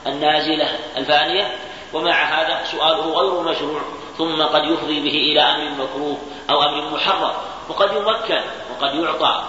النازلة. 0.06 0.68
الفانية 0.96 1.52
ومع 1.94 2.24
هذا 2.24 2.64
سؤاله 2.72 3.12
غير 3.12 3.40
مشروع 3.40 3.82
ثم 4.18 4.42
قد 4.42 4.64
يفضي 4.64 5.00
به 5.00 5.10
إلى 5.10 5.40
أمر 5.40 5.84
مكروه 5.84 6.18
أو 6.50 6.62
أمر 6.62 6.90
محرم 6.90 7.32
وقد 7.68 7.92
يمكن 7.92 8.40
وقد 8.70 8.94
يعطى 8.94 9.44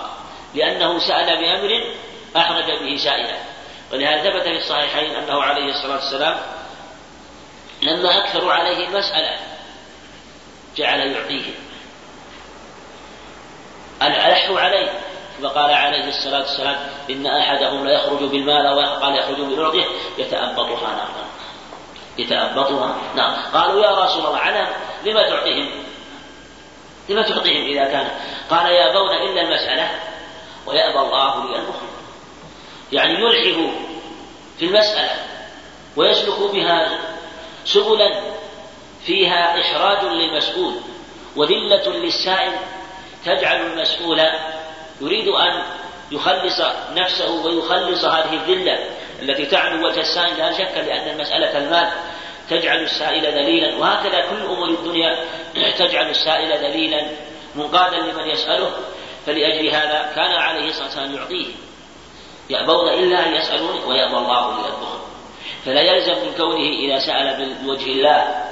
لأنه 0.56 1.00
سأل 1.00 1.26
بأمر 1.26 1.84
أحرج 2.38 2.66
به 2.66 2.98
سائلا. 3.04 3.38
ولهذا 3.93 4.32
ثبت 4.32 4.43
في 4.43 4.58
الصحيحين 4.58 5.16
أنه 5.16 5.43
عليه 5.43 5.70
الصلاة 5.70 5.96
والسلام 5.96 6.38
لما 7.82 8.18
أكثروا 8.18 8.54
عليه 8.54 8.88
المسألة 8.88 9.38
جعل 10.78 11.00
يعطيهم 11.00 11.54
ألحوا 14.02 14.60
عليه 14.60 14.91
فقال 15.43 15.74
عليه 15.74 16.08
الصلاة 16.08 16.39
والسلام 16.39 16.78
إن 17.10 17.28
أحدهم 17.28 17.86
لا 17.86 17.93
يخرج 17.93 18.24
بالمال 18.24 18.74
وقال 18.74 19.16
يخرج 19.16 19.38
بالعطية 19.38 19.86
يتأبطها 20.18 20.96
نارا. 20.96 21.26
يتأبطها. 22.18 22.95
نعم. 23.16 23.36
قالوا 23.53 23.84
يا 23.84 24.05
رسول 24.05 24.26
الله 24.26 24.38
على 24.38 24.68
لما 25.05 25.30
تعطيهم؟ 25.30 25.70
لما 27.09 27.22
تعطيهم 27.22 27.66
إذا 27.66 27.84
كان؟ 27.91 28.07
قال 28.49 28.72
يابون 28.72 29.09
إلا 29.09 29.41
المسألة 29.41 29.89
ويأبى 30.66 30.99
الله 30.99 31.45
لي 31.45 31.55
المخرج 31.55 31.89
يعني 32.91 33.13
يلحه 33.13 33.72
في 34.59 34.66
المسألة 34.66 35.11
ويسلك 35.95 36.51
بها 36.53 36.99
سبلا 37.66 38.22
فيها 39.05 39.61
إحراج 39.61 40.05
للمسؤول 40.05 40.74
وذلة 41.36 41.89
للسائل. 41.89 42.51
تجعل 43.26 43.61
المسؤول 43.61 44.22
يريد 45.01 45.28
أن 45.28 45.63
يخلص 46.12 46.62
نفسه 46.95 47.45
ويخلص 47.45 48.06
هذه 48.06 48.34
الذلة 48.34 48.80
التي 49.22 49.45
تعنو 49.45 49.88
وجه 49.88 49.99
السائل 49.99 50.38
لا 50.38 50.51
شك 50.51 50.78
لأن 50.78 51.10
المسألة 51.10 51.58
المال 51.58 51.91
تجعل 52.49 52.84
السائل 52.84 53.26
ذليلا. 53.26 53.78
وهكذا 53.78 54.22
كل 54.30 54.45
أمور 54.45 54.70
الدنيا 54.70 55.26
تجعل 55.80 56.10
السائل 56.10 56.51
ذليلا. 56.66 57.08
منقادا 57.56 57.97
لمن 57.97 58.30
يسأله 58.30 58.72
فلأجل 59.26 59.70
هذا 59.70 60.12
كان 60.16 60.32
عليه 60.32 60.70
الصلاة 60.70 60.86
والسلام 60.86 61.16
يعطيه. 61.16 61.45
يأبون 62.49 62.89
إلا 62.89 63.28
أن 63.28 63.34
يسألون 63.34 63.84
ويأبى 63.88 64.18
الله 64.18 64.56
ليرضهم 64.56 64.99
فلا 65.66 65.82
يلزم 65.82 66.14
من 66.14 66.34
كونه 66.38 66.70
إذا 66.70 66.99
سأل 66.99 67.56
بوجه 67.64 67.91
الله 67.91 68.45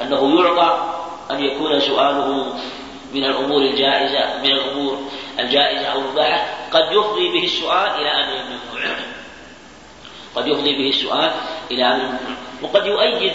أنه 0.00 0.40
يعطى 0.40 1.00
أن 1.30 1.44
يكون 1.44 1.80
سؤاله 1.80 2.54
من 3.12 3.24
الأمور 3.24 3.62
الجائزة 3.62 4.38
من 4.42 4.50
الأمور 4.50 5.10
الجائزة 5.38 5.86
أو 5.86 5.98
المباحة 5.98 6.46
قد 6.72 6.92
يفضي 6.92 7.28
به 7.28 7.44
السؤال 7.44 7.90
إلى 7.90 8.10
أمر 8.10 8.44
ممنوع 8.44 8.96
قد 10.34 10.48
يفضي 10.48 10.72
به 10.72 10.88
السؤال 10.88 11.30
إلى 11.70 11.84
أمر 11.84 12.04
ممنوع 12.04 12.36
وقد 12.62 12.86
يؤيد 12.86 13.32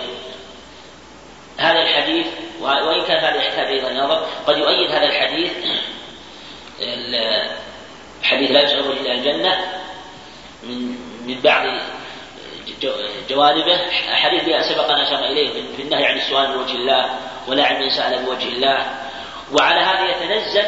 هذا 1.57 1.82
الحديث 1.82 2.28
وإن 2.61 3.01
كان 3.01 3.17
هذا 3.17 3.36
يحتاج 3.36 3.67
إلى 3.67 3.99
نظر 3.99 4.28
قد 4.47 4.57
يؤيد 4.57 4.91
هذا 4.91 5.05
الحديث 5.05 5.51
حديث 8.23 8.51
لا 8.51 8.61
يسأل 8.61 8.91
إلى 8.91 9.11
الجنة 9.11 9.82
من 10.63 10.97
من 11.26 11.41
بعض 11.41 11.67
جوانبه. 13.30 13.78
حديث 14.11 14.43
سبق 14.69 14.91
أن 14.91 14.99
أشار 14.99 15.26
إليه 15.26 15.49
في 15.76 15.82
النهي 15.82 16.05
عن 16.05 16.17
السؤال 16.17 16.57
بوجه 16.57 16.76
الله 16.76 17.19
ولا 17.47 17.65
عن 17.65 17.82
من 17.82 17.89
سأل 17.89 18.26
بوجه 18.26 18.47
الله. 18.47 19.05
وعلى 19.54 19.80
هذا 19.80 20.10
يتنزل 20.12 20.66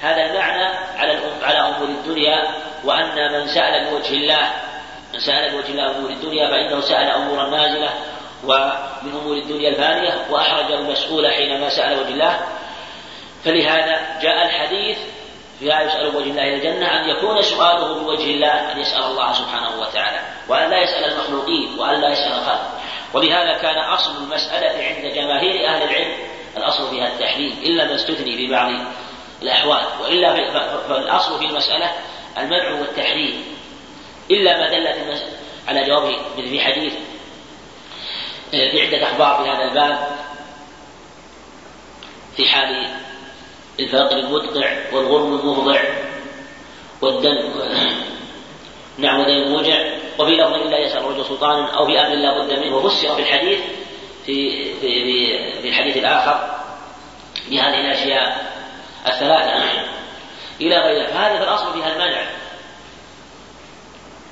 هذا 0.00 0.22
المعنى 0.22 0.64
على 0.96 1.18
على 1.42 1.58
أمور 1.58 1.88
الدنيا 1.88 2.54
وأن 2.84 3.32
من 3.32 3.48
سأل 3.48 3.90
بوجه 3.90 4.14
الله 4.14 4.52
من 5.14 5.20
سأل 5.20 5.52
بوجه 5.52 5.68
الله 5.68 5.96
أمور 5.96 6.10
الدنيا 6.10 6.50
فإنه 6.50 6.80
سأل 6.80 7.10
أمورا 7.10 7.50
نازلة 7.50 7.90
ومن 8.44 9.12
أمور 9.22 9.36
الدنيا 9.36 9.68
الفانية 9.68 10.26
وأحرج 10.30 10.72
المسؤول 10.72 11.30
حينما 11.32 11.68
سأل 11.68 11.98
وجه 11.98 12.08
الله. 12.08 12.40
فلهذا 13.44 14.18
جاء 14.22 14.46
الحديث 14.46 14.98
فيها 15.58 15.82
يسأل 15.82 16.10
بوجه 16.10 16.30
الله 16.30 16.42
إلى 16.42 16.54
الجنة 16.54 16.86
أن 16.86 17.08
يكون 17.08 17.42
سؤاله 17.42 17.94
بوجه 17.94 18.24
الله 18.24 18.72
أن 18.72 18.80
يسأل 18.80 19.02
الله 19.02 19.32
سبحانه 19.32 19.80
وتعالى 19.80 20.20
وأن 20.48 20.70
لا 20.70 20.82
يسأل 20.82 21.12
المخلوقين 21.12 21.78
وأن 21.78 22.00
لا 22.00 22.08
يسأل 22.08 22.32
الخلق. 22.32 22.70
ولهذا 23.14 23.58
كان 23.58 23.78
أصل 23.78 24.16
المسألة 24.16 24.84
عند 24.84 25.14
جماهير 25.14 25.68
أهل 25.68 25.82
العلم 25.82 26.37
الأصل 26.56 26.90
فيها 26.90 27.08
التحريم 27.08 27.56
إلا 27.62 27.84
ما 27.84 27.94
استثني 27.94 28.36
في 28.36 28.46
بعض 28.46 28.70
الأحوال 29.42 29.84
وإلا 30.02 30.34
فالأصل 30.88 31.38
في 31.38 31.44
المسألة 31.44 31.90
المنع 32.38 32.80
والتحريم 32.80 33.44
إلا 34.30 34.58
ما 34.58 34.68
دلت 34.68 35.22
على 35.68 35.86
جوابه 35.86 36.16
في 36.36 36.60
حديث 36.60 36.92
في 38.50 38.86
عدة 38.86 39.02
أخبار 39.02 39.44
في 39.44 39.50
هذا 39.50 39.64
الباب 39.64 40.18
في 42.36 42.48
حال 42.48 42.88
الفاقر 43.80 44.16
المدقع 44.16 44.76
والغرم 44.92 45.40
المفضع 45.40 45.82
والدم 47.02 47.52
نعم 48.98 49.20
ودين 49.20 49.42
الموجع 49.42 49.98
وفي 50.18 50.30
لفظ 50.30 50.52
لا 50.52 50.78
يسأل 50.78 50.98
الرجل 50.98 51.24
سلطانا 51.24 51.70
أو 51.76 51.86
في 51.86 52.00
أمر 52.00 52.14
لا 52.14 52.38
بد 52.38 52.58
منه 52.58 52.76
وفسر 52.76 53.14
في 53.14 53.22
الحديث 53.22 53.58
في 54.28 54.74
في 54.80 55.62
في 55.62 55.68
الحديث 55.68 55.96
الآخر 55.96 56.58
بهذه 57.50 57.80
الأشياء 57.80 58.52
الثلاثة. 59.06 59.52
إلى 60.60 60.78
غير 60.78 61.08
هذا 61.08 61.36
في 61.36 61.44
الأصل 61.44 61.72
فيها 61.72 61.92
المنع. 61.92 62.22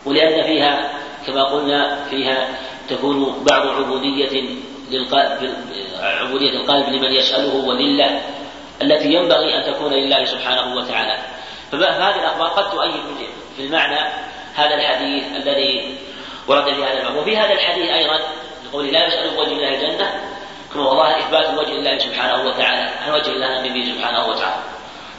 ولأن 0.05 0.42
فيها 0.42 0.90
كما 1.26 1.44
قلنا 1.44 2.05
فيها 2.11 2.49
تكون 2.88 3.44
بعض 3.51 3.66
عبودية 3.66 4.44
للقلب 4.90 5.55
عبودية 6.03 6.51
القلب 6.51 6.88
لمن 6.88 7.12
يسأله 7.12 7.55
وذلة 7.55 8.20
التي 8.82 9.09
ينبغي 9.12 9.59
أن 9.59 9.74
تكون 9.74 9.92
لله 9.92 10.24
سبحانه 10.24 10.74
وتعالى. 10.76 11.18
فهذه 11.72 12.20
الأخبار 12.20 12.49
قد 12.49 12.70
تؤيد 12.70 13.03
في 13.57 13.62
المعنى 13.62 14.01
هذا 14.55 14.74
الحديث 14.74 15.24
الذي 15.36 15.97
ورد 16.49 16.64
في 16.64 16.84
هذا 16.84 16.99
الباب. 16.99 17.16
وفي 17.16 17.36
هذا 17.36 17.53
الحديث 17.53 17.90
أيضا 17.90 18.20
لقوله 18.77 18.91
لا 18.91 19.07
يسأل 19.07 19.31
بوجه 19.31 19.53
الله 19.53 19.68
الجنة 19.68 20.20
كما 20.72 20.83
والله 20.89 21.18
إثبات 21.18 21.59
وجه 21.59 21.72
الله 21.72 21.99
سبحانه 21.99 22.49
وتعالى 22.49 22.91
عن 23.05 23.12
وجه 23.12 23.31
الله 23.31 23.57
النبي 23.57 23.93
سبحانه 23.93 24.27
وتعالى. 24.27 24.62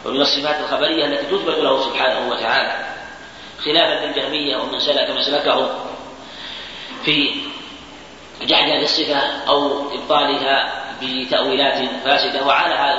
ومن 0.06 0.22
الصفات 0.22 0.60
الخبرية 0.60 1.06
التي 1.06 1.26
تثبت 1.26 1.58
له 1.58 1.82
سبحانه 1.82 2.30
وتعالى. 2.30 2.86
خلافا 3.66 4.06
للجهمية 4.06 4.58
ومن 4.58 4.80
سلك 4.80 5.10
مسلكه 5.10 5.70
في 7.06 7.32
جحد 8.42 8.70
هذه 8.70 8.84
الصفة 8.84 9.20
أو 9.48 9.92
إبطالها 9.92 10.84
بتأويلات 11.02 11.90
فاسدة. 12.06 12.46
وعلى 12.46 12.74
هذا 12.74 12.96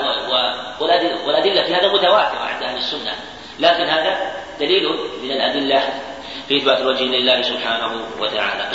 والأدلة 1.25 1.63
في 1.63 1.75
هذا 1.75 1.87
متواترة 1.87 2.39
عند 2.39 2.63
أهل 2.63 2.77
السنة. 2.77 3.15
لكن 3.59 3.83
هذا 3.83 4.33
دليل 4.59 4.83
من 5.23 5.31
الأدلة 5.31 5.83
في 6.47 6.57
إثبات 6.57 6.77
الوجه 6.77 7.03
لله 7.03 7.41
سبحانه 7.41 8.05
وتعالى. 8.19 8.71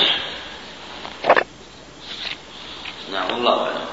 نعم 3.12 3.30
والله 3.30 3.66
أعلم. 3.66 3.86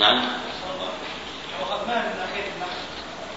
نعم. 0.00 0.28
وقد 1.60 1.88
ما 1.88 1.94
من 2.02 2.14
ناحية 2.18 2.52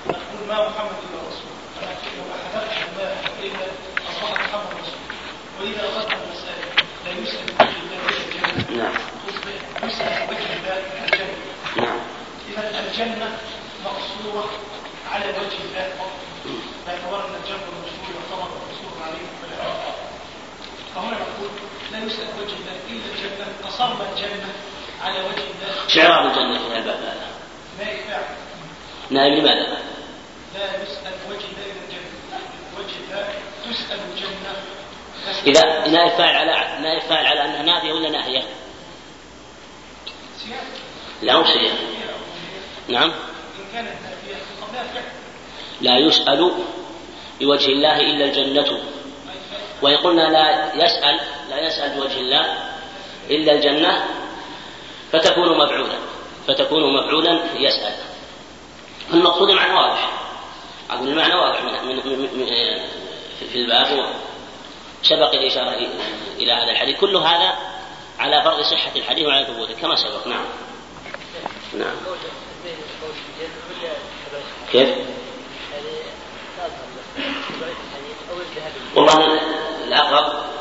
نقول 0.08 0.48
ما 0.48 0.70
محمد 0.70 0.96
إلا 1.06 1.20
رسول 1.28 1.56
ولكن 1.78 2.10
لو 2.18 2.24
أحدثت 2.36 2.98
ما 2.98 3.16
إلا 3.44 3.66
أصبح 4.10 4.32
محمد 4.32 4.72
رسول 4.82 5.02
وإذا 5.62 5.84
أردت 5.84 6.12
المسائل 6.12 6.70
لا 7.06 7.12
يسلم 7.12 7.58
نعم. 8.78 8.94
نعم. 11.78 12.00
إذا 12.50 12.80
الجنة 12.80 13.38
مقصورة 13.86 14.50
على 15.12 15.26
وجه 15.30 15.58
الله 15.66 15.94
فقط 16.86 17.14
أن 17.14 17.36
الجنة 17.44 17.66
المشهور 17.74 18.10
يعتبر 18.16 18.50
مقصور 18.56 19.04
عليه 19.06 19.28
فلا 19.42 19.74
فهنا 20.96 21.18
نقول 21.18 21.50
لا 21.96 22.06
يسأل 22.06 22.28
وجه 22.42 22.54
الله 22.54 22.78
إلا 22.90 23.06
الجنة 23.14 23.48
قصرنا 23.64 24.14
الجنة 24.14 24.54
على 25.02 25.20
وجه 25.20 25.44
الله 25.44 25.88
شعار 25.88 26.28
الجنة 26.28 26.60
في 26.60 26.78
الباب 26.78 26.98
هذا 26.98 27.28
ما 27.80 27.92
يفعل 27.92 28.24
نعم 29.10 29.28
لماذا؟ 29.28 29.78
لا 30.56 30.84
يسأل 30.84 31.14
وجه 31.30 31.46
الله 31.46 31.66
إلا 31.66 31.84
الجنة. 31.86 32.40
وجه 32.78 32.96
الله 33.04 33.28
تسأل 33.66 34.00
الجنة. 34.12 34.54
إذا 35.48 35.88
نائب 35.88 36.18
فاعل 36.18 36.50
على 36.50 36.82
نائب 36.82 37.02
فاعل 37.02 37.26
على 37.26 37.46
أنها 37.46 37.64
نافية 37.64 37.94
ولا 37.94 38.10
ناهية؟ 38.10 38.44
لا 41.22 41.36
هي. 41.36 41.72
نعم. 42.88 43.10
إن 43.10 43.66
كانت 43.74 43.88
نافية 43.90 45.02
لا 45.82 45.98
يسأل 45.98 46.52
بوجه 47.40 47.68
الله 47.68 48.00
إلا 48.00 48.26
الجنة. 48.26 48.84
وإن 49.82 49.98
قلنا 49.98 50.22
لا 50.22 50.76
يسأل 50.86 51.35
لا 51.50 51.68
يسأل 51.68 52.00
بوجه 52.00 52.18
الله 52.18 52.58
إلا 53.30 53.54
الجنة 53.54 54.06
فتكون 55.12 55.58
مفعولا 55.58 56.00
فتكون 56.48 56.94
مفعولا 56.94 57.40
يسأل 57.56 57.96
المقصود 59.14 59.50
المعنى 59.50 59.74
واضح. 59.74 60.12
أقول 60.90 61.08
المعنى 61.08 61.36
واضح 61.36 61.62
من 61.84 62.46
في 63.52 63.56
الباب 63.56 64.10
سبق 65.04 65.34
الإشارة 65.34 65.78
إلى 66.38 66.52
هذا 66.52 66.72
الحديث. 66.72 67.00
كل 67.00 67.16
هذا 67.16 67.54
على 68.20 68.44
فرض 68.44 68.62
صحة 68.62 68.92
الحديث 68.96 69.28
وعلى 69.28 69.46
ثبوته. 69.46 69.74
كما 69.74 69.96
سبق. 69.96 70.28
نعم. 70.28 70.46
نعم. 71.74 71.96
كيف؟ 74.72 74.90
والله 78.96 79.40
الأقرب 79.88 80.55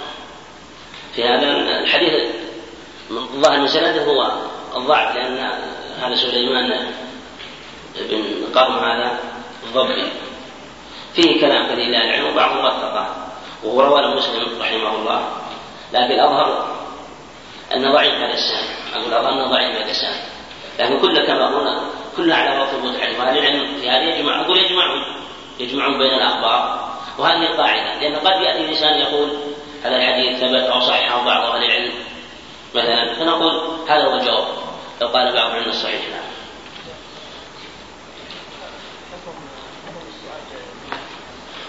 في 1.17 1.25
هذا 1.25 1.51
الحديث 1.81 2.13
من 3.11 3.43
ظاهر 3.43 3.61
من 3.61 3.69
سنده 3.69 4.05
هو 4.05 4.33
الضعف 4.77 5.17
لأن 5.17 5.51
هذا 6.01 6.15
سليمان 6.15 6.93
بن 8.11 8.55
قرن 8.55 8.85
هذا 8.85 9.19
الضبي 9.67 10.13
فيه 11.15 11.41
كلام 11.41 11.67
كثير 11.67 11.89
لا 11.89 12.05
العلم 12.05 12.27
وبعضهم 12.27 12.65
وثقه 12.65 13.17
وهو 13.65 13.81
رواه 13.81 14.15
مسلم 14.15 14.61
رحمه 14.61 14.95
الله. 14.95 15.29
لكن 15.93 16.13
الأظهر 16.13 16.77
أن 17.75 17.93
ضعيف 17.93 18.15
هذا 18.15 18.35
السند 18.35 18.69
أقول 18.95 19.07
الأظهر 19.07 19.33
أنه 19.33 19.51
ضعيف 19.51 19.77
هذا 19.77 19.91
السند. 19.91 20.21
لكن 20.79 21.01
كل 21.01 21.27
كما 21.27 21.47
قلنا 21.47 21.81
كل 22.17 22.33
على 22.33 22.59
وقت 22.59 22.75
المتحدث 22.75 23.21
وأهل 23.21 23.39
العلم 23.39 23.81
في 23.81 23.91
هذا 23.91 24.03
يجمع 24.03 24.41
أقول 24.41 24.59
يجمعون 24.59 25.01
يجمعون 25.61 25.99
بين 25.99 26.15
الأخبار. 26.15 26.89
وهذه 27.19 27.43
القاعدة 27.43 28.01
لأن 28.01 28.17
قد 28.17 28.43
يأتي 28.43 28.65
الإنسان 28.65 28.99
يقول 28.99 29.29
هذا 29.85 29.97
الحديث 29.97 30.41
ثبت 30.41 30.71
أو 30.71 30.81
صححه 30.81 31.25
بعض 31.25 31.55
أهل 31.55 31.65
العلم. 31.65 31.93
مثلا 32.75 33.15
فنقول 33.15 33.79
هذا 33.89 34.05
هو 34.05 34.15
الجواب 34.15 34.47
لو 35.01 35.09
قال 35.09 35.35
بعض 35.35 35.53
من 35.53 35.69
الصحيح 35.69 36.01
نعم. 36.09 36.25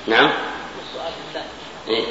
نعم 0.07 0.31
السؤال 0.87 1.43
إيه؟ 1.87 2.05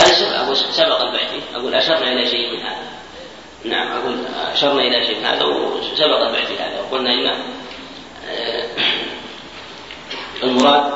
موسى 0.00 0.24
أقول 0.24 0.56
سبق 0.56 1.00
البعثي 1.02 1.40
أقول 1.54 1.74
أشرنا 1.74 2.12
إلى 2.12 2.30
شيء 2.30 2.56
من 2.56 2.66
هذا. 2.66 2.86
نعم 3.64 3.92
أقول 3.92 4.26
أشرنا 4.52 4.80
إلى 4.80 5.06
شيء 5.06 5.18
من 5.18 5.24
هذا 5.24 5.44
وسبق 5.44 6.20
البعثي 6.26 6.58
هذا. 6.58 6.80
وقلنا 6.80 7.12
إن 7.12 7.44
المراد 10.42 10.92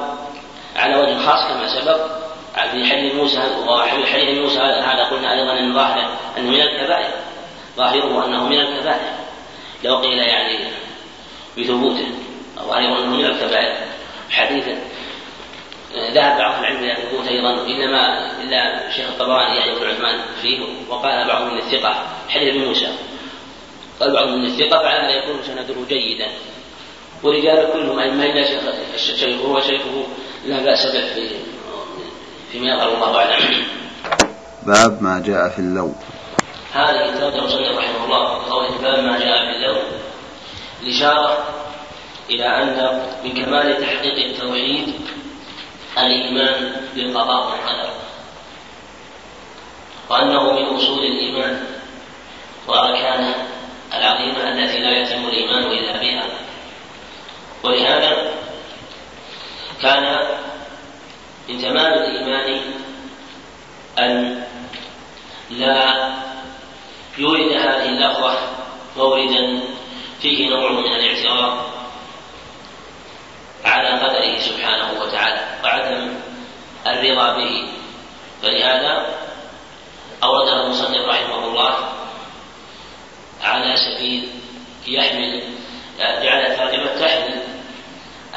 على 0.77 0.97
وجه 0.97 1.19
خاص 1.27 1.49
كما 1.49 1.81
سبق 1.81 2.25
في 2.55 2.87
حديث 2.87 3.15
موسى 3.15 3.39
وفي 3.67 4.07
حديث 4.07 4.39
موسى 4.39 4.61
هذا 4.61 5.05
قلنا 5.05 5.33
أيضا 5.33 5.59
إن 5.59 5.75
ظاهره 5.75 6.11
انه 6.39 6.51
من 6.51 6.61
الكبائر 6.61 7.11
ظاهره 7.77 8.27
أنه 8.27 8.49
من 8.49 8.61
الكبائر. 8.61 9.13
لو 9.85 9.97
قيل 9.97 10.19
يعني 10.19 10.59
بثبوته 11.59 12.09
أيضا 12.59 12.99
أنه 12.99 13.17
من 13.17 13.25
الكبائر. 13.25 13.77
حديثا 14.31 14.79
ذهب 15.95 16.39
بعض 16.39 16.59
العلم 16.59 16.79
إلى 16.79 16.97
ثبوت 16.97 17.29
أيضا 17.29 17.51
إنما 17.51 18.31
إلا 18.43 18.89
الشيخ 18.89 19.07
الطبراني 19.09 19.57
يعني 19.57 19.73
ابن 19.73 19.87
عثمان 19.87 20.21
فيه 20.43 20.61
وقال 20.89 21.29
بعض 21.29 21.43
من 21.43 21.59
الثقة. 21.59 22.07
حديث 22.29 22.55
موسى 22.55 22.89
قال 24.01 24.13
بعض 24.13 24.29
من 24.29 24.45
الثقة 24.45 24.79
فعلى 24.79 25.01
هذا 25.01 25.11
يكون 25.11 25.43
سنده 25.43 25.75
جيدا. 25.89 26.29
ورجال 27.25 27.73
كلهم 27.73 27.99
أئمة 27.99 28.25
إلا 28.25 28.45
شيخه 28.97 29.49
وشيخه 29.49 30.05
لا 30.47 30.59
بأس 30.61 30.87
به 30.87 31.15
في 31.15 31.29
فيما 32.53 32.75
يظهر 32.75 32.95
الله 32.95 33.17
أعلم. 33.17 33.65
باب 34.67 35.03
ما 35.03 35.23
جاء 35.27 35.49
في 35.49 35.59
اللون. 35.59 35.95
هذه 36.75 37.21
ترجمة 37.21 37.49
صلى 37.49 37.77
رحمه 37.77 38.05
الله 38.05 38.51
قوله 38.51 38.79
باب 38.83 39.05
ما 39.05 39.19
جاء 39.19 39.39
في 39.39 39.57
اللون 39.57 39.83
الإشارة 40.83 41.45
إلى 42.31 42.47
أن 42.63 43.03
من 43.25 43.33
كمال 43.33 43.81
تحقيق 43.81 44.27
التوحيد 44.27 44.95
الإيمان 45.99 46.73
بالقضاء 46.95 47.47
والقدر 47.47 47.91
وأنه 50.11 50.53
من 50.53 50.77
أصول 50.77 51.05
الإيمان 51.05 51.65
وأركانه 52.69 53.35
العظيمة 53.95 54.49
التي 54.49 54.79
لا 54.79 54.99
يتم 54.99 55.25
الإيمان 55.25 55.63
إلا 55.63 55.93
بها 56.01 56.25
ولهذا 57.65 58.31
كان 59.83 60.19
من 61.49 61.59
تمام 61.59 61.93
الإيمان 61.93 62.61
أن 63.99 64.45
لا 65.51 66.15
يورد 67.19 67.53
هذه 67.53 67.89
اللفظة 67.89 68.39
موردا 68.97 69.61
فيه 70.21 70.51
نوع 70.51 70.73
من 70.73 70.95
الاعتراض 70.95 71.59
على 73.65 73.89
قدره 73.89 74.39
سبحانه 74.39 75.01
وتعالى 75.01 75.41
وعدم 75.65 76.15
الرضا 76.87 77.37
به. 77.37 77.69
فلهذا 78.43 79.07
أورده 80.23 80.65
المصنف 80.67 81.09
رحمه 81.09 81.45
الله 81.47 81.75
على 83.43 83.75
سبيل 83.77 84.29
يحمل 84.87 85.43
جعل 85.99 86.47
الترجمة 86.47 87.01
تحمل 87.01 87.43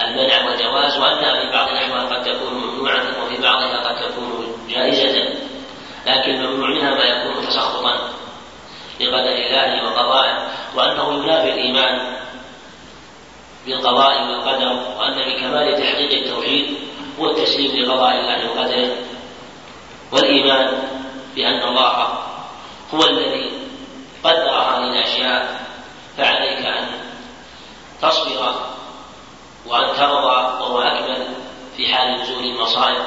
المنع 0.02 0.46
والجواز 0.46 0.98
وأنها 0.98 1.42
في 1.42 1.52
بعض 1.52 1.70
الأحوال 1.70 2.10
قد 2.10 2.24
تكون 2.24 2.54
ممنوعة 2.54 3.24
وفي 3.24 3.42
بعضها 3.42 3.78
قد 3.78 4.10
تكون 4.10 4.58
جائزة 4.70 5.34
لكن 6.08 6.32
الممنوع 6.32 6.70
منها 6.70 6.96
ما 6.96 7.04
يكون 7.04 7.48
تسخطا 7.48 8.10
الله 9.66 9.84
وقضائه 9.84 10.48
وأنه 10.76 11.24
ينافي 11.24 11.54
الإيمان 11.54 12.18
بالقضاء 13.66 14.28
والقدر 14.28 14.80
وأن 15.00 15.16
بكمال 15.16 15.82
تحقيق 15.82 16.24
التوحيد 16.24 16.78
هو 17.20 17.32
التسليم 17.32 17.86
لقضاء 17.86 18.16
الله 18.20 18.50
وقدره. 18.50 18.96
والإيمان 20.12 20.84
بأن 21.36 21.64
الله 21.64 22.08
هو 22.94 23.04
الذي 23.04 23.52
قدر 24.24 24.50
هذه 24.50 24.90
الأشياء 24.90 25.68
فعليك 26.18 26.66
أن 26.66 26.88
تصبر 28.02 28.56
وأن 29.66 29.96
ترضى 29.98 30.64
وهو 30.64 30.80
أكمل 30.80 31.28
في 31.78 31.94
حال 31.94 32.22
نزول 32.22 32.44
المصائب 32.44 33.04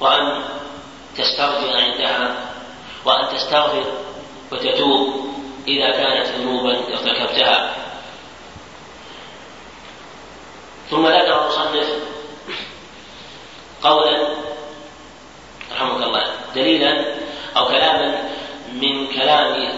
وأن 0.00 0.42
تستغفر 1.16 1.76
عندها 1.76 2.36
وأن 3.04 3.36
تستغفر 3.36 3.84
وتتوب 4.52 5.26
إذا 5.68 5.90
كانت 5.90 6.26
ذنوبا 6.26 6.78
ارتكبتها 6.92 7.74
ثم 10.90 11.06
ذكر 11.06 11.42
المصنف 11.42 11.88
قولا 13.82 14.28
رحمك 15.72 16.02
الله 16.02 16.22
دليلا 16.54 17.04
أو 17.56 17.68
كلاما 17.68 18.18
من 18.72 19.06
كلام 19.06 19.68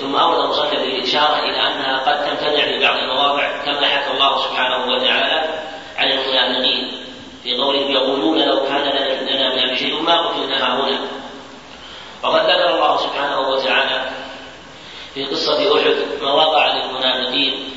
ثم 0.00 0.16
أورد 0.16 0.44
المصنف 0.44 0.72
الإشارة 0.72 1.38
إلى 1.38 1.60
أنها 1.60 1.98
قد 1.98 2.24
تمتنع 2.24 2.64
في 2.64 2.78
بعض 2.78 2.98
المواضع 2.98 3.64
كما 3.64 3.86
حكى 3.86 4.10
الله 4.10 4.42
سبحانه 4.42 4.86
وتعالى 4.86 5.62
عن 5.96 6.10
المنافقين 6.10 6.92
في 7.42 7.56
قوله 7.56 7.80
يقولون 7.80 8.38
لو 8.38 8.62
كان 8.68 8.82
لنا 9.28 9.54
من 9.54 9.76
شيء 9.76 10.02
ما 10.02 10.28
قتلنا 10.28 10.74
هنا. 10.74 10.98
وقد 12.22 12.40
ذكر 12.40 12.74
الله 12.74 12.96
سبحانه 12.96 13.40
وتعالى 13.40 14.10
في 15.14 15.24
قصة 15.24 15.76
أحد 15.76 16.22
ما 16.22 16.32
وقع 16.32 16.74
للمنافقين 16.74 17.74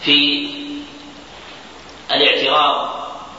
في 0.00 0.48
الاعتراض 2.10 2.88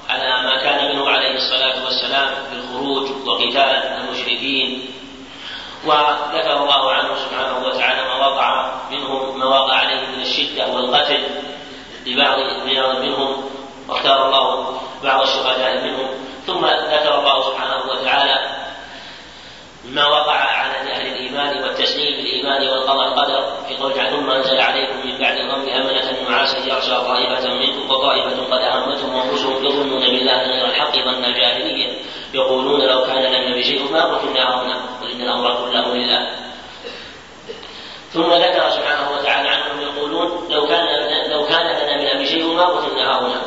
على 0.09 0.43
ما 0.43 0.63
كان 0.63 0.91
منه 0.91 1.09
عليه 1.09 1.35
الصلاة 1.35 1.85
والسلام 1.85 2.29
بالخروج 2.51 3.27
وقتال 3.27 3.59
المشركين 3.59 4.85
وذكر 5.85 6.63
الله 6.63 6.91
عنه 6.91 7.15
سبحانه 7.15 7.67
وتعالى 7.67 8.03
ما 8.03 8.27
وقع 8.27 8.71
منهم 8.91 9.39
ما 9.39 9.45
وقع 9.45 9.73
عليه 9.73 10.07
من 10.07 10.21
الشدة 10.21 10.67
والقتل 10.67 11.23
لبعض 12.05 12.39
منهم 13.03 13.49
واختار 13.89 14.25
الله 14.25 14.79
بعض 15.03 15.21
الشهداء 15.21 15.83
منهم 15.83 16.07
ثم 16.47 16.65
ذكر 16.65 17.19
الله 17.19 17.41
سبحانه 17.41 17.91
وتعالى 17.91 18.68
ما 19.85 20.07
وقع 20.07 20.35
على 20.35 20.91
أهل 20.91 21.07
الإيمان 21.07 21.63
والتسليم 21.63 22.15
بالايمان 22.17 22.69
والقضاء 22.69 23.07
القدر 23.07 23.65
في 23.67 23.75
قول 23.75 23.93
ثم 23.93 24.29
أنزل 24.29 24.59
عليكم 24.59 25.07
من 25.07 25.17
بعد 25.17 25.37
الغم 25.37 25.69
أمنة 25.69 26.29
نعاسا 26.29 26.57
يغشى 26.57 26.95
طائفة 26.95 27.53
منكم 27.53 27.91
وطائفة 27.91 28.43
قد 28.51 28.61
أهمتهم 28.61 29.15
انفسهم 29.15 29.65
يظنون 29.65 30.01
بالله 30.01 30.37
غير 30.37 30.65
الحق 30.65 30.95
ظن 30.95 31.25
الجاهلية. 31.25 31.97
يقولون 32.33 32.81
لو 32.81 33.03
كان 33.03 33.23
لنا 33.23 33.55
بشيء 33.55 33.91
ما 33.91 34.15
قتلنا 34.15 34.61
هنا 34.61 34.75
قل 35.01 35.11
ان 35.11 35.21
الأمر 35.21 35.55
كله 35.55 35.95
لله. 35.95 36.29
ثم 38.13 38.33
ذكر 38.33 38.69
سبحانه 38.69 39.11
وتعالى 39.11 39.49
عنهم 39.49 39.81
يقولون 39.81 40.47
لو 40.49 40.67
كان 40.67 40.85
لو 41.31 41.45
كان 41.45 41.65
لنا 41.65 41.97
من 41.97 42.07
أمر 42.07 42.25
شيء 42.25 42.53
ما 42.53 42.65
قتلنا 42.65 43.19
هنا 43.19 43.41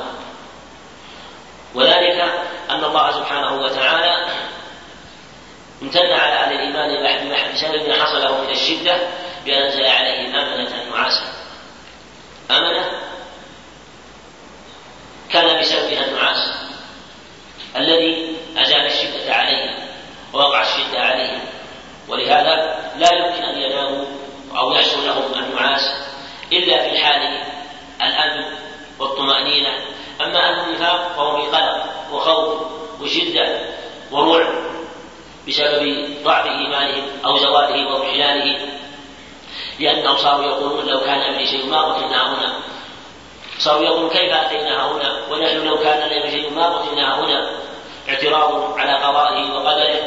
وذلك 1.75 2.21
أن 2.71 2.85
الله 2.85 3.13
سبحانه 3.13 3.63
وتعالى 3.63 4.27
امتن 5.83 6.13
على 6.13 6.35
أهل 6.35 6.53
الإيمان 6.53 6.93
بسبب 7.55 7.89
ما 7.89 8.05
حصل 8.05 8.23
له 8.23 8.41
من 8.41 8.51
الشدة 8.51 8.97
بأنزل 9.45 9.87
عليهم 9.87 10.37
أمنة 10.37 10.91
نعاسا 10.91 11.25
أمنة؟ 12.51 12.91
كان 15.31 15.61
بسببها 15.61 16.05
النعاس 16.05 16.53
الذي 17.77 18.37
أزال 18.57 18.87
الشدة 18.87 19.35
عليهم 19.35 19.75
ووقع 20.33 20.63
الشدة 20.63 21.01
عليهم 21.01 21.41
ولهذا 22.09 22.83
لا 22.97 23.13
يمكن 23.13 23.43
أن 23.43 23.63
يناموا 23.63 24.05
أو 24.57 24.73
يحصل 24.73 25.07
لهم 25.07 25.35
النعاس 25.35 25.95
إلا 26.53 26.91
في 26.91 26.99
حال 26.99 27.43
الأمن 28.03 28.45
والطمأنينة. 28.99 29.71
أما 30.21 30.39
أهل 30.39 30.61
النفاق 30.61 31.13
فهو 31.17 31.41
في 31.41 31.57
قلق 31.57 31.85
وخوف 32.13 32.63
وشدة 33.01 33.61
ورعب 34.11 34.55
بسبب 35.49 36.09
ضعف 36.25 36.47
إيمانهم 36.47 37.05
أو 37.25 37.39
زواله 37.39 37.87
واضمحلاله 37.87 38.59
لأنهم 39.79 40.17
صاروا 40.17 40.45
يقولون 40.45 40.87
لو 40.87 41.01
كان 41.01 41.35
لي 41.35 41.47
شيء 41.47 41.67
ما 41.67 41.81
قتلنا 41.81 42.35
هنا. 42.35 42.53
صاروا 43.59 43.85
يقولون 43.85 44.11
كيف 44.11 44.35
أتينا 44.35 44.93
هنا؟ 44.93 45.17
ونحن 45.31 45.67
لو 45.67 45.79
كان 45.79 46.09
لنا 46.09 46.31
شيء 46.31 46.51
ما 46.51 46.67
قتلنا 46.67 47.21
هنا. 47.21 47.51
اعتراض 48.09 48.79
على 48.79 48.93
قضائه 48.93 49.53
وقدره 49.53 50.01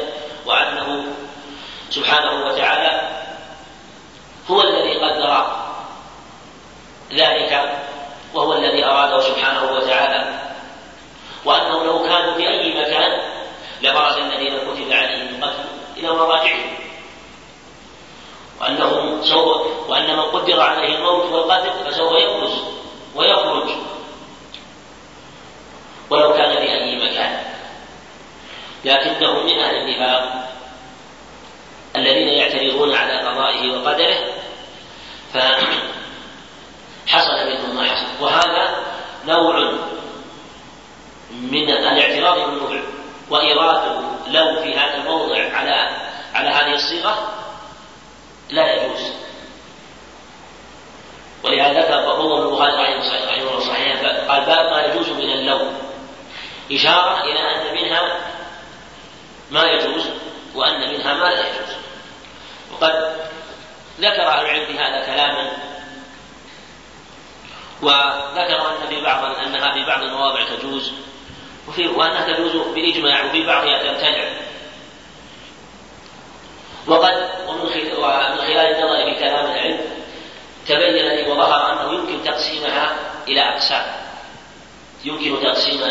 وأنه 0.45 1.05
سبحانه 1.89 2.45
وتعالى 2.45 3.01
هو 4.49 4.61
الذي 4.61 4.99
قدر 4.99 5.45
ذلك 7.13 7.79
وهو 8.33 8.53
الذي 8.53 8.85
أراده 8.85 9.21
سبحانه 9.21 9.71
وتعالى. 9.71 10.39
وأنهم 11.45 11.85
لو 11.85 12.03
كانوا 12.03 12.33
في 12.33 12.49
أي 12.49 12.81
مكان 12.81 13.21
لبرز 13.89 14.17
الذين 14.17 14.57
كتب 14.57 14.91
عليهم 14.91 15.35
القتل 15.35 15.63
إلى 15.97 16.11
مراجعهم. 16.11 16.73
وأنهم 18.61 19.23
سوف 19.23 19.89
وأن 19.89 20.15
من 20.15 20.21
قدر 20.21 20.61
عليه 20.61 20.95
الموت 20.95 21.25
والقتل 21.25 21.71
فسوف 21.85 22.11
يبرز 22.11 22.53
ويخرج. 23.15 23.69
ولو 26.09 26.33
كان 26.33 26.57
في 26.57 26.71
أي 26.71 26.95
مكان. 26.95 27.43
لكنهم 28.85 29.45
من 29.45 29.59
أهل 29.59 29.75
النفاق 29.75 30.49
الذين 31.95 32.27
يعترضون 32.27 32.95
على 32.95 33.19
قضائه 33.19 33.71
وقدره 33.71 34.17
فحصل 35.33 35.75
منهم 37.47 37.75
ما 37.75 37.83
حصل. 37.83 38.05
وهذا 38.21 38.83
نوع 39.27 39.73
من 41.31 41.69
الاعتراض 41.69 42.49
بالنوع 42.49 42.94
وإراده 43.29 44.01
لو 44.27 44.61
في 44.61 44.77
هذا 44.77 44.95
الموضع 44.95 45.57
على 45.57 45.89
على 46.33 46.49
هذه 46.49 46.73
الصيغة 46.73 47.33
لا 48.49 48.73
يجوز. 48.73 49.11
ولهذا 51.43 51.81
ذكر 51.81 52.05
روى 52.05 52.45
البخاري 52.45 52.73
رحمه 52.73 53.41
الله 53.41 53.59
صحيح 53.59 54.01
قال 54.29 54.45
باب 54.45 54.71
ما 54.71 54.81
يجوز 54.81 55.09
من 55.09 55.31
اللون 55.31 55.77
إشارة 56.71 57.23
إلى 57.23 57.39
أن 57.39 57.73
منها 57.73 58.17
ما 59.51 59.63
يجوز 59.63 60.03
وأن 60.55 60.93
منها 60.93 61.13
ما 61.13 61.25
لا 61.25 61.39
يجوز. 61.39 61.75
وقد 62.73 63.15
ذكر 63.99 64.27
أهل 64.27 64.45
العلم 64.45 64.65
في 64.65 64.79
هذا 64.79 65.05
كلاما 65.05 65.51
وذكر 67.81 68.69
أن 68.69 68.87
في 68.89 69.01
بعض 69.01 69.35
أنها 69.35 69.73
في 69.73 69.85
بعض 69.85 70.01
المواضع 70.01 70.43
تجوز. 70.43 70.93
وفي 71.67 71.87
وأنها 71.87 72.33
تجوز 72.33 72.55
بالإجماع 72.55 73.25
وفي 73.25 73.45
بعضها 73.45 73.83
تمتنع 73.83 74.29
وقد 76.87 77.29
ومن 77.47 77.69
خلال 78.37 78.75
النظر 78.75 79.13
في 79.13 79.19
كلام 79.19 79.45
العلم 79.45 79.79
تبين 80.67 81.07
لي 81.07 81.31
وظهر 81.31 81.73
أنه 81.73 81.93
يمكن 81.93 82.23
تقسيمها 82.23 82.95
إلى 83.27 83.41
أقسام. 83.41 83.85
يمكن 85.05 85.43
تقسيم 85.43 85.81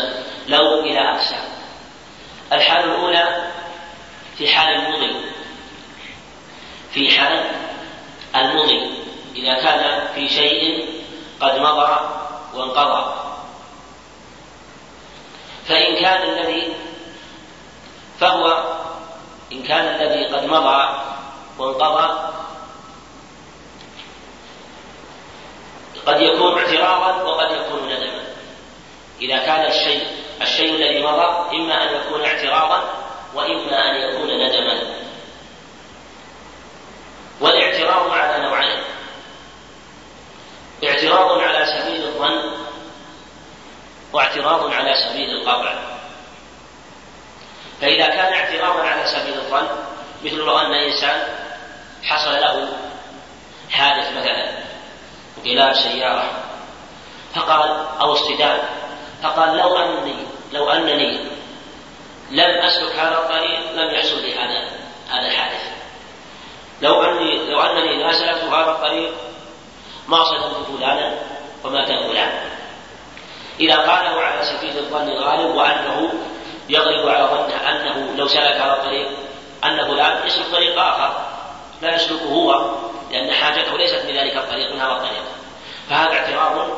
لو 0.47 0.79
إلى 0.79 0.99
أقسام. 0.99 1.45
الحالة 2.53 2.85
الأولى 2.85 3.51
في 4.37 4.47
حال 4.47 4.75
المضي. 4.75 5.25
في 6.93 7.11
حال 7.11 7.45
المضي. 8.35 9.05
إذا 9.35 9.53
كان 9.53 10.07
في 10.15 10.29
شيء 10.29 10.89
قد 11.39 11.59
مضى 11.59 11.99
وانقضى. 12.53 13.34
فإن 15.67 15.95
كان 16.01 16.29
الذي 16.29 16.73
فهو 18.19 18.63
إن 19.51 19.63
كان 19.63 19.85
الذي 19.85 20.25
قد 20.25 20.45
مضى 20.45 20.89
وانقضى 21.57 22.31
قد 26.05 26.21
يكون 26.21 26.57
اعتراضا 26.57 27.23
وقد 27.23 27.51
يكون 27.51 27.89
ندما. 27.89 28.23
إذا 29.21 29.37
كان 29.37 29.65
الشيء 29.65 30.07
الشيء 30.41 30.75
الذي 30.75 31.03
مضى 31.03 31.57
إما 31.57 31.83
أن 31.83 31.95
يكون 31.95 32.21
اعتراضا 32.21 32.83
وإما 33.33 33.91
أن 33.91 33.95
يكون 33.95 34.27
ندما. 34.27 34.81
والاعتراض 37.41 38.09
على 38.09 38.43
نوعين. 38.43 38.83
اعتراض 40.83 41.39
على 41.39 41.65
سبيل 41.65 42.03
الظن 42.03 42.64
واعتراض 44.15 44.73
على 44.73 44.95
سبيل 44.95 45.29
القطع. 45.29 45.73
فإذا 47.81 48.07
كان 48.07 48.33
اعتراضا 48.33 48.81
على 48.81 49.07
سبيل 49.07 49.33
الظن 49.33 49.67
مثل 50.23 50.35
لو 50.35 50.57
أن 50.57 50.73
إنسان 50.73 51.23
حصل 52.03 52.31
له 52.31 52.67
حادث 53.71 54.11
مثلا 54.11 54.49
انقلاب 55.37 55.73
سيارة 55.73 56.29
فقال 57.35 57.85
أو 58.01 58.13
اصطدام 58.13 58.59
فقال 59.23 59.57
لو 59.57 59.77
أني 59.77 60.15
لو 60.53 60.69
أنني 60.69 61.17
لم 62.31 62.61
أسلك 62.61 62.95
هذا 62.99 63.17
الطريق 63.17 63.71
لم 63.71 63.95
يحصل 63.95 64.21
لي 64.21 64.35
هذا 64.35 64.69
هذا 65.09 65.27
الحادث 65.27 65.61
لو 66.81 67.03
أني 67.03 67.51
لو 67.51 67.61
أنني 67.61 68.03
لا 68.03 68.11
سلكت 68.11 68.43
هذا 68.43 68.71
الطريق 68.71 69.11
ما 70.07 70.23
صدمت 70.23 70.67
فلانا 70.67 71.13
ومات 71.63 71.87
فلان 71.87 72.31
إذا 73.59 73.75
قاله 73.75 74.21
على 74.21 74.45
سبيل 74.45 74.77
الظن 74.77 75.07
الغالب 75.09 75.55
وأنه 75.55 76.13
يغلب 76.69 77.09
على 77.09 77.23
ظنه 77.23 77.69
أنه 77.69 78.15
لو 78.17 78.27
سلك 78.27 78.55
هذا 78.55 78.73
الطريق 78.73 79.07
أن 79.63 79.87
فلان 79.87 80.27
يسلك 80.27 80.45
طريق 80.51 80.79
آخر. 80.79 81.25
لا 81.81 81.95
يسلكه 81.95 82.25
هو 82.25 82.75
لأن 83.11 83.33
حاجته 83.33 83.77
ليست 83.77 84.05
من 84.05 84.17
ذلك 84.17 84.37
الطريق 84.37 84.73
من 84.73 84.81
هذا 84.81 84.91
الطريق. 84.91 85.23
فهذا 85.89 86.11
اعتراض 86.11 86.69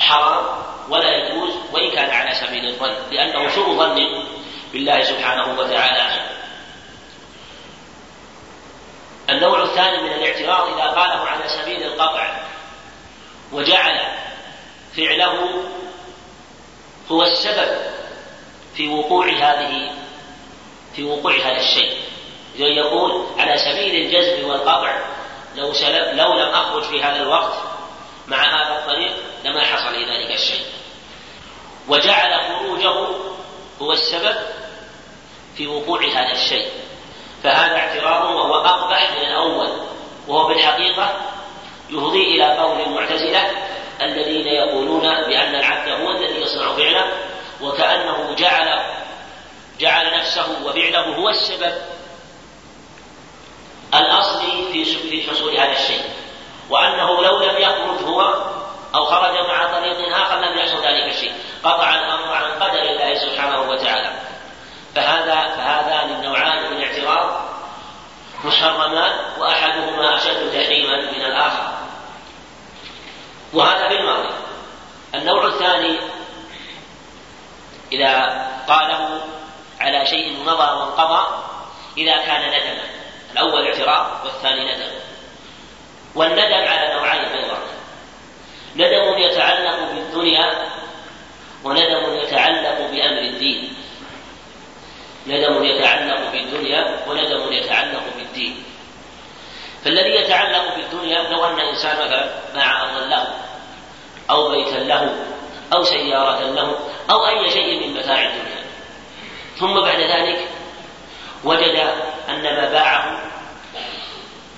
حرام 0.00 0.44
ولا 0.88 1.16
يجوز 1.16 1.50
وإن 1.72 1.90
كان 1.90 2.10
على 2.10 2.34
سبيل 2.34 2.66
الظن 2.66 2.94
لأنه 3.10 3.48
سوء 3.54 3.76
ظن 3.76 4.24
بالله 4.72 5.04
سبحانه 5.04 5.58
وتعالى. 5.58 6.30
النوع 9.30 9.62
الثاني 9.62 10.02
من 10.02 10.12
الاعتراض 10.12 10.68
إذا 10.68 10.84
قاله 10.84 11.28
على 11.28 11.48
سبيل 11.48 11.82
القطع 11.82 12.28
وجعل 13.52 14.00
فعله 14.96 15.64
هو 17.10 17.22
السبب 17.22 17.76
في 18.74 18.88
وقوع 18.88 19.26
هذه 19.26 19.92
في 20.96 21.04
وقوع 21.04 21.32
هذا 21.32 21.56
الشيء. 21.56 22.00
يقول 22.58 23.26
على 23.38 23.56
سبيل 23.56 23.94
الجزم 23.94 24.48
والقطع 24.48 24.98
لو 25.56 25.72
سلب 25.72 26.16
لو 26.16 26.34
لم 26.34 26.48
أخرج 26.48 26.82
في 26.82 27.02
هذا 27.02 27.22
الوقت 27.22 27.54
مع 28.26 28.38
هذا 28.38 28.78
الطريق 28.78 29.16
لما 29.44 29.64
حصل 29.64 29.94
ذلك 29.94 30.34
الشيء. 30.34 30.64
وجعل 31.88 32.40
خروجه 32.48 33.08
هو 33.82 33.92
السبب 33.92 34.36
في 35.56 35.66
وقوع 35.66 36.00
هذا 36.04 36.32
الشيء. 36.32 36.68
فهذا 37.42 37.76
اعتراض 37.76 38.34
وهو 38.34 38.54
أقبح 38.54 39.12
من 39.12 39.18
الأول 39.18 39.70
وهو 40.28 40.48
بالحقيقة 40.48 41.20
يفضي 41.90 42.22
إلى 42.22 42.58
قول 42.58 42.80
المعتزلة 42.80 43.59
الذين 44.02 44.46
يقولون 44.46 45.02
بأن 45.02 45.54
العبد 45.54 45.88
هو 45.88 46.10
الذي 46.10 46.40
يصنع 46.40 46.72
فعله 46.76 47.12
وكأنه 47.60 48.34
جعل 48.38 48.80
جعل 49.80 50.18
نفسه 50.18 50.46
وفعله 50.64 51.16
هو 51.16 51.28
السبب 51.28 51.72
الأصلي 53.94 54.72
في 54.72 54.84
في 54.84 55.30
حصول 55.30 55.56
هذا 55.56 55.72
الشيء. 55.72 56.02
وأنه 56.70 57.22
لو 57.22 57.38
لم 57.38 57.56
يخرج 57.58 58.02
هو 58.04 58.20
أو 58.94 59.04
خرج 59.04 59.34
مع 59.48 59.78
طريق 59.78 60.16
آخر 60.16 60.36
لم 60.36 60.58
يحصل 60.58 60.76
ذلك 60.76 61.14
الشيء. 61.14 61.32
قطع 61.64 61.94
الأمر 61.94 62.34
عن 62.34 62.62
قدر 62.62 62.82
الله 62.82 63.14
سبحانه 63.14 63.60
وتعالى. 63.60 64.10
فهذا 64.94 65.56
فهذان 65.56 66.10
النوعان 66.10 66.70
من 66.70 66.76
الاعتراض 66.76 67.50
محرمان 68.44 69.12
وأحدهما 69.38 70.16
أشد 70.16 70.52
تحريما 70.52 70.96
من 70.96 71.24
الآخر. 71.24 71.79
وهذا 73.52 73.88
في 73.88 73.94
الماضي. 73.94 74.34
النوع 75.14 75.46
الثاني 75.46 75.98
إذا 77.92 78.46
قاله 78.68 79.20
على 79.80 80.06
شيء 80.06 80.36
مضى 80.44 80.72
وانقضى 80.72 81.44
إذا 81.98 82.16
كان 82.16 82.48
ندما 82.48 82.84
الأول 83.32 83.66
اعتراض 83.66 84.24
والثاني 84.24 84.74
ندم. 84.74 84.90
والندم 86.14 86.68
على 86.68 86.94
نوعين 86.94 87.24
أيضا. 87.24 87.58
ندم 88.76 89.18
يتعلق 89.18 89.92
بالدنيا 89.92 90.68
وندم 91.64 92.14
يتعلق 92.22 92.78
بأمر 92.78 93.18
الدين. 93.18 93.74
ندم 95.26 95.64
يتعلق 95.64 96.30
بالدنيا 96.32 97.04
وندم 97.06 97.52
يتعلق 97.52 98.02
بالدين. 98.16 98.64
فالذي 99.84 100.14
يتعلق 100.14 100.76
بالدنيا 100.76 101.22
لو 101.22 101.44
أن 101.44 101.60
إنسان 101.60 101.96
مثلا 101.96 102.30
باع 102.54 102.82
أرضا 102.82 103.06
له 103.06 103.26
أو 104.30 104.50
بيتا 104.50 104.76
له 104.76 105.16
أو 105.72 105.82
سيارة 105.82 106.40
له 106.40 106.76
أو 107.10 107.26
أي 107.26 107.50
شيء 107.50 107.86
من 107.86 107.94
متاع 107.94 108.22
الدنيا. 108.22 108.64
ثم 109.58 109.80
بعد 109.80 110.00
ذلك 110.00 110.48
وجد 111.44 111.76
أن 112.28 112.42
ما 112.42 112.68
باعه 112.68 113.20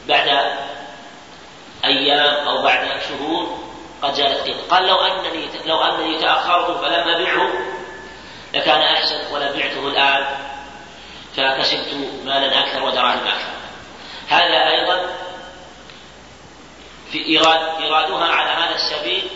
بعد 0.09 0.29
أيام 1.85 2.49
أو 2.49 2.63
بعد 2.63 2.89
شهور 3.09 3.59
قد 4.03 4.15
زادت 4.15 4.47
قيمة 4.47 4.63
قال 4.71 4.87
لو 4.87 4.97
أنني 4.97 5.49
لو 5.67 5.83
أنني 5.83 6.19
تأخرت 6.19 6.85
فلم 6.85 7.09
أبعه 7.09 7.53
لكان 8.55 8.81
أحسن 8.81 9.33
ولا 9.33 9.53
بعته 9.53 9.89
الآن 9.89 10.27
فكسبت 11.37 11.95
مالا 12.25 12.61
أكثر 12.61 12.83
ودراهم 12.83 13.19
أكثر. 13.27 13.62
هذا 14.33 14.71
أيضا 14.71 15.07
في 17.13 17.27
إيراد 17.27 17.83
إيرادها 17.83 18.25
على 18.25 18.51
هذا 18.51 18.75
السبيل 18.75 19.31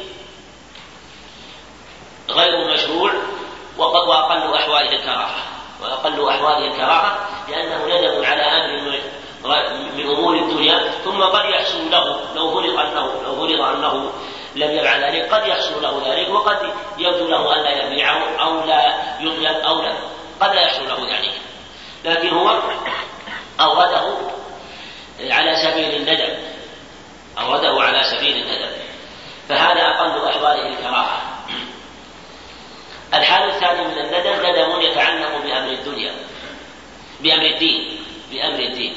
غير 2.28 2.72
مشروع 2.72 3.12
وأقل 3.78 4.54
أحواله 4.54 4.92
الكراهة. 4.92 5.56
وأقل 5.82 6.28
أحواله 6.28 6.72
الكراهة 6.72 7.28
لأنه 7.48 7.84
ندم 7.84 8.24
على 8.24 8.42
أمر 8.42 9.00
من 9.96 10.06
أمور 10.06 10.36
الدنيا 10.36 10.90
ثم 11.04 11.22
قد 11.22 11.44
يحصل 11.44 11.90
له 11.90 12.20
لو 12.34 12.50
فرض 12.50 12.78
أنه 12.78 13.22
لو 13.24 13.36
فرض 13.36 13.60
أنه 13.60 14.12
لم 14.56 14.70
يفعل 14.70 15.00
ذلك 15.04 15.34
قد 15.34 15.46
يحصل 15.46 15.82
له 15.82 16.02
ذلك 16.06 16.28
وقد 16.30 16.58
يبدو 16.98 17.28
له 17.28 17.54
أن 17.56 17.62
لا 17.62 17.84
يبيعه 17.84 18.36
أو 18.40 18.64
لا 18.64 19.02
يطلب 19.20 19.56
أو 19.56 19.82
لا 19.82 19.92
قد 20.40 20.54
لا 20.54 20.62
يحصل 20.62 20.88
له 20.88 21.16
ذلك. 21.16 21.32
لكن 22.04 22.28
هو 22.28 22.60
أورده 23.60 24.16
على 25.20 25.56
سبيل 25.56 25.94
الندم 25.94 26.38
أورده 27.38 27.82
على 27.82 28.02
سبيل 28.16 28.36
الندم. 28.36 28.70
فهذا 29.48 29.82
أقل 29.82 30.28
أحواله 30.28 30.68
الكراهة. 30.68 31.22
الحال 33.14 33.50
الثاني 33.50 33.84
من 33.84 33.98
الندم 33.98 34.46
ندم 34.46 34.80
يتعلق 34.80 35.42
بأمر 35.44 35.72
الدنيا 35.72 36.14
بأمر 37.20 37.46
الدين 37.46 37.98
بأمر 38.32 38.58
الدين. 38.58 38.94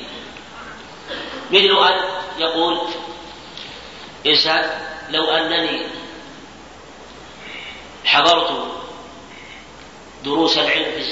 مثل 1.51 1.87
أن 1.87 1.99
يقول 2.39 2.79
إنسان 4.27 4.69
لو 5.09 5.23
أنني 5.23 5.81
حضرت 8.05 8.67
دروس 10.23 10.57
العلم 10.57 11.03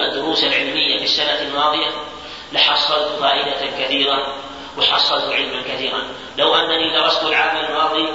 الدروس 0.00 0.44
العلمية 0.44 0.98
في 0.98 1.04
السنة 1.04 1.42
الماضية 1.42 1.90
لحصلت 2.52 3.20
فائدة 3.20 3.84
كثيرة 3.84 4.34
وحصلت 4.78 5.32
علما 5.32 5.62
كثيرا. 5.62 6.02
لو 6.38 6.54
أنني 6.54 7.00
درست 7.00 7.22
العام 7.22 7.56
الماضي 7.56 8.08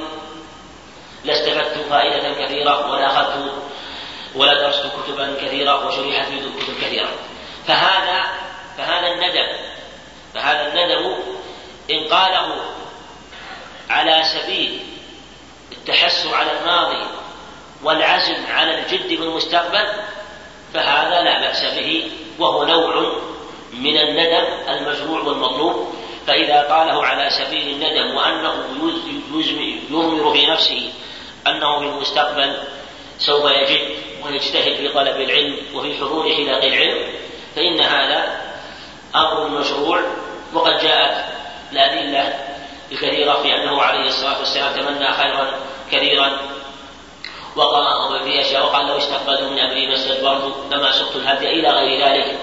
لاستفدت 1.24 1.86
فائدة 1.90 2.46
كثيرة 2.46 2.92
ولا 2.92 3.08
أخذت 3.08 3.52
ولا 4.36 4.54
درست 4.54 4.84
كتبا 5.04 5.36
كثيرة 5.42 5.88
وشرحت 5.88 6.28
في 6.28 6.40
كتب 6.40 6.74
كثيرة. 6.82 7.10
فهذا 7.68 8.24
فهذا 8.78 9.08
الندم. 9.08 9.48
فهذا 10.34 10.68
الندم 10.68 11.16
إن 11.92 12.08
قاله 12.08 12.56
على 13.90 14.24
سبيل 14.24 14.80
التحسر 15.72 16.36
على 16.36 16.60
الماضي 16.60 17.08
والعزم 17.84 18.46
على 18.52 18.80
الجد 18.80 19.08
في 19.08 19.24
المستقبل 19.24 19.88
فهذا 20.74 21.22
لا 21.22 21.42
بأس 21.42 21.64
به 21.64 22.12
وهو 22.40 22.64
نوع 22.66 23.14
من 23.74 23.98
الندم 23.98 24.46
المشروع 24.70 25.22
والمطلوب 25.22 25.94
فإذا 26.28 26.62
قاله 26.62 27.06
على 27.06 27.30
سبيل 27.30 27.70
الندم 27.70 28.16
وأنه 28.16 28.54
يضمر 29.90 30.34
في 30.34 30.46
نفسه 30.46 30.92
أنه 31.48 31.80
في 31.80 31.86
المستقبل 31.86 32.58
سوف 33.20 33.52
يجد 33.52 33.82
ويجتهد 34.26 34.76
في 34.76 34.90
طلب 34.90 35.22
العلم 35.22 35.58
وفي 35.76 35.98
حضور 35.98 36.24
حلق 36.24 36.64
العلم 36.64 36.98
فإن 37.56 37.82
هذا 37.82 38.42
أمر 39.16 39.48
مشروع 39.50 40.02
وقد 40.54 40.80
جاءت 40.80 41.26
الأدلة 41.72 42.34
الكثيرة 42.92 43.34
في 43.34 43.56
أنه 43.56 43.82
عليه 43.82 44.08
الصلاة 44.08 44.40
والسلام 44.40 44.74
تمنى 44.74 45.14
خيرا 45.14 45.52
كثيرا 45.92 46.40
وقال 47.56 48.24
في 48.24 48.42
أشياء 48.42 48.66
وقال 48.66 48.88
لو 48.88 48.98
استقبلت 48.98 49.42
من 49.42 49.60
أمري 49.60 49.88
ما 49.88 49.96
استدبرت 49.96 50.56
لما 50.72 50.92
سقت 50.92 51.16
الهدي 51.16 51.48
إلى 51.48 51.70
غير 51.70 52.06
ذلك. 52.06 52.38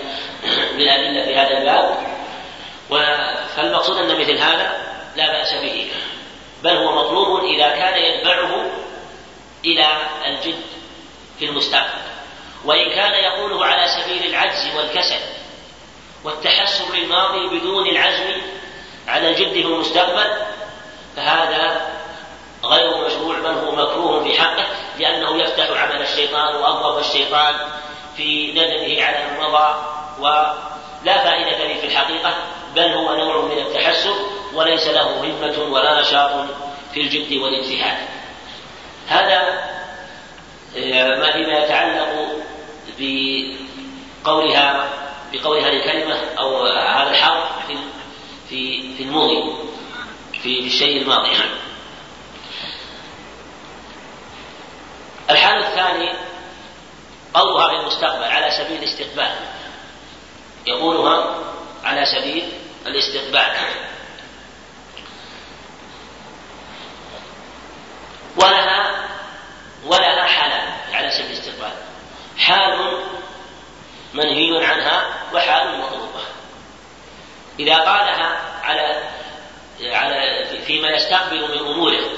من 0.45 0.81
الأدلة 0.81 1.25
في 1.25 1.37
هذا 1.37 1.59
الباب. 1.59 1.97
فالمقصود 3.57 3.97
أن 3.97 4.21
مثل 4.21 4.39
هذا 4.39 4.73
لا 5.17 5.33
بأس 5.33 5.55
به 5.55 5.91
بل 6.63 6.77
هو 6.77 7.05
مطلوب 7.05 7.45
إذا 7.45 7.69
كان 7.69 7.99
يدفعه 7.99 8.71
إلى 9.65 9.87
الجد 10.27 10.63
في 11.39 11.45
المستقبل. 11.45 12.07
وإن 12.65 12.91
كان 12.91 13.13
يقوله 13.13 13.65
على 13.65 13.89
سبيل 13.89 14.27
العجز 14.27 14.77
والكسل 14.77 15.21
والتحسر 16.25 16.95
للماضي 16.95 17.59
بدون 17.59 17.87
العزم 17.87 18.43
على 19.09 19.29
الجد 19.29 19.53
في 19.53 19.61
المستقبل 19.61 20.31
فهذا 21.17 21.91
غير 22.65 23.07
مشروع 23.07 23.39
بل 23.39 23.47
هو 23.47 23.73
مكروه 23.73 24.25
في 24.25 24.41
حقه 24.41 24.67
لأنه 24.99 25.43
يفتح 25.43 25.71
عمل 25.71 26.03
الشيطان 26.03 26.55
وأبواب 26.57 26.99
الشيطان 26.99 27.55
في 28.17 28.53
ندمه 28.53 29.03
على 29.05 29.25
المضى 29.29 29.96
ولا 30.19 31.25
فائدة 31.25 31.57
فيه 31.57 31.81
في 31.81 31.87
الحقيقة 31.87 32.35
بل 32.75 32.83
هو 32.83 33.17
نوع 33.17 33.41
من 33.41 33.59
التحسر 33.59 34.15
وليس 34.55 34.87
له 34.87 35.21
همة 35.21 35.73
ولا 35.73 36.01
نشاط 36.01 36.31
في 36.95 37.01
الجد 37.01 37.33
والاجتهاد 37.33 37.97
هذا 39.09 39.67
آه، 40.77 41.21
ما 41.21 41.33
فيما 41.33 41.59
يتعلق 41.59 42.37
بقولها 42.99 44.89
بقول 45.33 45.59
هذه 45.59 45.77
الكلمة 45.77 46.17
أو 46.39 46.67
هذا 46.67 47.11
الحرف 47.11 47.67
في 47.67 47.77
في 48.49 48.83
في 48.97 49.03
الماضي 49.03 49.67
في 50.43 50.61
الشيء 50.61 51.03
الماضي. 51.03 51.31
الحال 55.31 55.59
الثاني 55.59 56.13
قولها 57.35 57.69
في 57.69 57.75
المستقبل 57.75 58.25
على 58.25 58.51
سبيل 58.51 58.79
الاستقبال. 58.79 59.31
يقولها 60.67 61.39
على 61.85 62.07
سبيل 62.07 62.53
الاستقبال. 62.87 63.57
ولها 68.37 69.09
ولها 69.85 70.25
حالان 70.25 70.73
على 70.93 71.11
سبيل 71.11 71.31
الاستقبال. 71.31 71.73
حال 72.39 73.03
منهي 74.15 74.67
عنها 74.67 75.07
وحال 75.35 75.79
مطلوبة. 75.79 76.25
إذا 77.59 77.77
قالها 77.77 78.41
على 78.63 79.17
على 79.81 80.47
فيما 80.67 80.89
يستقبل 80.89 81.41
من 81.41 81.59
أموره 81.59 82.11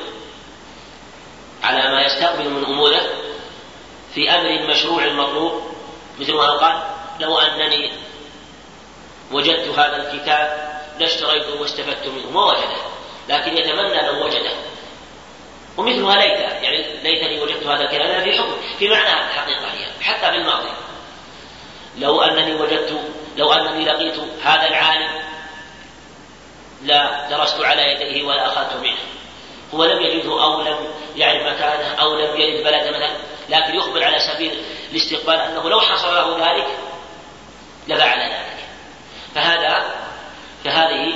على 1.62 1.92
ما 1.92 2.02
يستقبل 2.02 2.50
من 2.50 2.64
أموره 2.64 3.00
في 4.14 4.30
أمر 4.30 4.70
مشروع 4.70 5.06
مطلوب 5.06 5.62
مثل 6.18 6.34
ما 6.34 6.50
قال 6.50 6.82
لو 7.20 7.38
أنني 7.38 7.92
وجدت 9.32 9.78
هذا 9.78 9.96
الكتاب 9.96 10.68
لاشتريته 10.98 11.60
واستفدت 11.60 12.06
منه 12.06 12.30
ما 12.30 12.44
وجده 12.44 12.82
لكن 13.28 13.56
يتمنى 13.56 14.02
لو 14.06 14.24
وجده. 14.24 14.50
ومثلها 15.76 16.16
ليت 16.16 16.40
يعني 16.62 17.02
ليتني 17.02 17.40
وجدت 17.40 17.66
هذا 17.66 17.84
الكلام 17.84 18.24
في 18.24 18.38
حكم 18.38 18.56
في 18.78 18.88
معنى 18.88 19.26
الحقيقة 19.26 19.66
هي 19.72 19.86
حتى 20.02 20.30
في 20.30 20.36
الماضي. 20.36 20.68
لو 21.98 22.22
أنني 22.22 22.54
وجدت 22.54 23.00
لو 23.36 23.52
أنني 23.52 23.84
لقيت 23.84 24.18
هذا 24.42 24.68
العالم 24.68 25.22
لا 26.82 27.28
درست 27.30 27.60
على 27.60 27.82
يديه 27.82 28.24
ولا 28.24 28.46
أخذت 28.46 28.82
منه. 28.82 28.98
هو 29.74 29.84
لم 29.84 30.02
يجده 30.02 30.44
أو 30.44 30.62
لم 30.62 30.78
يعرف 31.16 31.42
مكانه 31.42 31.94
أو 32.00 32.14
لم 32.14 32.40
يرد 32.40 32.64
بلد 32.64 32.88
مثلا 32.88 33.16
لكن 33.48 33.74
يخبر 33.74 34.04
على 34.04 34.18
سبيل 34.18 34.62
الاستقبال 34.90 35.34
أنه 35.34 35.70
لو 35.70 35.80
حصل 35.80 36.14
له 36.14 36.50
ذلك 36.50 36.66
لفعل 37.88 38.20
ذلك. 38.20 38.57
فهذا 39.34 39.94
فهذه 40.64 41.14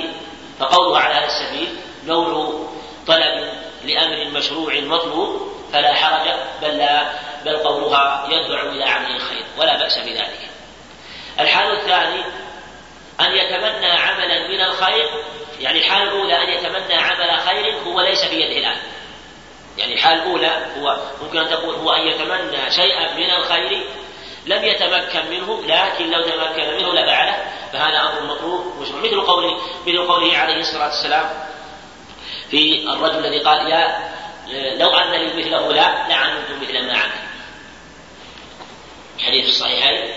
فقولها 0.59 0.99
على 0.99 1.13
هذا 1.13 1.25
السبيل 1.25 1.75
نوع 2.05 2.59
طلب 3.07 3.53
لأمر 3.83 4.25
مشروع 4.25 4.73
مطلوب 4.79 5.53
فلا 5.73 5.93
حرج 5.93 6.33
بل 6.61 6.77
لا 6.77 7.11
بل 7.45 7.57
قولها 7.57 8.27
يدفع 8.31 8.61
إلى 8.61 8.83
عمل 8.83 9.15
الخير 9.15 9.45
ولا 9.57 9.77
بأس 9.77 9.97
بذلك. 9.97 10.49
الحال 11.39 11.71
الثاني 11.71 12.23
أن 13.21 13.31
يتمنى 13.31 13.91
عملا 13.91 14.47
من 14.47 14.61
الخير 14.61 15.09
يعني 15.59 15.79
الحالة 15.79 16.03
الأولى 16.03 16.43
أن 16.43 16.49
يتمنى 16.49 16.93
عمل 16.93 17.39
خير 17.39 17.75
هو 17.87 18.01
ليس 18.01 18.25
في 18.25 18.35
يده 18.35 18.57
الآن. 18.57 18.77
يعني 19.77 19.93
الحالة 19.93 20.23
الأولى 20.23 20.65
هو 20.79 20.97
ممكن 21.23 21.37
أن 21.37 21.49
تقول 21.49 21.75
هو 21.75 21.91
أن 21.91 22.07
يتمنى 22.07 22.71
شيئا 22.71 23.13
من 23.13 23.31
الخير 23.31 23.83
لم 24.45 24.63
يتمكن 24.63 25.29
منه 25.29 25.61
لكن 25.67 26.09
لو 26.09 26.21
تمكن 26.21 26.77
منه 26.77 26.93
لفعله 26.93 27.35
فهذا 27.73 27.99
أمر 27.99 28.21
مطلوب 28.21 28.73
مثل 29.03 29.21
قوله 29.21 29.57
مثل 29.87 30.07
قوله 30.07 30.37
عليه 30.37 30.59
الصلاة 30.59 30.85
والسلام 30.85 31.29
في 32.51 32.89
الرجل 32.89 33.25
الذي 33.25 33.39
قال 33.39 33.71
يا 33.71 34.13
لو 34.77 34.89
أن 34.89 35.11
لي 35.11 35.33
مثله 35.33 35.71
لا 35.71 36.07
لعملت 36.09 36.47
مثل 36.61 36.87
ما 36.87 36.97
عمل 36.97 37.11
حديث 39.19 39.49
الصحيحين 39.49 40.13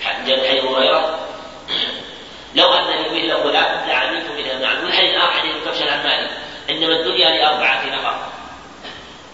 حديث 0.00 0.64
هريرة. 0.64 1.18
لو 2.54 2.72
أن 2.72 2.86
لي 2.86 3.08
مثله 3.08 3.50
لا 3.50 3.86
لعملت 3.86 4.26
مثل 4.38 4.60
ما 4.60 4.68
عمل 4.68 4.84
والحديث 4.84 5.14
آخر 5.14 5.32
حديث 5.32 5.52
كبش 5.64 5.82
العمالي 5.82 6.30
إنما 6.70 7.00
الدنيا 7.00 7.30
لأربعة 7.30 7.86
نفر. 7.86 8.16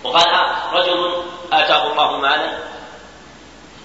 وقال 0.04 0.46
رجل 0.72 1.22
آتاه 1.52 1.92
الله 1.92 2.16
مالا 2.16 2.69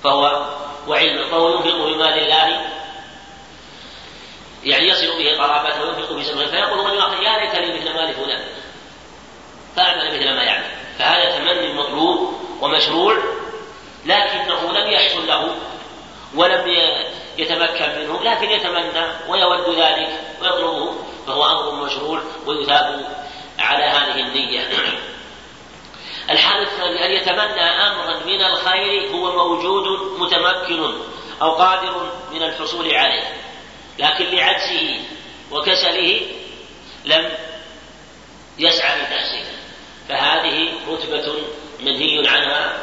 فهو 0.05 0.45
وعلم 0.87 1.29
فهو 1.29 1.49
ينفق 1.49 1.75
بمال 1.75 2.19
الله 2.19 2.61
يعني 4.63 4.87
يصل 4.87 5.07
به 5.17 5.37
قرابته 5.37 5.81
وينفق 5.81 6.13
به 6.13 6.23
سمعه 6.23 6.47
فيقول 6.47 6.79
رجل 6.79 6.97
اخر 6.97 7.23
يا 7.23 7.39
ليت 7.39 7.55
لي 7.55 7.79
مثل 7.79 7.93
مال 7.93 8.13
فلان 8.13 8.43
فأعمل 9.75 10.07
مثل 10.07 10.33
ما 10.35 10.43
يعمل. 10.43 10.65
فهذا 10.99 11.37
تمني 11.37 11.73
مطلوب 11.73 12.33
ومشروع 12.61 13.17
لكنه 14.05 14.71
لم 14.71 14.91
يحصل 14.91 15.27
له 15.27 15.55
ولم 16.35 16.67
يتمكن 17.37 17.89
منه 17.99 18.23
لكن 18.23 18.51
يتمنى 18.51 19.05
ويود 19.27 19.79
ذلك 19.79 20.19
ويطلبه 20.41 20.95
فهو 21.27 21.45
أمر 21.45 21.85
مشروع 21.85 22.21
ويثاب 22.45 23.05
على 23.59 23.83
هذه 23.83 24.19
النية. 24.19 24.69
الحال 26.29 26.61
الثاني 26.61 27.05
أن 27.05 27.11
يتمنى 27.11 27.61
أمرا 27.61 28.19
من 28.25 28.41
الخير 28.41 29.11
هو 29.11 29.31
موجود 29.31 29.83
متمكن 30.19 30.93
أو 31.41 31.51
قادر 31.51 32.11
من 32.31 32.43
الحصول 32.43 32.93
عليه 32.93 33.33
لكن 33.99 34.25
لعجزه 34.25 34.99
وكسله 35.51 36.21
لم 37.05 37.31
يسعى 38.59 39.01
لتحصيله 39.01 39.55
فهذه 40.09 40.69
رتبة 40.89 41.33
منهي 41.79 42.27
عنها 42.27 42.73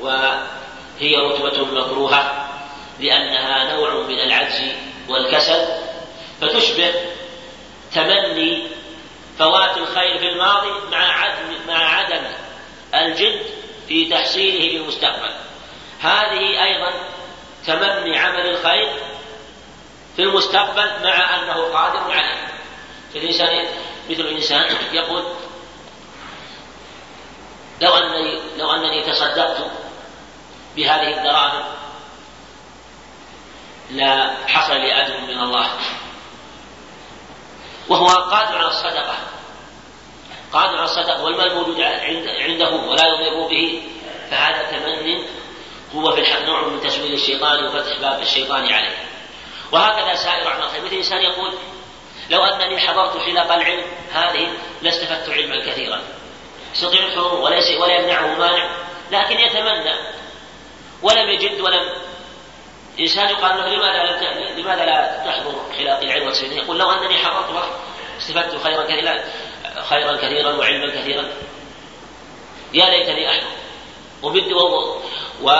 وهي 0.00 1.16
رتبة 1.16 1.64
مكروهة 1.64 2.48
لأنها 3.00 3.74
نوع 3.74 3.94
من 3.94 4.18
العجز 4.18 4.72
والكسل 5.08 5.64
فتشبه 6.40 6.94
تمني 7.94 8.66
فوات 9.38 9.76
الخير 9.76 10.18
في 10.18 10.28
الماضي 10.28 10.70
مع 10.90 10.98
عدم 10.98 11.56
مع 11.68 11.94
عدم 11.94 12.24
الجد 12.94 13.46
في 13.88 14.10
تحصيله 14.10 14.68
في 14.68 14.76
المستقبل 14.76 15.34
هذه 16.00 16.64
أيضا 16.64 16.92
تمني 17.66 18.18
عمل 18.18 18.46
الخير 18.46 18.92
في 20.16 20.22
المستقبل 20.22 21.04
مع 21.04 21.36
أنه 21.36 21.54
قادر 21.54 22.12
عليه. 22.12 22.48
فالإنسان 23.14 23.66
مثل 24.10 24.20
الإنسان 24.20 24.76
يقول 24.92 25.24
لو 27.80 27.94
أنني 27.94 28.40
لو 28.58 28.70
أنني 28.70 29.02
تصدقت 29.02 29.70
بهذه 30.76 31.16
الدراهم 31.16 31.64
لا 33.90 34.34
حصل 34.46 34.74
لي 34.74 35.02
أجر 35.02 35.20
من 35.20 35.40
الله. 35.40 35.70
وهو 37.88 38.06
قادر 38.08 38.58
على 38.58 38.68
الصدقة. 38.68 39.18
قادر 40.52 40.76
على 40.76 40.84
الصدقة 40.84 41.24
والمال 41.24 41.54
موجود 41.54 41.80
عنده 41.80 42.70
ولا 42.70 43.06
يضر 43.06 43.48
به. 43.48 43.82
فهذا 44.30 44.62
تمن 44.62 45.24
هو 45.94 46.12
في 46.12 46.20
الحق 46.20 46.42
نوع 46.42 46.68
من 46.68 46.80
تسويل 46.80 47.12
الشيطان 47.12 47.64
وفتح 47.64 47.98
باب 48.00 48.22
الشيطان 48.22 48.72
عليه. 48.72 48.96
وهكذا 49.72 50.14
سائر 50.14 50.48
أعمال 50.48 50.64
الخير. 50.64 50.84
مثل 50.84 50.94
إنسان 50.94 51.18
يقول 51.18 51.54
لو 52.30 52.44
أنني 52.44 52.78
حضرت 52.78 53.18
حلق 53.18 53.52
العلم 53.52 53.84
هذه 54.12 54.48
لاستفدت 54.82 55.28
علما 55.28 55.66
كثيرا. 55.66 56.02
يستطيع 56.74 57.20
وليس 57.20 57.80
ولا 57.80 57.98
يمنعه 57.98 58.38
مانع 58.38 58.70
لكن 59.10 59.38
يتمنى. 59.38 59.94
ولم 61.02 61.28
يجد 61.28 61.60
ولم 61.60 61.92
إنسان 63.00 63.28
يقال 63.28 63.56
له 63.58 63.66
لماذا 63.66 64.02
لم 64.02 64.58
لماذا 64.58 64.84
لا 64.84 65.24
تحضر 65.26 65.54
حلاق 65.78 66.00
العلم 66.00 66.32
يقول 66.52 66.78
لو 66.78 66.90
أنني 66.90 67.18
حضرت 67.18 67.68
استفدت 68.18 68.62
خيرا 68.62 68.84
كثيرا. 68.84 69.24
خيرا 69.82 70.16
كثيرا 70.16 70.52
وعلما 70.52 71.00
كثيرا. 71.00 71.24
يا 72.74 72.90
ليتني 72.90 73.30
أحضر 73.30 73.46
وبد 74.22 74.52
و... 74.52 75.50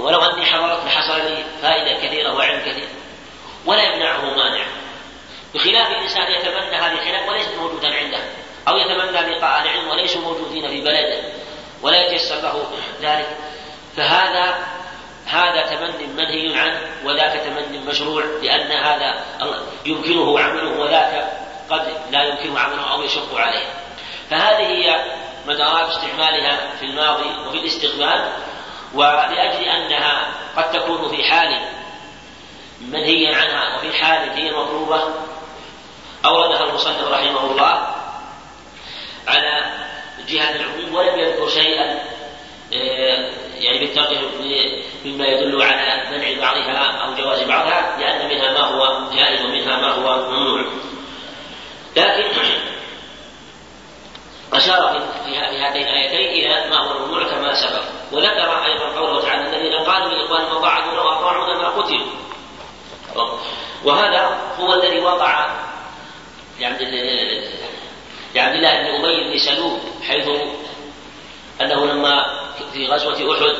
ولو 0.00 0.20
أني 0.20 0.44
حضرت 0.44 0.84
لحصل 0.84 1.18
لي 1.18 1.44
فائدة 1.62 2.06
كثيرة 2.06 2.34
وعلم 2.34 2.60
كثير. 2.60 2.88
ولا 3.66 3.82
يمنعه 3.82 4.20
مانع. 4.20 4.64
بخلاف 5.54 5.90
الإنسان 5.90 6.32
يتمنى 6.32 6.76
هذه 6.76 6.92
الحلاق 6.92 7.30
وليست 7.30 7.54
موجودا 7.58 7.94
عنده. 7.94 8.18
أو 8.68 8.76
يتمنى 8.76 9.36
لقاء 9.36 9.62
العلم 9.62 9.88
وليسوا 9.88 10.20
موجودين 10.20 10.68
في 10.68 10.80
بلده 10.80 11.22
ولا 11.82 12.06
يتيسر 12.06 12.40
له 12.40 12.70
ذلك. 13.02 13.36
فهذا 13.96 14.58
هذا 15.26 15.66
تمني 15.66 16.06
منهي 16.06 16.58
عنه 16.58 16.80
وذاك 17.04 17.40
تمني 17.40 17.78
مشروع 17.78 18.24
لأن 18.42 18.72
هذا 18.72 19.24
يمكنه 19.86 20.40
عمله 20.40 20.80
وذاك 20.80 21.32
قد 21.70 21.92
لا 22.10 22.22
يمكنه 22.22 22.58
عمله 22.58 22.92
أو 22.92 23.02
يشق 23.02 23.34
عليه. 23.34 23.66
فهذه 24.30 24.66
هي 24.66 25.04
مدارات 25.46 25.88
استعمالها 25.88 26.70
في 26.80 26.86
الماضي 26.86 27.48
وفي 27.48 27.58
الاستقبال 27.58 28.32
ولأجل 28.94 29.64
أنها 29.64 30.28
قد 30.56 30.70
تكون 30.70 31.08
في 31.08 31.22
حال 31.22 31.60
منهيا 32.80 33.36
عنها 33.36 33.76
وفي 33.76 33.92
حال 33.92 34.30
هي 34.30 34.50
مطلوبة 34.50 35.02
أوردها 36.24 36.64
المصنف 36.64 37.08
رحمه 37.08 37.50
الله 37.50 37.96
على 39.28 39.74
جهة 40.28 40.56
العموم 40.56 40.94
ولم 40.94 41.18
يذكر 41.18 41.48
شيئا 41.48 41.98
آه، 42.72 43.30
يعني 43.54 43.78
بالترجمة 43.78 44.30
مما 45.04 45.26
يدل 45.26 45.62
على 45.62 46.02
منع 46.10 46.40
بعضها 46.40 47.02
أو 47.04 47.14
جواز 47.14 47.42
بعضها 47.42 47.96
لأن 48.00 48.28
منها 48.28 48.52
ما 48.52 48.60
هو 48.60 49.10
جائز 49.14 49.42
ومنها 49.42 49.76
ما 49.76 49.88
هو 49.92 50.30
ممنوع. 50.30 50.64
لكن 51.96 52.40
أشار 54.52 55.02
في 55.24 55.36
هاتين 55.38 55.82
الآيتين 55.82 56.28
إلى 56.28 56.70
ما 56.70 56.76
هو 56.76 57.06
ممنوع 57.06 57.22
كما 57.30 57.54
سبق. 57.54 57.82
وذكر 58.12 58.64
أيضا 58.64 59.00
قوله 59.00 59.22
تعالى 59.22 59.56
الذين 59.56 59.74
قالوا 59.84 60.08
لإخوانهم 60.08 60.56
وقعدوا 60.56 60.92
لو 60.92 61.08
أطاعونا 61.08 61.58
ما 61.58 61.68
قتلوا. 61.68 62.06
وهذا 63.84 64.38
هو 64.60 64.74
الذي 64.74 65.00
وقع 65.00 65.50
لعبد 66.60 66.82
لعبد 68.34 68.54
الله 68.54 68.82
بن 68.82 69.04
أبي 69.04 69.30
بن 69.32 69.38
سلول 69.38 69.78
حيث 70.08 70.28
أنه 71.60 71.86
لما 71.86 72.40
في 72.72 72.86
غزوة 72.86 73.14
أحد 73.34 73.56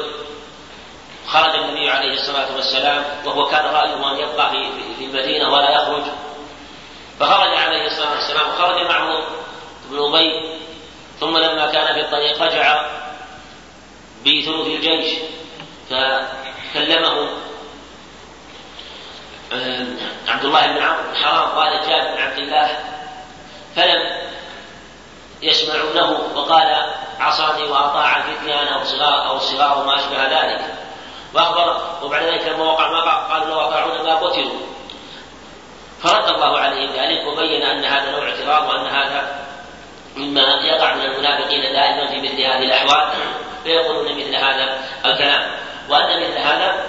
خرج 1.26 1.54
النبي 1.54 1.90
عليه 1.90 2.12
الصلاة 2.12 2.56
والسلام 2.56 3.04
وهو 3.24 3.46
كان 3.46 3.64
رأيه 3.64 4.10
أن 4.12 4.18
يبقى 4.18 4.50
في 4.98 5.04
المدينة 5.04 5.52
ولا 5.52 5.70
يخرج 5.70 6.02
فخرج 7.20 7.54
عليه 7.54 7.86
الصلاة 7.86 8.10
والسلام 8.10 8.48
وخرج 8.48 8.86
معه 8.86 9.18
ابن 9.88 9.98
أبي 9.98 10.58
ثم 11.20 11.36
لما 11.38 11.66
كان 11.72 11.94
في 11.94 12.00
الطريق 12.00 12.42
رجع 12.42 12.86
بثلث 14.20 14.66
الجيش 14.66 15.18
فكلمه 15.90 17.28
آه، 19.52 19.86
عبد 20.28 20.44
الله 20.44 20.66
بن 20.66 20.82
عمرو 20.82 21.02
بن 21.02 21.16
حرام 21.16 21.48
قال 21.48 21.88
جاء 21.88 22.14
بن 22.14 22.22
عبد 22.22 22.38
الله 22.38 22.78
فلم 23.76 24.30
يسمعوا 25.42 25.92
له 25.92 26.10
وقال 26.34 26.92
عصاني 27.20 27.62
وأطاع 27.62 28.16
الفتيان 28.16 28.66
أو 28.66 28.84
صغار 28.84 29.28
أو 29.28 29.38
صغار 29.38 29.84
ما 29.86 29.96
أشبه 29.96 30.24
ذلك. 30.24 30.74
وأخبر 31.34 31.80
وبعد 32.02 32.22
ذلك 32.22 32.48
لما 32.48 32.64
وقع 32.64 32.90
ما 32.90 33.00
قالوا 33.00 33.46
لو 33.46 33.60
اطاعونا 33.60 34.02
ما 34.02 34.14
قتلوا. 34.14 34.60
فرد 36.02 36.28
الله 36.28 36.58
عليه 36.58 36.88
ذلك 37.02 37.26
وبين 37.26 37.62
أن 37.62 37.84
هذا 37.84 38.10
نوع 38.10 38.28
اعتراض 38.28 38.68
وأن 38.68 38.86
هذا 38.86 39.46
مما 40.16 40.42
يقع 40.42 40.94
من 40.94 41.02
المنافقين 41.02 41.72
دائما 41.72 42.06
في 42.06 42.16
مثل 42.16 42.40
هذه 42.40 42.64
الأحوال 42.64 43.12
فيقولون 43.64 44.18
مثل 44.18 44.34
هذا 44.34 44.78
الكلام. 45.06 45.50
وأن 45.88 46.20
مثل 46.22 46.38
هذا 46.38 46.84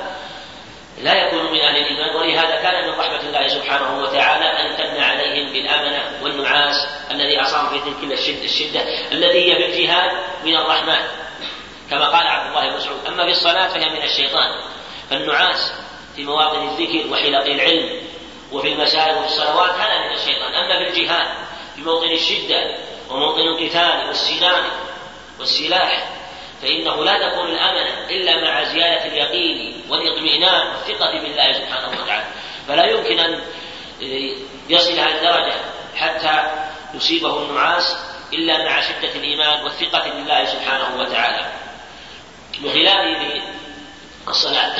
لا 1.01 1.13
يكون 1.13 1.51
من 1.51 1.59
أهل 1.59 1.77
الإيمان 1.77 2.15
ولهذا 2.15 2.55
كان 2.55 2.87
من 2.87 2.99
رحمة 2.99 3.19
الله 3.19 3.47
سبحانه 3.47 3.99
وتعالى 4.03 4.45
أن 4.45 4.77
تمنع 4.77 5.05
عليهم 5.05 5.53
بالامنه 5.53 6.23
والنعاس 6.23 6.75
الذي 7.11 7.41
اصاب 7.41 7.69
في 7.69 7.79
تلك 7.79 8.11
الشده, 8.11 8.43
الشدة 8.43 8.81
التي 9.11 9.51
هي 9.51 9.55
في 9.55 9.65
الجهاد 9.65 10.11
من 10.45 10.55
الرحمن 10.55 11.07
كما 11.89 12.05
قال 12.05 12.27
عبد 12.27 12.47
الله 12.47 12.69
بن 12.69 12.75
مسعود 12.75 13.05
أما 13.07 13.25
في 13.25 13.31
الصلاه 13.31 13.67
فهي 13.67 13.89
من 13.89 14.03
الشيطان. 14.03 14.49
فالنعاس 15.09 15.73
في 16.15 16.23
مواطن 16.23 16.67
الذكر 16.67 17.11
وحلق 17.11 17.45
العلم 17.45 18.10
وفي 18.51 18.67
المساجد 18.67 19.17
وفي 19.17 19.25
الصلوات 19.25 19.69
هذا 19.69 20.07
من 20.07 20.13
الشيطان. 20.15 20.53
أما 20.53 20.83
في 20.83 20.89
الجهاد 20.89 21.27
في 21.75 21.81
موطن 21.81 22.11
الشدة 22.11 22.77
وموطن 23.09 23.41
القتال 23.41 24.07
والسنان 24.07 24.63
والسلاح 25.39 26.09
فإنه 26.61 27.03
لا 27.03 27.29
تكون 27.29 27.47
الأمنة 27.47 28.09
إلا 28.09 28.41
مع 28.41 28.63
زيادة 28.63 29.05
اليقين 29.05 29.81
والإطمئنان 29.89 30.67
والثقة 30.67 31.11
بالله 31.11 31.53
سبحانه 31.53 32.01
وتعالى. 32.01 32.25
فلا 32.67 32.85
يمكن 32.85 33.19
أن 33.19 33.41
يصل 34.69 34.99
هذه 34.99 35.15
الدرجة 35.15 35.55
حتى 35.95 36.43
يصيبه 36.93 37.37
النعاس 37.37 37.97
إلا 38.33 38.65
مع 38.65 38.81
شدة 38.81 39.15
الإيمان 39.15 39.63
والثقة 39.63 40.09
بالله 40.09 40.45
سبحانه 40.45 40.99
وتعالى. 40.99 41.51
بخلافه 42.59 43.41
في 44.25 44.27
الصلاة 44.27 44.75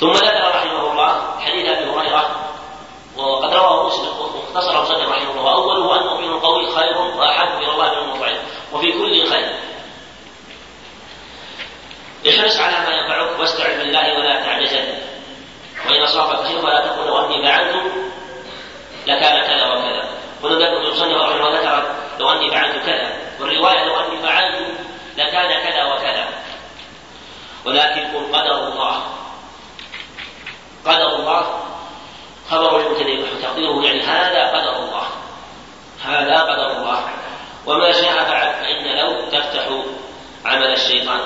ثم 0.00 0.10
ذكر 0.10 0.48
رحمه 0.48 0.92
الله 0.92 1.40
حديث 1.40 1.68
أبي 1.68 1.90
هريرة 1.90 2.50
وقد 3.16 3.54
رواه 3.54 3.86
مسلم 3.86 4.12
واختصره 4.18 4.82
مسلم 4.82 5.12
رحمه 5.12 5.30
الله. 5.30 5.42
واوله 5.42 6.00
المؤمن 6.00 6.28
القوي 6.28 6.74
خير 6.74 6.98
وأحب 6.98 7.62
إلى 7.62 7.70
الله 7.70 7.90
من 7.94 7.98
المطعم 7.98 8.36
وفي 8.72 8.92
كل 8.92 9.26
خير. 9.26 9.54
احرص 12.28 12.60
على 12.60 12.86
ما 12.86 12.94
ينفعك 12.94 13.40
واستعن 13.40 13.78
بالله 13.78 14.18
ولا 14.18 14.42
تعجزن. 14.42 14.98
وإن 15.86 16.02
أصابك 16.02 16.46
شيء 16.46 16.62
فلا 16.62 16.86
تقل 16.86 17.06
لو 17.06 17.18
اني 17.18 17.42
فعلت 17.42 17.92
لكان 19.06 19.42
كذا 19.42 19.66
وكذا. 19.66 20.08
ولذلك 20.42 20.72
المصنف 20.72 21.22
رحمه 21.22 21.48
الله 21.48 21.60
ذكر 21.60 21.94
لو 22.18 22.32
اني 22.32 22.50
فعلت 22.50 22.86
كذا. 22.86 23.18
والرواية 23.40 23.84
لو 23.84 24.00
اني 24.00 24.22
فعلت 24.22 24.66
لكان 25.16 25.70
كذا 25.70 25.84
وكذا. 25.84 26.28
ولكن 27.64 28.00
قل 28.00 28.36
قدر 28.36 28.68
الله. 28.68 29.02
قدر 30.84 31.16
الله. 31.16 31.60
خبر 32.50 32.80
المبتدئ 32.80 33.42
تقديره 33.42 33.84
يعني 33.84 34.02
هذا 34.02 34.48
قدر 34.48 34.76
الله. 34.76 35.06
هذا 36.04 36.38
قدر 36.38 36.76
الله. 36.76 37.08
وما 37.66 37.92
شاء 37.92 38.24
فعل 38.24 38.54
فإن 38.54 38.96
لو 38.98 39.30
تفتح 39.30 39.68
عمل 40.44 40.72
الشيطان. 40.72 41.20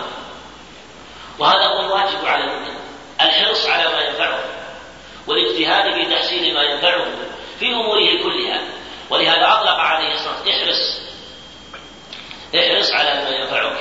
وهذا 1.38 1.66
هو 1.66 1.80
الواجب 1.80 2.26
على 2.26 2.44
المؤمن. 2.44 2.78
الحرص 3.20 3.66
على 3.66 3.88
ما 3.88 4.00
ينفعه. 4.00 4.38
والاجتهاد 5.26 5.94
في 5.94 6.14
تحصيل 6.14 6.54
ما 6.54 6.62
ينفعه 6.62 7.04
في 7.58 7.66
أموره 7.66 8.22
كلها. 8.22 8.60
ولهذا 9.10 9.52
أطلق 9.52 9.78
عليه 9.78 10.14
الصلاة 10.14 10.50
احرص. 10.50 11.00
احرص 12.54 12.92
على 12.92 13.14
ما 13.14 13.28
ينفعك. 13.28 13.76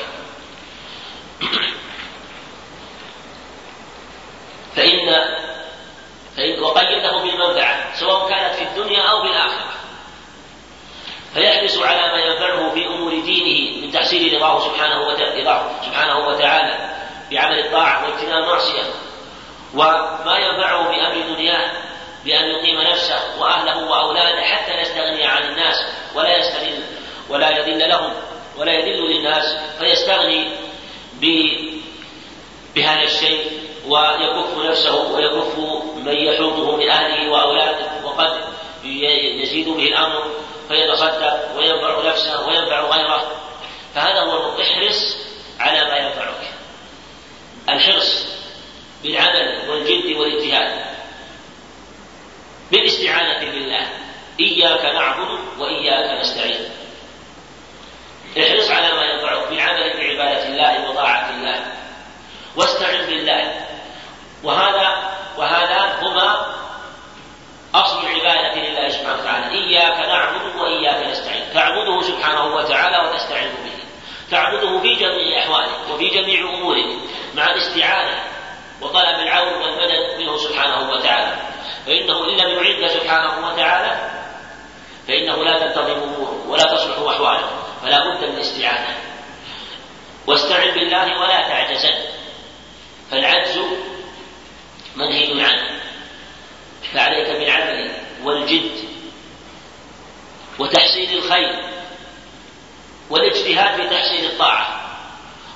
فإن 4.75 5.09
وقيده 6.37 7.17
بالمنفعة 7.17 7.95
سواء 7.99 8.29
كانت 8.29 8.55
في 8.55 8.63
الدنيا 8.63 9.01
أو 9.01 9.21
في 9.21 9.27
الآخرة 9.27 9.73
فيحرص 11.33 11.77
على 11.77 12.11
ما 12.11 12.19
ينفعه 12.19 12.73
في 12.73 12.87
أمور 12.87 13.11
دينه 13.11 13.85
من 13.85 13.91
تحصيل 13.91 14.35
رضاه 14.35 14.59
سبحانه 14.59 15.01
وتعالى 15.01 15.69
سبحانه 15.85 16.27
وتعالى 16.27 16.97
بعمل 17.31 17.59
الطاعة 17.59 18.05
واجتناب 18.05 18.43
المعصية 18.43 18.83
وما 19.73 20.37
ينفعه 20.37 20.83
بأمر 20.83 21.35
دنياه 21.35 21.71
بأن 22.25 22.45
يقيم 22.45 22.81
نفسه 22.81 23.39
وأهله 23.39 23.89
وأولاده 23.89 24.41
حتى 24.41 24.71
لا 24.71 24.81
يستغني 24.81 25.25
عن 25.25 25.43
الناس 25.43 25.85
ولا 26.15 26.37
يستغل 26.37 26.83
ولا 27.29 27.49
يذل 27.49 27.89
لهم 27.89 28.13
ولا 28.57 28.73
يذل 28.73 29.01
للناس 29.01 29.57
فيستغني 29.79 30.51
بهذا 32.75 33.03
الشيء 33.03 33.66
ويكف 33.87 34.57
نفسه 34.57 35.11
ويكف 35.11 35.57
من 35.95 36.13
يحوطه 36.13 36.77
من 36.77 36.89
أهله 36.89 37.31
وأولاده 37.31 38.05
وقد 38.05 38.43
يزيد 39.43 39.69
به 39.69 39.83
الأمر 39.83 40.23
فيتصدق 40.67 41.57
وينفع 41.57 42.09
نفسه 42.09 42.47
وينفع 42.47 42.81
غيره. 42.81 43.31
فهذا 43.95 44.19
هو 44.19 44.61
احرص 44.61 45.17
على 45.59 45.83
ما 45.83 45.97
ينفعك. 45.97 46.53
الحرص 47.69 48.27
بالعمل 49.03 49.69
والجد 49.69 50.17
والاجتهاد. 50.17 50.85
بالاستعانة 52.71 53.51
بالله. 53.51 53.87
إياك 54.39 54.85
نعبد 54.85 55.39
وإياك 55.59 56.19
نستعين. 56.19 56.69
احرص 58.39 58.71
على 58.71 58.93
ما 58.93 59.03
ينفعك 59.03 59.49
بالعمل 59.49 59.97
بعبادة 59.97 60.47
الله 60.47 60.89
وطاعة 60.89 61.29
الله. 61.29 61.65
واستعن 62.55 63.05
بالله. 63.05 63.67
وهذا 64.47 65.09
وهذا 65.37 65.99
هما 66.01 66.45
أصل 67.75 67.99
العبادة 67.99 68.55
لله 68.55 68.89
سبحانه 68.89 69.21
وتعالى. 69.21 69.51
إياك 69.51 70.07
نعبد 70.07 70.55
وإياك 70.55 71.07
نستعين. 71.07 71.43
تعبده 71.53 72.01
سبحانه 72.01 72.55
وتعالى 72.55 73.09
وتستعين 73.09 73.49
به. 73.49 73.71
تعبده 74.31 74.79
في 74.79 74.95
جميع 74.95 75.39
أحوالك 75.39 75.89
وفي 75.91 76.07
جميع 76.09 76.39
أمورك 76.39 76.85
مع 77.35 77.45
الاستعانة 77.49 78.23
وطلب 78.81 79.19
العون 79.19 79.61
والمدد 79.61 80.19
منه 80.19 80.37
سبحانه 80.37 80.91
وتعالى. 80.91 81.35
فإنه 81.85 82.23
إن 82.23 82.37
لم 82.37 82.63
يعد 82.63 82.91
سبحانه 82.91 83.47
وتعالى 83.47 84.11
فإنه 85.07 85.43
لا 85.43 85.59
تنتظم 85.59 86.03
أموره 86.03 86.43
ولا 86.47 86.63
تصلح 86.63 86.97
أحواله 87.09 87.49
فلا 87.83 87.99
بد 87.99 88.23
من 88.23 88.35
الاستعانة. 88.35 88.95
واستعن 90.27 90.71
بالله 90.71 91.19
ولا 91.19 91.41
تعجزن. 91.41 91.95
فالعجز 93.11 93.59
منهي 94.97 95.43
عنه. 95.43 95.79
فعليك 96.93 97.27
بالعمل 97.27 97.91
والجد 98.23 98.87
وتحصيل 100.59 101.17
الخير 101.17 101.73
والاجتهاد 103.09 103.81
في 103.81 103.89
تحصيل 103.89 104.25
الطاعة 104.25 104.81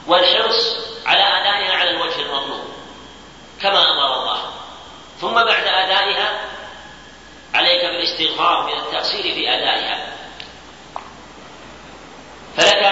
والحرص 0.07 0.77
على 1.05 1.22
أدائها 1.22 1.77
على 1.77 1.89
الوجه 1.89 2.22
المطلوب 2.22 2.61
كما 3.61 3.91
أمر 3.91 4.22
الله. 4.22 4.51
ثم 5.22 5.34
بعد 5.34 5.68
أدائها 5.68 6.41
عليك 7.53 7.81
بالاستغفار 7.81 8.63
من 8.63 8.80
التقصير 8.80 9.22
في 9.22 9.49
أدائها. 9.49 10.07
فلك 12.57 12.84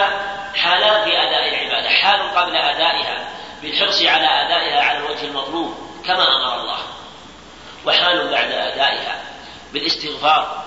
حالان 0.55 1.03
في 1.03 1.17
أداء 1.17 1.49
العبادة 1.49 1.89
حال 1.89 2.37
قبل 2.37 2.55
أدائها 2.55 3.29
بالحرص 3.61 4.01
على 4.01 4.25
أدائها 4.25 4.81
على 4.81 4.97
الوجه 4.97 5.25
المطلوب. 5.25 5.88
كما 6.09 6.23
أمر 6.23 6.61
الله. 6.61 6.79
وحال 7.85 8.31
بعد 8.31 8.51
أدائها 8.51 9.21
بالاستغفار 9.73 10.63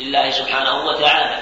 لله 0.00 0.30
سبحانه 0.30 0.86
وتعالى 0.86 1.38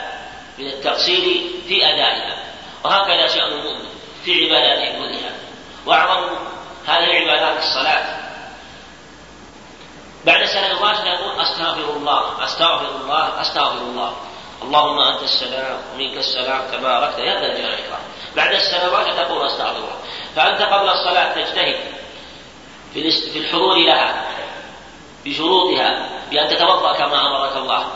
من 0.58 0.66
التقصير 0.66 1.22
في 1.68 1.86
أدائها. 1.86 2.36
وهكذا 2.84 3.26
شأن 3.26 3.52
المؤمن 3.52 3.88
في 4.24 4.44
عباداته 4.44 4.98
كلها. 4.98 5.32
وأعظم 5.86 6.36
هذه 6.86 7.04
العبادات 7.04 7.58
الصلاة. 7.58 8.18
بعد 10.24 10.44
سنة 10.44 10.66
الواجب 10.66 11.06
يقول 11.06 11.40
أستغفر 11.40 11.90
الله 11.96 12.44
أستغفر 12.44 12.96
الله 12.96 13.40
أستغفر 13.40 13.78
الله. 13.78 14.16
اللهم 14.62 14.98
أنت 14.98 15.22
السلام 15.22 15.78
ومنك 15.94 16.16
السلام 16.16 16.62
تباركت 16.72 17.18
يا 17.18 17.40
ذا 17.40 17.46
الجلال 17.46 17.70
والإكرام. 17.70 18.00
بعد 18.36 18.54
السنوات 18.54 19.06
تقول 19.06 19.46
أستغفر 19.46 19.76
الله. 19.76 19.96
فأنت 20.36 20.62
قبل 20.62 20.88
الصلاة 20.88 21.34
تجتهد. 21.34 21.97
في 22.94 23.38
الحضور 23.38 23.76
لها 23.76 24.26
بشروطها 25.26 26.08
بأن 26.30 26.48
تتوضأ 26.48 26.92
كما 26.92 27.26
أمرك 27.26 27.56
الله 27.56 27.86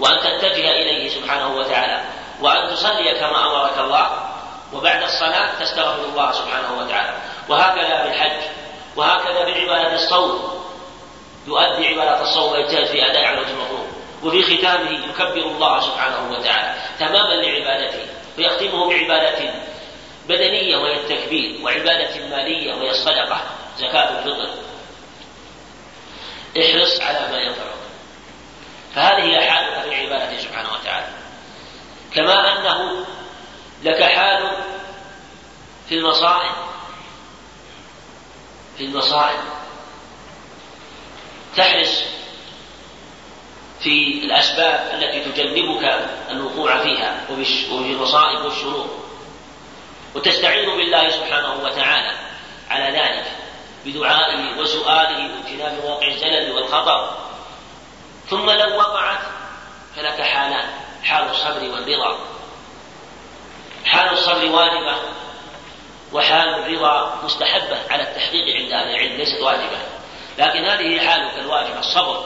وأن 0.00 0.18
تتجه 0.20 0.70
إليه 0.70 1.08
سبحانه 1.08 1.56
وتعالى 1.56 2.04
وأن 2.40 2.74
تصلي 2.74 3.14
كما 3.20 3.46
أمرك 3.46 3.78
الله 3.78 4.10
وبعد 4.72 5.02
الصلاة 5.02 5.50
تستغفر 5.60 6.04
الله 6.04 6.32
سبحانه 6.32 6.78
وتعالى. 6.78 7.14
وهكذا 7.48 8.04
بالحج 8.04 8.40
وهكذا 8.96 9.44
بعبادة 9.44 9.94
الصوم 9.94 10.54
يؤدي 11.46 11.86
عبادة 11.86 12.22
الصوم 12.22 12.52
ويجتهد 12.52 12.86
في 12.86 13.06
أداء 13.10 13.24
على 13.24 13.40
وجه 13.40 13.50
المطلوب 13.50 13.86
وفي 14.22 14.42
ختامه 14.42 14.90
يكبر 14.90 15.46
الله 15.50 15.80
سبحانه 15.80 16.30
وتعالى 16.32 16.74
تماما 16.98 17.34
لعبادته 17.34 18.06
ويختمه 18.38 18.88
بعبادة 18.88 19.54
بدنية 20.28 20.76
وهي 20.76 20.94
التكبير 20.94 21.60
وعبادة 21.64 22.28
مالية 22.30 22.74
وهي 22.74 22.90
الصدقة. 22.90 23.40
زكاة 23.78 24.18
الفطر. 24.18 24.54
احرص 26.58 27.00
على 27.00 27.32
ما 27.32 27.38
ينفعك. 27.38 27.74
فهذه 28.94 29.22
هي 29.22 29.50
حالك 29.50 29.82
في 29.82 29.88
العبادة 29.88 30.38
سبحانه 30.38 30.72
وتعالى. 30.72 31.08
كما 32.14 32.58
أنه 32.58 33.06
لك 33.82 34.02
حال 34.02 34.50
في 35.88 35.94
المصائب. 35.94 36.54
في 38.78 38.84
المصائب. 38.84 39.40
تحرص 41.56 42.02
في 43.80 44.24
الأسباب 44.24 44.90
التي 44.94 45.32
تجنبك 45.32 46.08
الوقوع 46.30 46.82
فيها 46.82 47.20
وفي 47.30 47.92
المصائب 47.92 48.44
والشرور. 48.44 49.04
وتستعين 50.14 50.76
بالله 50.76 51.10
سبحانه 51.10 51.54
وتعالى 51.54 52.18
على 52.70 52.98
ذلك. 52.98 53.24
بدعائه 53.84 54.58
وسؤاله 54.58 55.30
واجتناب 55.34 55.84
مواقع 55.84 56.06
الزلل 56.06 56.52
والخطر. 56.52 57.16
ثم 58.30 58.50
لو 58.50 58.78
وقعت 58.78 59.20
فلك 59.96 60.22
حالان 60.22 60.68
حال 61.04 61.30
الصبر 61.30 61.70
والرضا. 61.70 62.18
حال 63.84 64.12
الصبر 64.12 64.46
واجبة 64.50 64.96
وحال 66.12 66.48
الرضا 66.48 67.20
مستحبة 67.24 67.78
على 67.90 68.02
التحقيق 68.02 68.56
عند 68.56 68.72
أهل 68.72 68.90
العلم 68.90 69.16
ليست 69.16 69.40
واجبة. 69.40 69.78
لكن 70.38 70.64
هذه 70.64 71.08
حالك 71.08 71.38
الواجبة 71.38 71.78
الصبر 71.78 72.24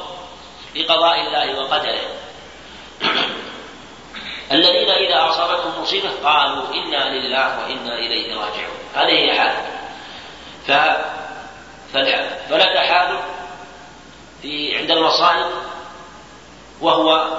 لقضاء 0.77 1.21
الله 1.21 1.61
وقدره. 1.61 2.01
الذين 4.53 4.91
إذا 4.91 5.31
أصابتهم 5.31 5.83
مصيبة 5.83 6.11
قالوا 6.25 6.75
إنا 6.75 7.19
لله 7.19 7.59
وإنا 7.59 7.95
إليه 7.95 8.35
راجعون. 8.35 8.79
هذه 8.95 9.13
هي 9.13 9.39
حالك. 9.39 11.18
ف... 11.93 11.97
فلك 12.51 12.77
حال 12.77 13.19
في 14.43 14.79
عند 14.79 14.91
المصائب 14.91 15.51
وهو 16.81 17.39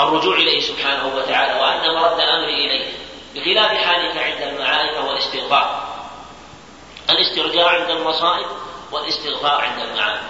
الرجوع 0.00 0.36
إليه 0.36 0.60
سبحانه 0.60 1.16
وتعالى 1.16 1.60
وأن 1.60 1.94
مرد 1.94 2.20
أمري 2.20 2.66
إليه 2.66 2.92
بخلاف 3.34 3.84
حالك 3.86 4.16
عند 4.16 4.42
المعارف 4.42 4.96
وهو 4.96 5.10
الاستغفار 5.12 5.86
الاسترجاع 7.10 7.68
عند 7.68 7.90
المصائب 7.90 8.46
والاستغفار 8.92 9.60
عند 9.60 9.78
المعارف. 9.78 10.20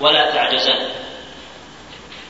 ولا 0.00 0.30
تعجزن. 0.30 0.88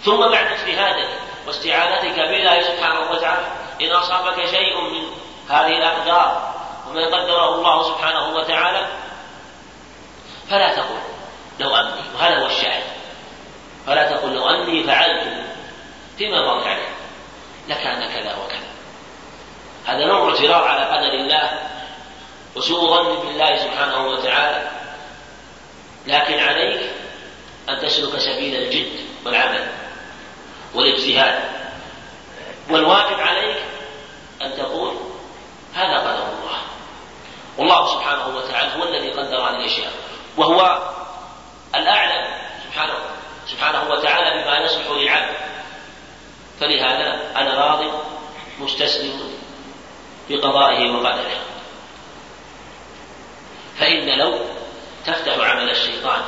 ثم 0.05 0.17
بعد 0.17 0.47
اجتهادك 0.47 1.09
واستعانتك 1.47 2.17
بالله 2.17 2.63
سبحانه 2.63 3.11
وتعالى 3.11 3.47
إن 3.81 3.91
أصابك 3.91 4.47
شيء 4.47 4.81
من 4.81 5.03
هذه 5.49 5.77
الأقدار 5.77 6.55
وما 6.89 7.07
قدره 7.07 7.55
الله 7.55 7.83
سبحانه 7.83 8.35
وتعالى 8.35 8.87
فلا 10.53 10.77
تقل 10.77 10.99
لو 11.61 11.77
أني 11.77 12.01
وهذا 12.15 12.43
هو 12.43 12.47
الشاهد. 12.47 12.83
فلا 13.87 14.11
تقل 14.13 14.35
لو 14.35 14.49
أني 14.49 14.85
فعلت 14.85 15.47
فيما 16.19 16.41
مضى 16.41 16.69
عليه 16.69 16.89
لكان 17.69 18.09
كذا 18.09 18.37
وكذا. 18.37 18.73
هذا 19.87 20.07
نوع 20.07 20.29
اعتراض 20.29 20.65
على 20.65 20.85
قدر 20.85 21.15
الله 21.15 21.71
وسوء 22.57 22.91
ظن 22.91 23.27
بالله 23.27 23.57
سبحانه 23.57 24.07
وتعالى. 24.07 24.71
لكن 26.07 26.39
عليك 26.39 26.91
أن 27.69 27.79
تسلك 27.79 28.19
سبيل 28.19 28.55
الجد 28.55 29.07
والعمل 29.27 29.69
والاجتهاد 30.75 31.41
والواجب 32.71 33.21
عليك 33.21 33.63
أن 34.43 34.57
تقول 34.57 34.97
هذا 35.75 35.99
قدر 35.99 36.23
الله. 36.23 36.63
والله 37.59 37.95
سبحانه 37.95 38.37
وتعالى 38.37 38.73
هو 38.75 38.89
الذي 38.89 39.11
قدر 39.11 39.37
هذه 39.37 39.57
الأشياء 39.57 39.93
وهو 40.37 40.79
الأعلم 41.75 42.27
سبحانه 42.65 42.95
سبحانه 43.47 43.91
وتعالى 43.91 44.43
بما 44.43 44.59
يصلح 44.59 44.91
للعبد 44.91 45.35
فلهذا 46.61 47.33
أنا 47.37 47.55
راض 47.55 47.85
مستسلم 48.59 49.21
بقضائه 50.29 50.91
وقدره. 50.91 51.41
فإن 53.79 54.19
لو 54.19 54.39
تفتح 55.07 55.39
عمل 55.39 55.71
الشيطان 55.71 56.23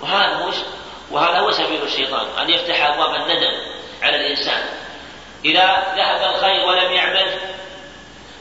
وهذا 0.00 0.34
هو 0.34 0.50
وهذا 1.10 1.38
هو 1.38 1.50
سبيل 1.50 1.82
الشيطان 1.82 2.26
أن 2.40 2.50
يفتح 2.50 2.84
أبواب 2.84 3.14
الندم 3.14 3.52
على 4.02 4.16
الإنسان. 4.16 4.62
إذا 5.44 5.94
ذهب 5.96 6.34
الخير 6.34 6.66
ولم 6.66 6.92
يعمل 6.92 7.40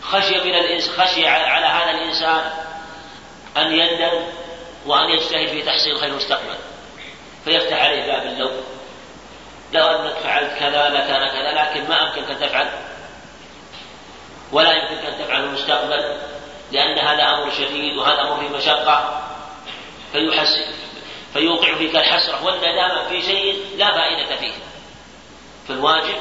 خشي 0.02 0.36
من 0.36 0.56
الإنس 0.56 0.90
خشي 0.90 1.28
على 1.28 1.66
هذا 1.66 1.92
الإنسان 1.92 2.52
أن 3.58 3.74
يندم 3.74 4.43
وأن 4.86 5.10
يجتهد 5.10 5.48
في 5.48 5.62
تحصيل 5.62 5.94
الخير 5.96 6.10
المستقبل. 6.10 6.56
فيفتح 7.46 7.84
عليه 7.84 8.06
باب 8.06 8.26
اللوم. 8.26 8.64
لو 9.74 9.88
أنك 9.88 10.14
فعلت 10.14 10.60
كذا 10.60 10.90
لكان 10.90 11.28
كذا 11.28 11.52
لكن 11.52 11.90
ما 11.90 12.08
أمكنك 12.08 12.32
أن 12.32 12.40
تفعل. 12.40 12.68
ولا 14.52 14.72
يمكنك 14.72 15.06
أن 15.06 15.26
تفعل 15.26 15.44
المستقبل 15.44 16.18
لأن 16.72 16.98
هذا 16.98 17.24
أمر 17.24 17.52
شديد 17.52 17.98
وهذا 17.98 18.22
أمر 18.22 18.40
في 18.40 18.56
مشقة. 18.56 19.22
فيحسن 20.12 20.74
فيوقع 21.34 21.76
فيك 21.76 21.96
الحسرة 21.96 22.46
والندامة 22.46 23.10
في 23.10 23.22
شيء 23.22 23.66
لا 23.78 23.92
فائدة 23.94 24.36
فيه. 24.36 24.54
فالواجب 25.68 26.16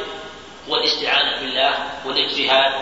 هو 0.68 0.76
الاستعانة 0.76 1.40
بالله 1.40 1.74
والإجتهاد 2.04 2.72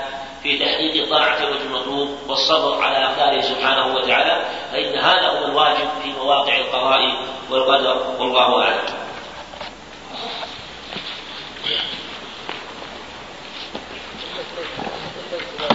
في 0.42 0.58
تحقيق 0.58 1.04
وجه 1.46 1.62
المطلوب 1.62 2.18
والصبر 2.28 2.82
على 2.82 2.96
أقداره 3.04 3.40
سبحانه 3.40 3.94
وتعالى 3.94 4.46
فإن 4.72 4.98
هذا 4.98 5.28
هو 5.28 5.44
الواجب 5.44 5.88
في 6.02 6.08
مواقع 6.08 6.56
القضاء 6.56 7.14
والقدر. 7.50 8.16
والله 8.18 8.62
أعلم. 8.62 8.84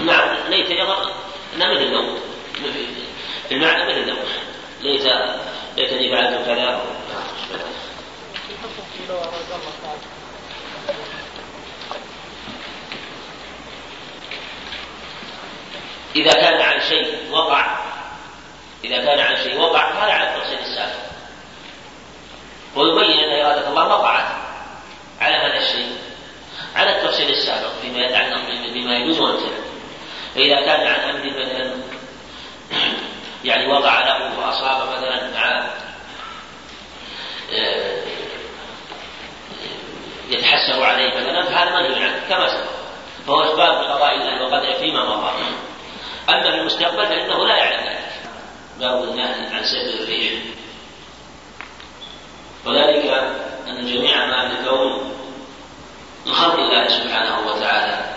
نعم 0.06 0.50
ليت 0.50 0.72
أنها 1.56 1.74
مثل 1.74 1.84
النوم. 1.84 2.20
في 3.50 3.56
المعنى 3.56 3.90
مثل 3.90 3.98
النوم. 3.98 4.20
ليت 4.82 5.08
ليتني 5.78 6.16
فعلت 6.16 6.46
كذا 6.46 6.82
إذا 16.16 16.34
كان 16.34 16.62
عن 16.62 16.82
شيء 16.82 17.32
وقع 17.32 17.78
إذا 18.84 18.98
كان 18.98 19.20
عن 19.20 19.36
شيء 19.36 19.60
وقع 19.60 19.92
فهذا 19.92 20.12
على 20.14 20.36
التفصيل 20.36 20.60
السابق 20.60 21.06
ويبين 22.76 23.20
أن 23.20 23.46
إرادة 23.46 23.68
الله 23.68 23.88
وقعت 23.88 24.26
على 25.22 25.36
هذا 25.36 25.58
الشيء 25.58 25.98
على 26.76 26.98
التفصيل 26.98 27.30
السابق 27.30 27.72
فيما 27.82 28.00
يتعلق 28.00 28.40
بما 28.74 28.96
يجوز 28.98 29.20
ويمتنع 29.20 29.66
فإذا 30.36 30.56
كان 30.56 30.88
عن 30.88 31.10
أمر 31.10 31.30
مثلا 31.30 31.72
يعني 33.44 33.68
وقع 33.68 34.00
له 34.00 34.40
وأصاب 34.40 34.90
مثلا 34.90 35.32
مع 35.34 35.70
آه، 37.54 37.96
يتحسر 40.30 40.84
عليه 40.84 41.10
مثلا 41.10 41.44
فهذا 41.44 41.80
منهي 41.80 42.04
عنه 42.04 42.22
كما 42.30 42.48
سبق. 42.48 42.70
فهو 43.28 43.44
إثبات 43.44 43.74
بقضاء 43.74 44.16
الله 44.16 44.44
وقدره 44.44 44.74
فيما 44.74 45.06
مضى. 45.06 45.32
أما 46.30 46.52
في 46.52 46.58
المستقبل 46.60 47.06
فإنه 47.06 47.48
لا 47.48 47.58
يعلم 47.58 47.88
ذلك. 47.88 48.30
باب 48.80 49.04
النهي 49.04 49.56
عن 49.56 49.64
سير 49.64 50.04
الريح؟ 50.04 50.34
وذلك 52.66 53.06
أن 53.68 53.86
جميع 53.86 54.26
ما 54.26 54.50
في 54.50 54.60
الكون 54.60 55.12
من 56.26 56.34
خلق 56.34 56.54
الله 56.54 56.88
سبحانه 56.88 57.48
وتعالى 57.48 58.16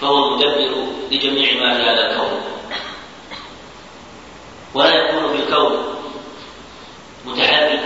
فهو 0.00 0.28
المدبر 0.28 0.86
لجميع 1.10 1.54
ما 1.54 1.74
في 1.76 1.82
هذا 1.82 2.10
الكون. 2.10 2.42
ولا 4.74 4.94
يكون 4.94 5.36
في 5.36 5.42
الكون 5.42 5.96
متحرك 7.24 7.84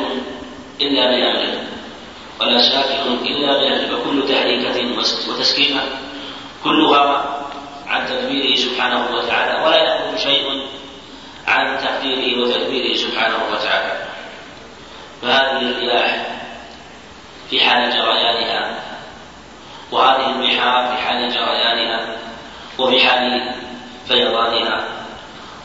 إلا 0.80 1.06
بأمره 1.06 1.62
ولا 2.40 2.59
ساكن 2.59 3.26
إلا 3.26 3.52
بأمره 3.59 4.01
فكل 4.01 4.28
تحريكة 4.28 4.98
وتسكينة 5.30 5.82
كلها 6.64 7.39
عن 7.90 8.06
تدبيره 8.08 8.56
سبحانه 8.56 9.08
وتعالى 9.14 9.64
ولا 9.64 9.94
يكون 9.94 10.18
شيء 10.18 10.66
عن 11.48 11.78
تقديره 11.78 12.42
وتدبيره 12.42 12.96
سبحانه 12.96 13.38
وتعالى. 13.52 13.92
فهذه 15.22 15.60
الرياح 15.60 16.26
في 17.50 17.60
حال 17.60 17.90
جريانها 17.90 18.74
وهذه 19.92 20.26
البحار 20.26 20.88
في 20.88 21.02
حال 21.02 21.28
جريانها 21.32 22.16
وفي 22.78 23.08
حال 23.08 23.54
فيضانها 24.08 24.84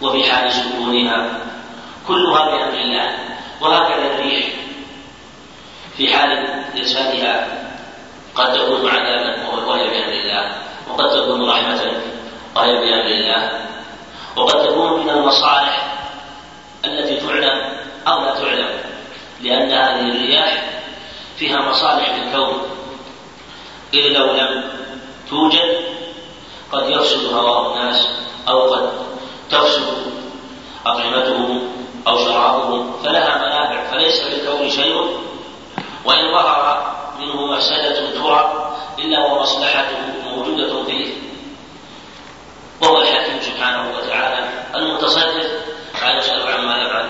وفي 0.01 0.31
حال 0.31 0.51
سكونها 0.51 1.27
كلها 2.07 2.45
بأمر 2.45 2.73
الله 2.73 3.17
وهكذا 3.61 4.05
الريح 4.05 4.45
في 5.97 6.13
حال 6.13 6.29
إرسالها 6.77 7.47
قد 8.35 8.53
تكون 8.53 8.89
عذابا 8.89 9.47
وهي 9.47 9.83
بأمر 9.83 10.13
الله. 10.13 10.51
وقد 10.89 11.09
تكون 11.09 11.49
رحمة 11.49 12.01
وهي 12.55 12.73
بأمر 12.73 13.05
الله. 13.05 13.65
وقد 14.35 14.67
تكون 14.67 15.03
من 15.03 15.09
المصالح 15.09 15.97
التي 16.85 17.27
تعلم 17.27 17.61
أو 18.07 18.21
لا 18.21 18.39
تعلم 18.39 18.69
لأن 19.41 19.71
هذه 19.71 20.11
الرياح 20.11 20.63
فيها 21.37 21.69
مصالح 21.69 22.13
في 22.13 22.21
الكون 22.21 22.61
إذ 23.93 24.07
لو 24.07 24.25
لم 24.25 24.63
توجد 25.29 25.85
قد 26.71 26.89
يفسد 26.89 27.33
هواء 27.33 27.71
الناس 27.71 28.07
أو 28.47 28.73
قد 28.73 28.89
تفسد 29.51 29.83
أطعمتهم 30.85 31.71
أو 32.07 32.17
شرابهم 32.17 32.93
فلها 33.03 33.37
منافع 33.37 33.91
فليس 33.91 34.21
في 34.21 34.35
الكون 34.35 34.69
شيء. 34.69 35.25
وإن 36.05 36.31
ظهر 36.31 36.95
منه 37.19 37.45
مفسدة 37.45 38.11
ترى 38.11 38.71
إلا 38.99 39.25
ومصلحته 39.25 39.97
موجودة 40.23 40.83
فيه 40.83 41.13
وهو 42.81 43.01
الحكيم 43.01 43.41
سبحانه 43.41 43.97
وتعالى 43.97 44.49
المتصرف 44.75 45.47
لا 46.01 46.17
يسأل 46.17 46.51
عما 46.53 46.77
يفعل 46.77 47.09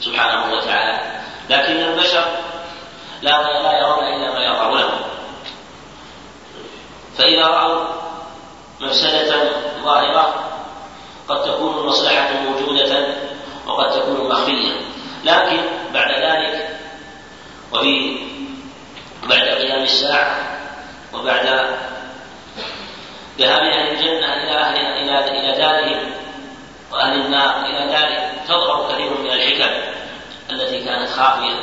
سبحانه 0.00 0.54
وتعالى. 0.54 1.22
لكن 1.50 1.72
البشر 1.72 2.24
لا 3.22 3.62
لا 3.62 3.78
يرون 3.78 4.04
إلا 4.04 4.32
ما 4.32 4.78
لهم 4.78 5.00
فإذا 7.18 7.46
رأوا 7.46 7.84
مفسدة 8.80 9.50
ظاهرة 9.84 10.34
قد 11.28 11.42
تكون 11.42 11.78
المصلحة 11.78 12.28
موجودة 12.32 13.06
وقد 13.66 13.90
تكون 13.90 14.28
مخفية. 14.28 14.72
لكن 15.24 15.60
بعد 15.94 16.10
ذلك 16.10 16.78
وفي 17.72 18.18
بعد 19.28 19.48
قيام 19.48 19.82
الساعة 19.82 20.58
وبعد 21.12 21.46
ذهاب 23.38 23.62
أهل 23.62 23.88
الجنة 23.88 24.34
إلى 24.34 24.50
أهل 24.50 24.78
إلى 24.78 25.30
إلى 25.30 25.58
دارهم 25.58 26.10
وأهل 26.92 27.20
النار 27.20 27.66
إلى 27.66 27.92
دارهم 27.92 28.44
تظهر 28.48 28.92
كثير 28.92 29.18
من 29.18 29.30
الحكم 29.30 29.70
التي 30.50 30.84
كانت 30.84 31.10
خافية 31.10 31.54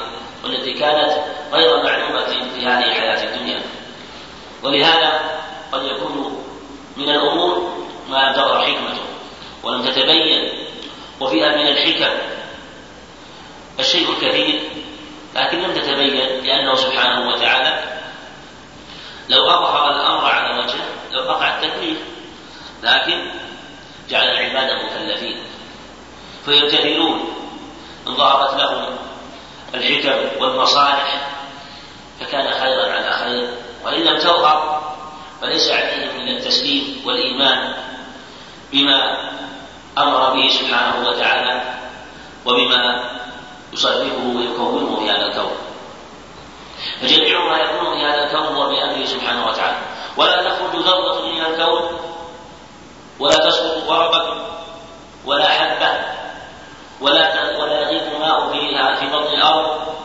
والتي 0.44 0.74
كانت 0.74 1.12
غير 1.52 1.84
معلومة 1.84 2.26
في 2.26 2.66
هذه 2.66 2.86
الحياة 2.86 3.24
الدنيا. 3.24 3.62
ولهذا 4.64 5.20
قد 5.72 5.84
يكون 5.86 6.44
من 6.98 7.10
الأمور 7.10 7.86
ما 8.10 8.18
لم 8.18 8.34
تظهر 8.34 8.66
حكمته 8.66 9.04
ولم 9.64 9.82
تتبين 9.82 10.54
وفيها 11.20 11.50
من 11.50 11.68
الحكم 11.68 12.18
الشيء 13.80 14.10
الكثير 14.10 14.62
لكن 15.40 15.58
لم 15.58 15.74
تتبين 15.74 16.44
لأنه 16.44 16.76
سبحانه 16.76 17.30
وتعالى 17.30 17.84
لو 19.30 19.50
أظهر 19.50 19.92
الأمر 19.92 20.26
على 20.26 20.60
وجهه 20.60 20.86
لو 21.12 21.24
وقع 21.24 21.58
التكليف 21.58 21.98
لكن 22.84 23.32
جعل 24.10 24.28
العباد 24.28 24.86
مكلفين. 24.86 25.38
فيمتثلون 26.46 27.34
إن 28.08 28.16
ظهرت 28.16 28.54
لهم 28.62 28.98
الحكم 29.74 30.42
والمصالح 30.42 31.28
فكان 32.20 32.52
خيرا 32.52 32.92
على 32.92 33.12
خير. 33.12 33.50
وإن 33.86 34.02
لم 34.02 34.18
تظهر 34.18 34.82
فليس 35.42 35.72
عليهم 35.72 36.16
من 36.18 36.38
التسليم 36.38 37.02
والإيمان 37.06 37.74
بما 38.72 39.30
أمر 39.98 40.34
به 40.34 40.48
سبحانه 40.48 41.08
وتعالى 41.08 41.62
وبما 42.46 43.19
يصرفه 43.74 44.28
ويكونه 44.36 45.00
في 45.00 45.12
هذا 45.12 45.26
الكون 45.26 45.52
فجميع 47.02 47.40
ما 47.50 47.58
يكون 47.58 47.98
في 47.98 48.06
هذا 48.06 48.24
الكون 48.24 48.56
هو 48.56 48.70
بأمره 48.70 49.06
سبحانه 49.06 49.48
وتعالى. 49.48 49.78
ولا 50.18 50.44
تخرج 50.44 50.76
ذرة 50.76 51.26
من 51.26 51.42
الكون 51.42 52.00
ولا 53.20 53.50
تسقط 53.50 53.88
ورقة 53.88 54.46
ولا 55.26 55.50
حبة 55.50 56.00
ولا 57.02 57.58
ولا 57.58 57.82
يغيب 57.82 58.20
ماء 58.20 58.52
فيها 58.52 58.96
في 58.96 59.08
بطن 59.08 59.34
الأرض 59.34 59.96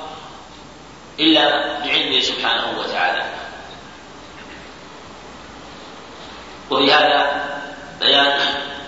إلا 1.21 1.67
بعلمه 1.85 2.21
سبحانه 2.21 2.79
وتعالى. 2.81 3.25
وفي 6.71 6.93
هذا 6.93 7.45
بيان 8.01 8.41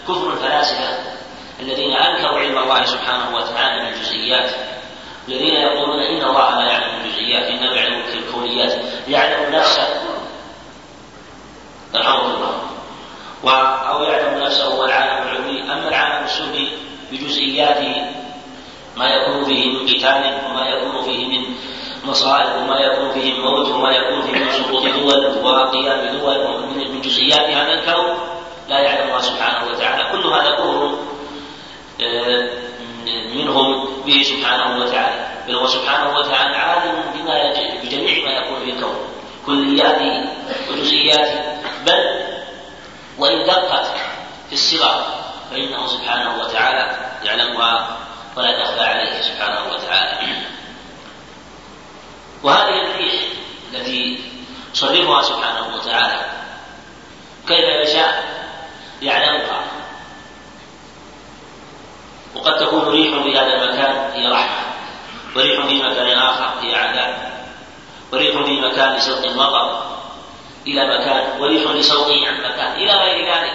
كفر 0.09 0.33
الفلاسفة 0.33 1.16
الذين 1.61 1.93
أنكروا 1.93 2.39
علم 2.39 2.59
الله 2.59 2.85
سبحانه 2.85 3.37
وتعالى 3.37 3.83
من 3.83 3.89
الجزئيات 3.89 4.51
الذين 5.29 5.55
يقولون 5.55 6.01
إن 6.01 6.23
الله 6.23 6.63
لا 6.63 6.73
يعلم 6.73 7.01
الجزئيات 7.05 7.45
إنما 7.45 7.75
يعلم 7.75 8.03
الكونيات 8.15 8.75
يعلم 9.09 9.55
نفسه 9.55 9.89
رحمه 11.95 12.27
الله 12.27 12.67
أو 13.91 14.03
يعلم 14.03 14.45
نفسه 14.45 14.65
هو 14.65 14.85
العالم 14.85 15.29
العلوي 15.29 15.63
أما 15.63 15.89
العالم 15.89 16.25
السفلي 16.25 16.69
بجزئياته 17.13 18.07
ما 18.97 19.09
يكون 19.09 19.45
فيه 19.45 19.71
من 19.71 19.89
قتال 19.89 20.39
وما 20.47 20.69
يكون 20.69 21.03
فيه 21.05 21.27
من 21.27 21.55
مصائب 22.05 22.63
وما 22.63 22.81
يكون 22.81 23.11
فيه 23.11 23.35
من 23.35 23.41
موت 23.41 23.69
وما 23.69 23.91
يكون 23.91 24.23
فيه 24.23 24.45
من 24.45 24.51
سقوط 24.51 24.83
دول 24.83 25.45
وقيام 25.45 26.19
دول 26.19 26.67
من 26.77 27.01
جزئيات 27.01 27.41
هذا 27.41 27.73
الكون 27.73 28.19
لا 28.69 28.79
يعلم 28.79 29.09
الله 29.09 29.21
سبحانه 29.21 29.71
وتعالى. 29.71 30.13
كل 30.13 30.27
هذا 30.27 30.51
كفر 30.51 30.99
منهم 33.35 34.03
به 34.07 34.23
سبحانه 34.23 34.79
وتعالى 34.79 35.27
بل 35.49 35.55
هو 35.55 35.67
سبحانه 35.67 36.19
وتعالى 36.19 36.57
عالم 36.57 37.05
بما 37.15 37.53
بجميع 37.83 38.25
ما 38.25 38.31
يكون 38.31 38.65
في 38.65 38.71
الكون. 38.71 38.97
كلياته 39.47 40.29
وجزئياته 40.71 41.41
بل 41.87 42.21
وإن 43.19 43.47
دقت 43.47 43.87
في 44.49 44.53
الصغر 44.53 45.05
فإنه 45.51 45.87
سبحانه 45.87 46.41
وتعالى 46.41 46.97
يعلمها 47.25 47.99
ولا 48.37 48.63
تخفى 48.65 48.83
عليه 48.85 49.21
سبحانه 49.21 49.73
وتعالى. 49.73 50.37
وهذه 52.43 52.83
الريح 52.83 53.15
التي 53.75 54.21
يصرفها 54.75 55.23
سبحانه 55.23 55.75
وتعالى 55.75 56.21
كيف 57.49 57.89
يشاء؟ 57.89 58.25
يعلمها. 59.03 59.63
وقد 62.37 62.57
تكون 62.57 62.89
ريح 62.89 63.23
في 63.23 63.39
هذا 63.39 63.53
المكان 63.53 64.11
هي 64.13 64.29
رحمة 64.29 64.67
وريح 65.37 65.67
في 65.67 65.83
مكان 65.83 66.19
آخر 66.19 66.51
هي 66.63 66.75
عذاب 66.75 67.33
وريح 68.13 68.43
في 68.45 68.61
مكان 68.61 68.97
لسوق 68.97 69.25
المطر 69.25 69.83
إلى 70.67 70.99
مكان 70.99 71.41
وريح 71.41 71.71
لسوقه 71.71 72.29
عن 72.29 72.39
مكان 72.39 72.73
إلى 72.73 72.93
غير 72.93 73.35
ذلك 73.35 73.53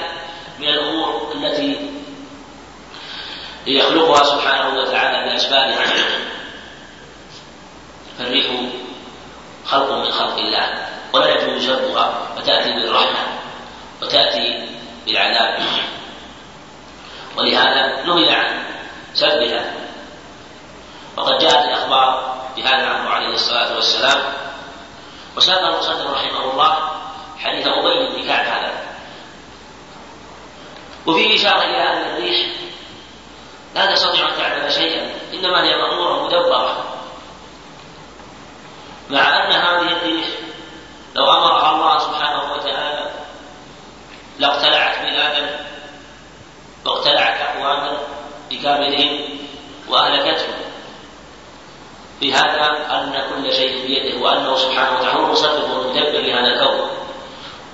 من 0.59 0.67
الأمور 0.67 1.33
التي 1.35 1.91
يخلقها 3.67 4.23
سبحانه 4.23 4.79
وتعالى 4.79 5.29
بأسبابها. 5.29 5.85
فالريح 8.17 8.45
خلق 9.65 9.91
من 9.91 10.11
خلق 10.11 10.37
الله 10.37 10.87
ولا 11.13 11.29
يجوز 11.29 11.65
شرها 11.65 12.27
فتأتي 12.37 12.71
بالرحمة 12.73 13.27
وتأتي 14.01 14.67
بالعذاب. 15.05 15.59
ولهذا 17.37 18.03
نهي 18.05 18.35
عن 18.35 18.63
سبها 19.13 19.73
وقد 21.17 21.37
جاءت 21.37 21.65
الأخبار 21.65 22.35
بهذا 22.57 22.87
عنه 22.87 23.09
عليه 23.09 23.33
الصلاة 23.33 23.75
والسلام. 23.75 24.33
وساق 25.37 25.59
المصنف 25.59 26.11
رحمه 26.11 26.51
الله 26.51 26.77
حديث 27.39 27.67
أبي 27.67 28.15
بن 28.15 28.27
كعب 28.27 28.45
هذا. 28.45 28.71
وفيه 31.07 31.35
إشارة 31.35 31.63
إلى 31.63 31.89
أن 31.89 32.15
الريح 32.15 32.47
لا 33.75 33.95
تستطيع 33.95 34.29
أن 34.29 34.37
تعمل 34.37 34.73
شيئا 34.73 35.09
إنما 35.33 35.63
هي 35.63 35.77
مأمورة 35.77 36.25
مدبرة. 36.25 36.83
مع 39.09 39.19
أن 39.19 39.51
هذه 39.51 39.91
الريح 39.91 40.27
لو 41.15 41.31
أمرها 41.31 41.75
الله 41.75 41.99
سبحانه 41.99 42.53
وتعالى 42.53 43.11
لاقتلعت 44.39 45.01
بآدم 45.01 45.47
واقتلعت 46.85 47.41
أقواما 47.41 47.97
بكاملهم 48.51 49.19
وأهلكتهم. 49.89 50.53
بهذا 52.21 52.65
أن 52.91 53.23
كل 53.29 53.53
شيء 53.53 53.87
بيده 53.87 54.17
وأنه 54.17 54.55
سبحانه 54.55 54.99
وتعالى 54.99 55.19
هو 55.19 55.25
المصرف 55.25 55.69
والمدبر 55.69 56.19
لهذا 56.19 56.47
الكون. 56.47 56.89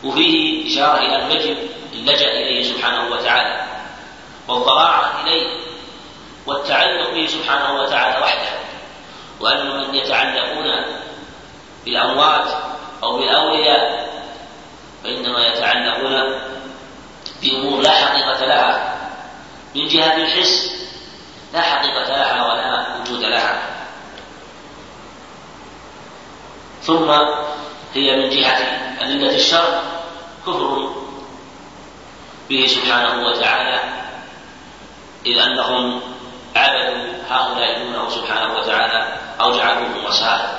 وفيه 0.03 0.67
إشارة 0.67 0.97
إلى 0.97 1.15
المجد 1.15 1.57
اللجأ 1.93 2.31
إليه 2.31 2.63
سبحانه 2.63 3.11
وتعالى 3.11 3.63
والضراعة 4.47 5.23
إليه 5.23 5.47
والتعلق 6.45 7.13
به 7.13 7.25
سبحانه 7.25 7.81
وتعالى 7.81 8.23
وحده. 8.23 8.57
وأن 9.39 9.77
من 9.77 9.95
يتعلقون 9.95 10.85
بالأموات 11.85 12.47
أو 13.03 13.17
بالأولياء 13.17 14.07
فإنما 15.03 15.47
يتعلقون 15.47 16.39
بأمور 17.41 17.81
لا 17.81 17.91
حقيقة 17.91 18.45
لها. 18.45 18.97
من 19.78 19.88
جهة 19.88 20.16
الحس 20.16 20.72
لا 21.54 21.62
حقيقة 21.62 22.10
لها 22.10 22.44
ولا 22.45 22.95
وجود 23.02 23.24
لها. 23.24 23.62
ثم 26.82 27.12
هي 27.94 28.16
من 28.16 28.30
جهة 28.30 28.58
أدلة 29.02 29.36
الشرع 29.36 29.82
كفر 30.48 30.94
به 32.49 32.66
سبحانه 32.68 33.28
وتعالى 33.28 33.80
إذ 35.26 35.38
أنهم 35.38 36.02
عبدوا 36.56 37.14
هؤلاء 37.30 37.80
دونه 37.80 38.10
سبحانه 38.10 38.54
وتعالى 38.54 39.18
أو 39.41 39.58
جعلوهم 39.58 40.06
وسائل. 40.06 40.49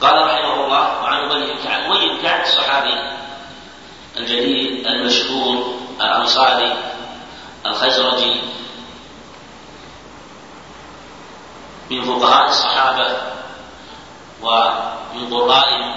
قال 0.00 0.26
رحمه 0.26 0.64
الله 0.64 1.02
وعن 1.02 1.30
أبي 1.30 1.54
كعب 1.64 1.92
أبي 1.92 2.08
بن 2.08 2.22
كعب 2.22 2.42
الصحابي 2.42 2.94
الجليل 4.16 4.86
المشهور 4.86 5.85
الأنصاري 6.00 6.76
الخزرجي 7.66 8.40
من 11.90 12.04
فقهاء 12.04 12.48
الصحابة 12.48 13.06
ومن 14.42 15.34
قرائهم 15.34 15.94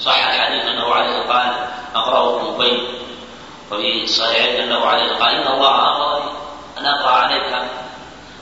صح 0.00 0.26
الحديث 0.26 0.64
أنه 0.64 0.94
عليه 0.94 1.32
قال 1.32 1.68
أقرأ 1.94 2.36
ابن 2.36 2.54
أبي 2.54 2.88
وفي 3.70 4.04
الصحيحين 4.04 4.62
أنه 4.62 4.86
عليه 4.86 5.12
قال 5.12 5.34
إن 5.34 5.52
الله 5.52 5.96
أمرني 5.96 6.30
أن 6.78 6.86
أقرأ 6.86 7.10
عليك. 7.10 7.62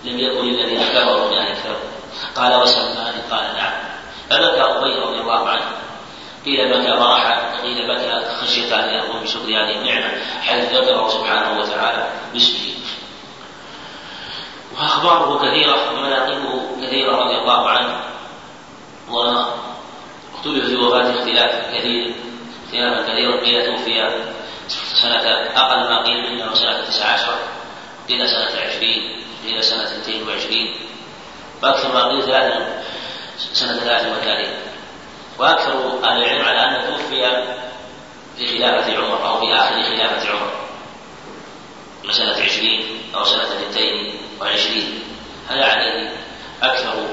لم 0.04 0.18
يكن 0.18 0.48
الذين 0.48 0.82
كفروا 0.82 1.28
من 1.28 1.36
أهل 1.36 1.56
قال 2.36 2.62
وسماني 2.62 3.20
قال 3.30 3.54
نعم. 3.56 3.72
فبكى 4.30 4.62
أبي 4.62 4.94
رضي 4.94 5.20
الله 5.20 5.48
عنه. 5.48 5.64
قيل 6.44 6.68
بكى 6.68 6.96
فرحا 6.96 7.62
قيل 7.62 7.88
بكى 7.88 8.24
خشية 8.40 8.84
أن 8.84 8.94
يقوم 8.94 9.22
بشكر 9.22 9.48
هذه 9.48 9.76
النعمة 9.76 10.10
حيث 10.42 10.72
ذكره 10.72 11.08
سبحانه 11.08 11.58
وتعالى 11.58 12.08
باسمه. 12.32 12.74
وأخباره 14.78 15.38
كثيرة 15.38 15.92
ومناقبه 15.92 16.62
كثيرة 16.82 17.16
رضي 17.16 17.36
الله 17.36 17.68
عنه. 17.68 18.00
واختلف 19.10 20.66
في 20.66 20.76
وفاته 20.76 21.18
اختلاف 21.18 21.74
كثير 21.74 22.14
اختلافا 22.64 23.12
كثيرا 23.12 23.40
قيل 23.40 23.66
توفي 23.66 24.20
سنة 25.02 25.16
أقل 25.56 25.80
ما 25.80 26.04
قيل 26.04 26.32
منه 26.32 26.54
سنة 26.54 26.84
19 26.84 27.38
قيل 28.08 28.28
سنة 28.28 28.60
20 28.60 28.80
قيل 29.46 29.64
سنة 29.64 29.82
22 29.82 30.74
وأكثر 31.62 31.94
ما 31.94 32.08
قيل 32.08 32.22
ثلاثة 32.22 32.82
سنة 33.52 33.78
33 33.78 34.46
وأكثر 35.40 36.04
أهل 36.04 36.22
العلم 36.22 36.44
على 36.44 36.60
انه 36.60 36.90
توفي 36.90 37.44
في 38.38 38.58
خلافة 38.58 38.96
عمر 38.98 39.28
أو 39.28 39.40
في 39.40 39.54
آخر 39.54 39.82
خلافة 39.82 40.30
عمر. 40.30 40.52
مسألة 42.04 42.44
عشرين 42.44 43.02
أو 43.14 43.24
سنة 43.24 43.42
اثنتين 43.42 44.20
وعشرين. 44.40 45.02
هذا 45.48 45.64
عليه 45.64 45.82
يعني 45.82 46.10
أكثر 46.62 47.06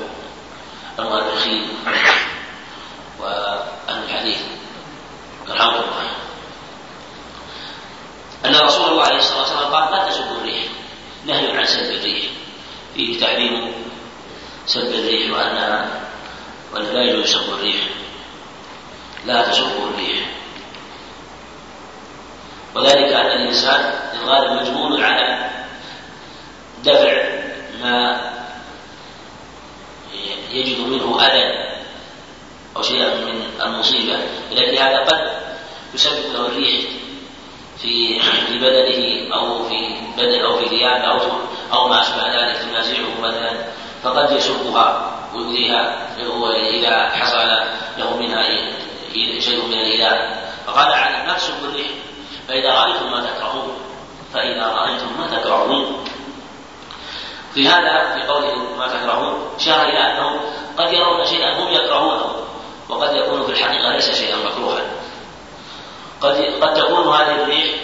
المؤرخين 0.99 1.67
وأهل 3.19 4.03
الحديث؟ 4.03 4.37
رحمه 5.49 5.69
الله 5.69 6.09
أن 8.45 8.55
رسول 8.55 8.89
الله 8.89 9.03
عليه 9.03 9.17
الصلاة 9.17 9.39
والسلام 9.39 9.73
قال 9.73 9.91
لا 9.91 10.09
تسبوا 10.09 10.37
الريح. 10.37 10.63
نهي 11.25 11.57
عن 11.57 11.65
سب 11.65 11.79
الريح. 11.79 12.25
فيه 12.95 13.19
تحريم 13.19 13.73
سب 14.65 14.87
الريح 14.87 15.33
وأنها 15.33 15.89
ولا 16.73 17.03
يجوز 17.03 17.25
سب 17.25 17.53
الريح. 17.53 17.75
لا 19.25 19.41
تسبه 19.41 19.83
الريح. 19.83 20.29
وذلك 22.75 23.13
أن 23.13 23.25
الإنسان 23.25 23.93
الغالب 24.13 24.61
مجبول 24.61 25.03
على 25.03 25.49
دفع 26.83 27.23
ما 27.81 28.21
يجد 30.51 30.79
منه 30.79 31.19
أذى 31.21 31.67
أو 32.77 32.81
شيئا 32.81 33.15
من 33.15 33.43
المصيبة 33.61 34.17
لكن 34.51 34.77
هذا 34.77 34.99
قد 34.99 35.31
يسبب 35.93 36.33
له 36.33 36.45
الريح 36.45 36.85
في 37.81 38.19
في 38.19 38.57
بدنه 38.57 39.35
أو 39.35 39.69
في 39.69 39.95
بدن 40.17 40.39
أو 40.39 40.57
في 40.57 40.69
ثيابه 40.69 41.03
أو 41.03 41.19
أو 41.73 41.87
ما 41.87 42.01
أشبه 42.01 42.27
ذلك 42.27 42.57
تنازعه 42.57 43.21
مثلا 43.21 43.65
فقد 44.03 44.31
يشقها 44.31 45.13
ويؤذيها 45.35 46.07
إذا 46.69 47.09
حصل 47.09 47.37
له 47.97 48.17
منها 48.17 48.43
شيء 49.41 49.65
من 49.65 49.73
الإيذاء 49.73 50.47
فقال 50.67 50.93
عن 50.93 51.27
نفسه 51.27 51.53
بالريح 51.61 51.87
فإذا 52.47 52.73
رأيتم 52.73 53.11
ما 53.11 53.25
تكرهون 53.25 53.77
فإذا 54.33 54.67
رأيتم 54.67 55.07
ما 55.19 55.27
تكرهون. 55.37 56.03
في 57.53 57.67
هذا 57.67 58.13
في 58.13 58.27
قوله 58.27 58.55
ما 58.77 58.87
تكرهون 58.87 59.49
شار 59.57 59.81
إلى 59.81 59.99
أنهم 59.99 60.39
قد 60.77 60.93
يرون 60.93 61.25
شيئا 61.25 61.59
هم 61.59 61.67
يكرهونه 61.67 62.35
وقد 62.89 63.15
يكون 63.15 63.43
في 63.43 63.51
الحقيقة 63.51 63.91
ليس 63.91 64.11
شيئا 64.11 64.35
مكروها. 64.35 64.81
قد 66.21 66.35
قد 66.61 66.73
تكون 66.73 67.07
هذه 67.13 67.41
الريح 67.41 67.75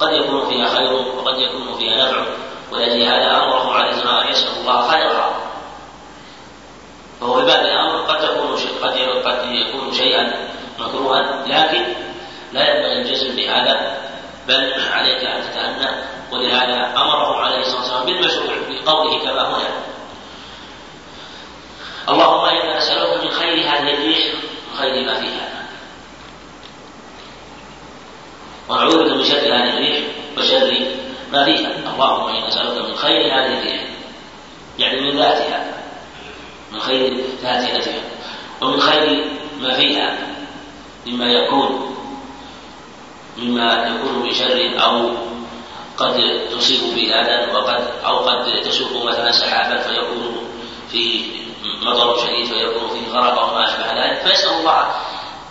قد 0.00 0.12
يكون 0.12 0.48
فيها 0.50 0.68
خير 0.68 0.92
وقد 0.92 1.38
يكون 1.38 1.78
فيها 1.78 1.96
نفع 1.96 2.24
ولأجل 2.72 3.02
هذا 3.02 3.36
أمره 3.44 3.72
عليه 3.72 3.90
الصلاة 3.90 4.22
أن 4.24 4.28
يسأل 4.28 4.60
الله 4.60 4.88
خيرها. 4.90 5.51
فهو 7.22 7.40
في 7.40 7.46
باب 7.46 7.60
الأمر 7.64 7.96
قد 7.96 8.18
تكون 8.18 8.56
قد 9.24 9.44
يكون 9.44 9.92
شيئا 9.92 10.32
مكروها 10.78 11.44
لكن 11.46 11.84
لا 12.52 12.74
ينبغي 12.74 12.92
الجزم 12.92 13.36
بهذا 13.36 13.96
بل 14.48 14.72
عليك 14.92 15.24
أن 15.24 15.42
تتأنى. 15.42 15.90
ولهذا 16.32 16.92
أمره 16.96 17.36
عليه 17.36 17.58
الصلاة 17.58 17.80
والسلام 17.80 18.06
بالمشروع 18.06 18.54
بقوله 18.68 19.24
كما 19.24 19.48
هنا. 19.48 19.68
اللهم 22.08 22.44
إنا 22.44 22.78
نسألك 22.78 23.24
من 23.24 23.30
خير 23.30 23.54
هذه 23.54 23.94
الريح 23.94 24.34
وخير 24.74 25.06
ما 25.06 25.14
فيها 25.20 25.48
ونعوذ 28.68 29.04
بك 29.04 29.16
من 29.16 29.24
شر 29.24 29.54
هذه 29.54 29.72
الريح 29.74 30.04
وشر 30.38 30.86
ما 31.32 31.44
فيها 31.44 31.70
اللهم 31.94 32.36
إنا 32.36 32.48
نسألك 32.48 32.88
من 32.88 32.96
خير 32.96 33.26
هذه 33.26 33.58
الريح 33.58 33.82
يعني 34.78 35.00
من 35.00 35.18
ذاتها 35.18 35.72
من 36.72 36.80
خير 36.80 37.24
ذاتها 37.42 38.02
ومن 38.60 38.80
خير 38.80 39.24
ما 39.60 39.74
فيها 39.74 40.18
مما 41.06 41.32
يكون 41.32 41.96
مما 43.38 43.72
يكون 43.72 44.22
من 44.22 44.34
شر 44.34 44.84
أو 44.84 45.10
قد 46.02 46.48
تصيب 46.50 46.94
به 46.94 47.20
أذى 47.20 47.52
وقد 47.52 47.84
أو 48.06 48.18
قد 48.18 48.62
تسوق 48.64 49.04
مثلا 49.04 49.32
سحابا 49.32 49.76
فيكون 49.76 50.48
في 50.90 51.30
مطر 51.82 52.18
شديد 52.18 52.46
فيكون 52.46 52.88
فيه 52.88 53.12
غرق 53.12 53.38
أو 53.38 53.54
ما 53.54 53.64
أشبه 53.64 53.92
ذلك. 53.92 54.20
فيسأل 54.26 54.50
الله 54.50 54.94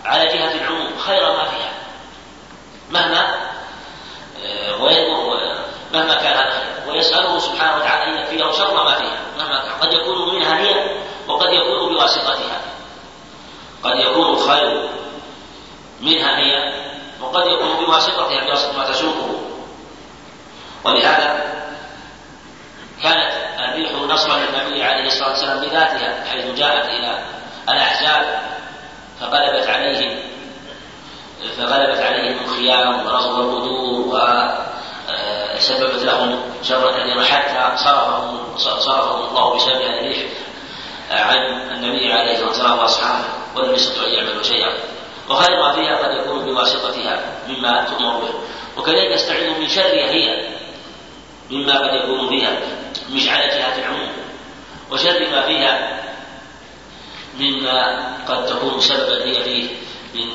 على 0.05 0.25
جهة 0.25 0.53
العموم 0.53 0.97
خير 0.97 1.21
ما 1.21 1.43
فيها. 1.43 1.71
مهما 2.91 3.35
آه، 4.45 4.81
مهما 5.93 6.15
كان 6.15 6.37
هذا 6.37 6.83
ويسأله 6.87 7.39
سبحانه 7.39 7.75
وتعالى 7.75 8.11
أن 8.11 8.17
يكفيه 8.17 8.51
شر 8.51 8.83
ما 8.83 8.95
فيها. 8.95 9.19
مهما 9.37 9.59
كان. 9.59 9.71
قد 9.81 9.93
يكون 9.93 10.35
منها 10.35 10.59
هي 10.59 10.95
وقد 11.27 11.49
يكون 11.53 11.95
بواسطتها. 11.95 12.61
قد 13.83 13.99
يكون 13.99 14.29
الخير 14.29 14.89
منها 16.01 16.37
هي 16.37 16.73
وقد 17.21 17.47
يكون 17.47 17.85
بواسطتها 17.85 18.45
بواسطة 18.45 18.77
ما 18.77 18.91
تسوقه. 18.91 19.50
ولهذا 20.83 21.51
كانت 23.03 23.31
الريح 23.59 23.91
نصرا 23.91 24.37
للنبي 24.37 24.83
عليه 24.83 25.07
الصلاة 25.07 25.29
والسلام 25.29 25.59
بذاتها 25.59 26.23
حيث 26.31 26.45
جاءت 26.45 26.85
إلى 26.85 27.23
الأحزاب 27.69 28.39
فغلبت 29.19 29.67
عليهم 29.67 30.19
فغلبت 31.57 31.99
عليهم 31.99 32.37
الخيام 32.45 33.05
ورصد 33.05 33.39
القدور 33.39 33.81
وسببت 35.55 36.03
لهم 36.03 36.41
شرا 36.63 36.91
كثيرا 36.91 37.23
حتى 37.23 37.77
صرفهم 37.83 38.57
صرفهم 38.57 39.29
الله 39.29 39.55
بسبب 39.55 39.81
الريح 39.81 40.17
عن 41.11 41.37
النبي 41.71 42.13
عليه 42.13 42.31
الصلاة 42.31 42.47
والسلام 42.47 42.79
وأصحابه 42.79 43.25
ولم 43.55 43.73
يستطيعوا 43.73 44.07
أن 44.07 44.13
يعملوا 44.13 44.43
شيئا. 44.43 44.73
وخير 45.29 45.61
ما 45.61 45.73
فيها 45.73 45.97
قد 45.97 46.17
يكون 46.17 46.45
بواسطتها 46.45 47.19
مما 47.47 47.87
تؤمر 47.89 48.17
به. 48.17 48.33
وكذلك 48.77 49.11
يستعيذ 49.13 49.59
من 49.59 49.69
شرها 49.69 50.09
هي 50.09 50.47
مما 51.51 51.77
قد 51.77 51.93
يكون 51.93 52.29
فيها 52.29 52.59
مش 53.09 53.29
على 53.29 53.47
جهة 53.47 53.79
العموم. 53.79 54.11
وشر 54.91 55.29
ما 55.31 55.41
فيها 55.47 56.01
مما 57.39 58.11
قد 58.27 58.45
تكون 58.45 58.79
سببا 58.79 59.25
هي 59.25 59.43
فيه 59.43 59.69
من 60.15 60.25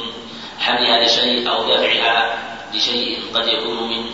حملها 0.60 1.04
لشيء 1.04 1.50
أو 1.50 1.62
دفعها 1.62 2.38
لشيء 2.74 3.22
قد 3.34 3.48
يكون 3.48 3.88
من 3.88 4.10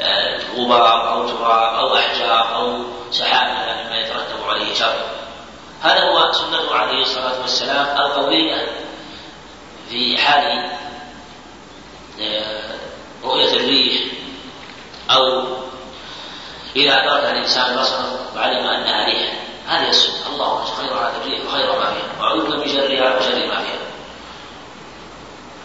آه، 0.00 0.40
غبار 0.56 1.12
أو 1.12 1.28
تراب 1.28 1.74
أو 1.74 1.96
أحجار 1.96 2.54
أو 2.54 2.84
سحاب 3.10 3.46
مما 3.86 3.98
يترتب 3.98 4.48
عليه 4.48 4.74
شر. 4.74 4.94
هذا 5.82 6.00
هو 6.00 6.32
سنته 6.32 6.74
عليه 6.74 7.02
الصلاة 7.02 7.40
والسلام 7.40 7.96
القولية 7.96 8.66
في 9.90 10.18
حال 10.18 10.70
آه، 12.20 12.74
رؤية 13.24 13.52
الريح 13.52 14.02
أو 15.10 15.44
إذا 16.76 17.04
أدرك 17.04 17.24
الإنسان 17.30 17.76
بصره 17.76 18.18
وعلم 18.36 18.66
أنها 18.66 19.04
ريح 19.04 19.32
هذه 19.66 19.88
السنة. 19.88 20.26
اللهم 20.34 20.64
خير 20.64 20.92
هذه 20.92 21.16
الريح 21.16 21.40
وخير 21.46 21.78
ما 21.78 21.84
فيها. 21.84 22.20
وأعوذ 22.20 22.56
من 22.56 22.68
شرها 22.68 23.18
وشر 23.18 23.46
ما 23.46 23.58
فيها. 23.64 23.82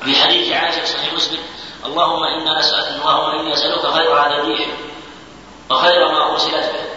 في 0.06 0.16
حديث 0.16 0.52
عائشة 0.52 0.86
صحيح 0.86 1.14
مسلم 1.14 1.40
اللهم 1.86 2.24
إنا 2.24 2.60
نسألك 2.60 2.88
اللهم 2.88 3.40
إني 3.40 3.54
أسألك 3.54 3.88
خير 3.88 4.14
هذا 4.14 4.36
الريح 4.36 4.68
وخير 5.70 6.12
ما 6.12 6.32
أرسلت 6.32 6.54
به. 6.74 6.88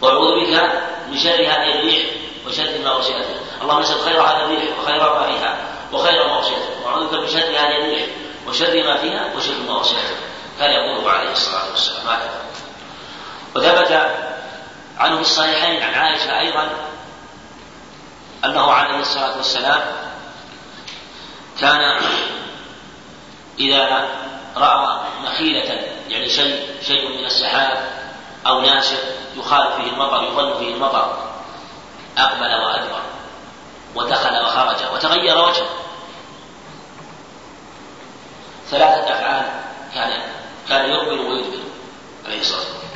وأعوذ 0.00 0.28
بك 0.40 0.72
من 1.10 1.18
شر 1.18 1.40
هذه 1.40 1.74
الريح 1.74 2.06
وشر 2.46 2.78
ما 2.84 2.96
أرسلت 2.96 3.26
به. 3.26 3.62
اللهم 3.62 3.80
نسأل 3.80 4.00
خير 4.00 4.22
هذا 4.22 4.44
الريح 4.44 4.78
وخير 4.78 4.98
ما 4.98 5.26
فيها 5.26 5.56
وخير 5.92 6.28
ما 6.28 6.36
أرسلت 6.38 6.58
به. 6.58 6.86
وأعوذ 6.86 7.06
بك 7.06 7.14
من 7.14 7.28
شر 7.28 7.50
هذه 7.50 7.76
الريح 7.76 8.06
وشر 8.48 8.82
ما 8.84 8.96
فيها 8.96 9.32
وشر 9.36 9.54
ما 9.68 9.78
أرسلت 9.78 9.98
به. 9.98 10.30
كان 10.60 10.70
يقوله 10.70 11.10
عليه 11.10 11.32
الصلاة 11.32 11.70
والسلام. 11.70 12.06
هكذا 12.08 12.40
وثبت 13.54 14.10
عنه 14.98 15.14
في 15.16 15.20
الصحيحين 15.20 15.82
عن 15.82 15.94
عائشة 15.94 16.38
أيضا 16.38 16.68
أنه 18.44 18.72
عليه 18.72 18.98
الصلاة 18.98 19.36
والسلام 19.36 19.80
كان 21.60 22.00
إذا 23.58 24.08
رأى 24.56 25.00
مخيلة 25.24 25.80
يعني 26.08 26.28
شيء 26.28 26.66
شيء 26.86 27.08
من 27.08 27.24
السحاب 27.24 27.78
أو 28.46 28.60
ناشر 28.60 28.96
يخالف 29.36 29.74
فيه 29.76 29.90
المطر 29.92 30.24
يظن 30.24 30.58
فيه 30.58 30.74
المطر 30.74 31.30
أقبل 32.18 32.54
وأدبر 32.54 33.02
ودخل 33.94 34.42
وخرج 34.42 34.76
وتغير 34.94 35.38
وجهه. 35.38 35.70
ثلاثة 38.70 39.14
أفعال 39.14 39.46
كان 39.94 40.22
كان 40.70 40.90
يقبل 40.90 41.20
ويدبر 41.20 41.58
عليه 42.26 42.40
الصلاة 42.40 42.60
والسلام. 42.60 42.90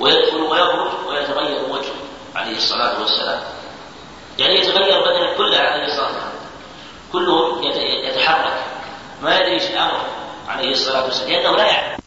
ويدخل 0.00 0.36
ويخرج 0.36 1.06
ويتغير 1.08 1.62
وجهه 1.70 1.94
عليه 2.34 2.56
الصلاة 2.56 3.00
والسلام. 3.00 3.42
يعني 4.38 4.54
يتغير 4.54 5.00
بدنه 5.00 5.36
كله 5.36 5.58
عليه 5.58 5.86
الصلاة 5.86 6.06
والسلام. 6.06 6.32
كله 7.12 7.64
يتحرك. 8.04 8.64
ما 9.22 9.38
يدري 9.38 9.52
إيش 9.52 9.62
الأمر 9.62 10.00
عليه 10.48 10.70
الصلاة 10.70 11.04
والسلام. 11.04 11.30
لأنه 11.30 11.56
لا 11.56 11.66
يعلم 11.66 11.98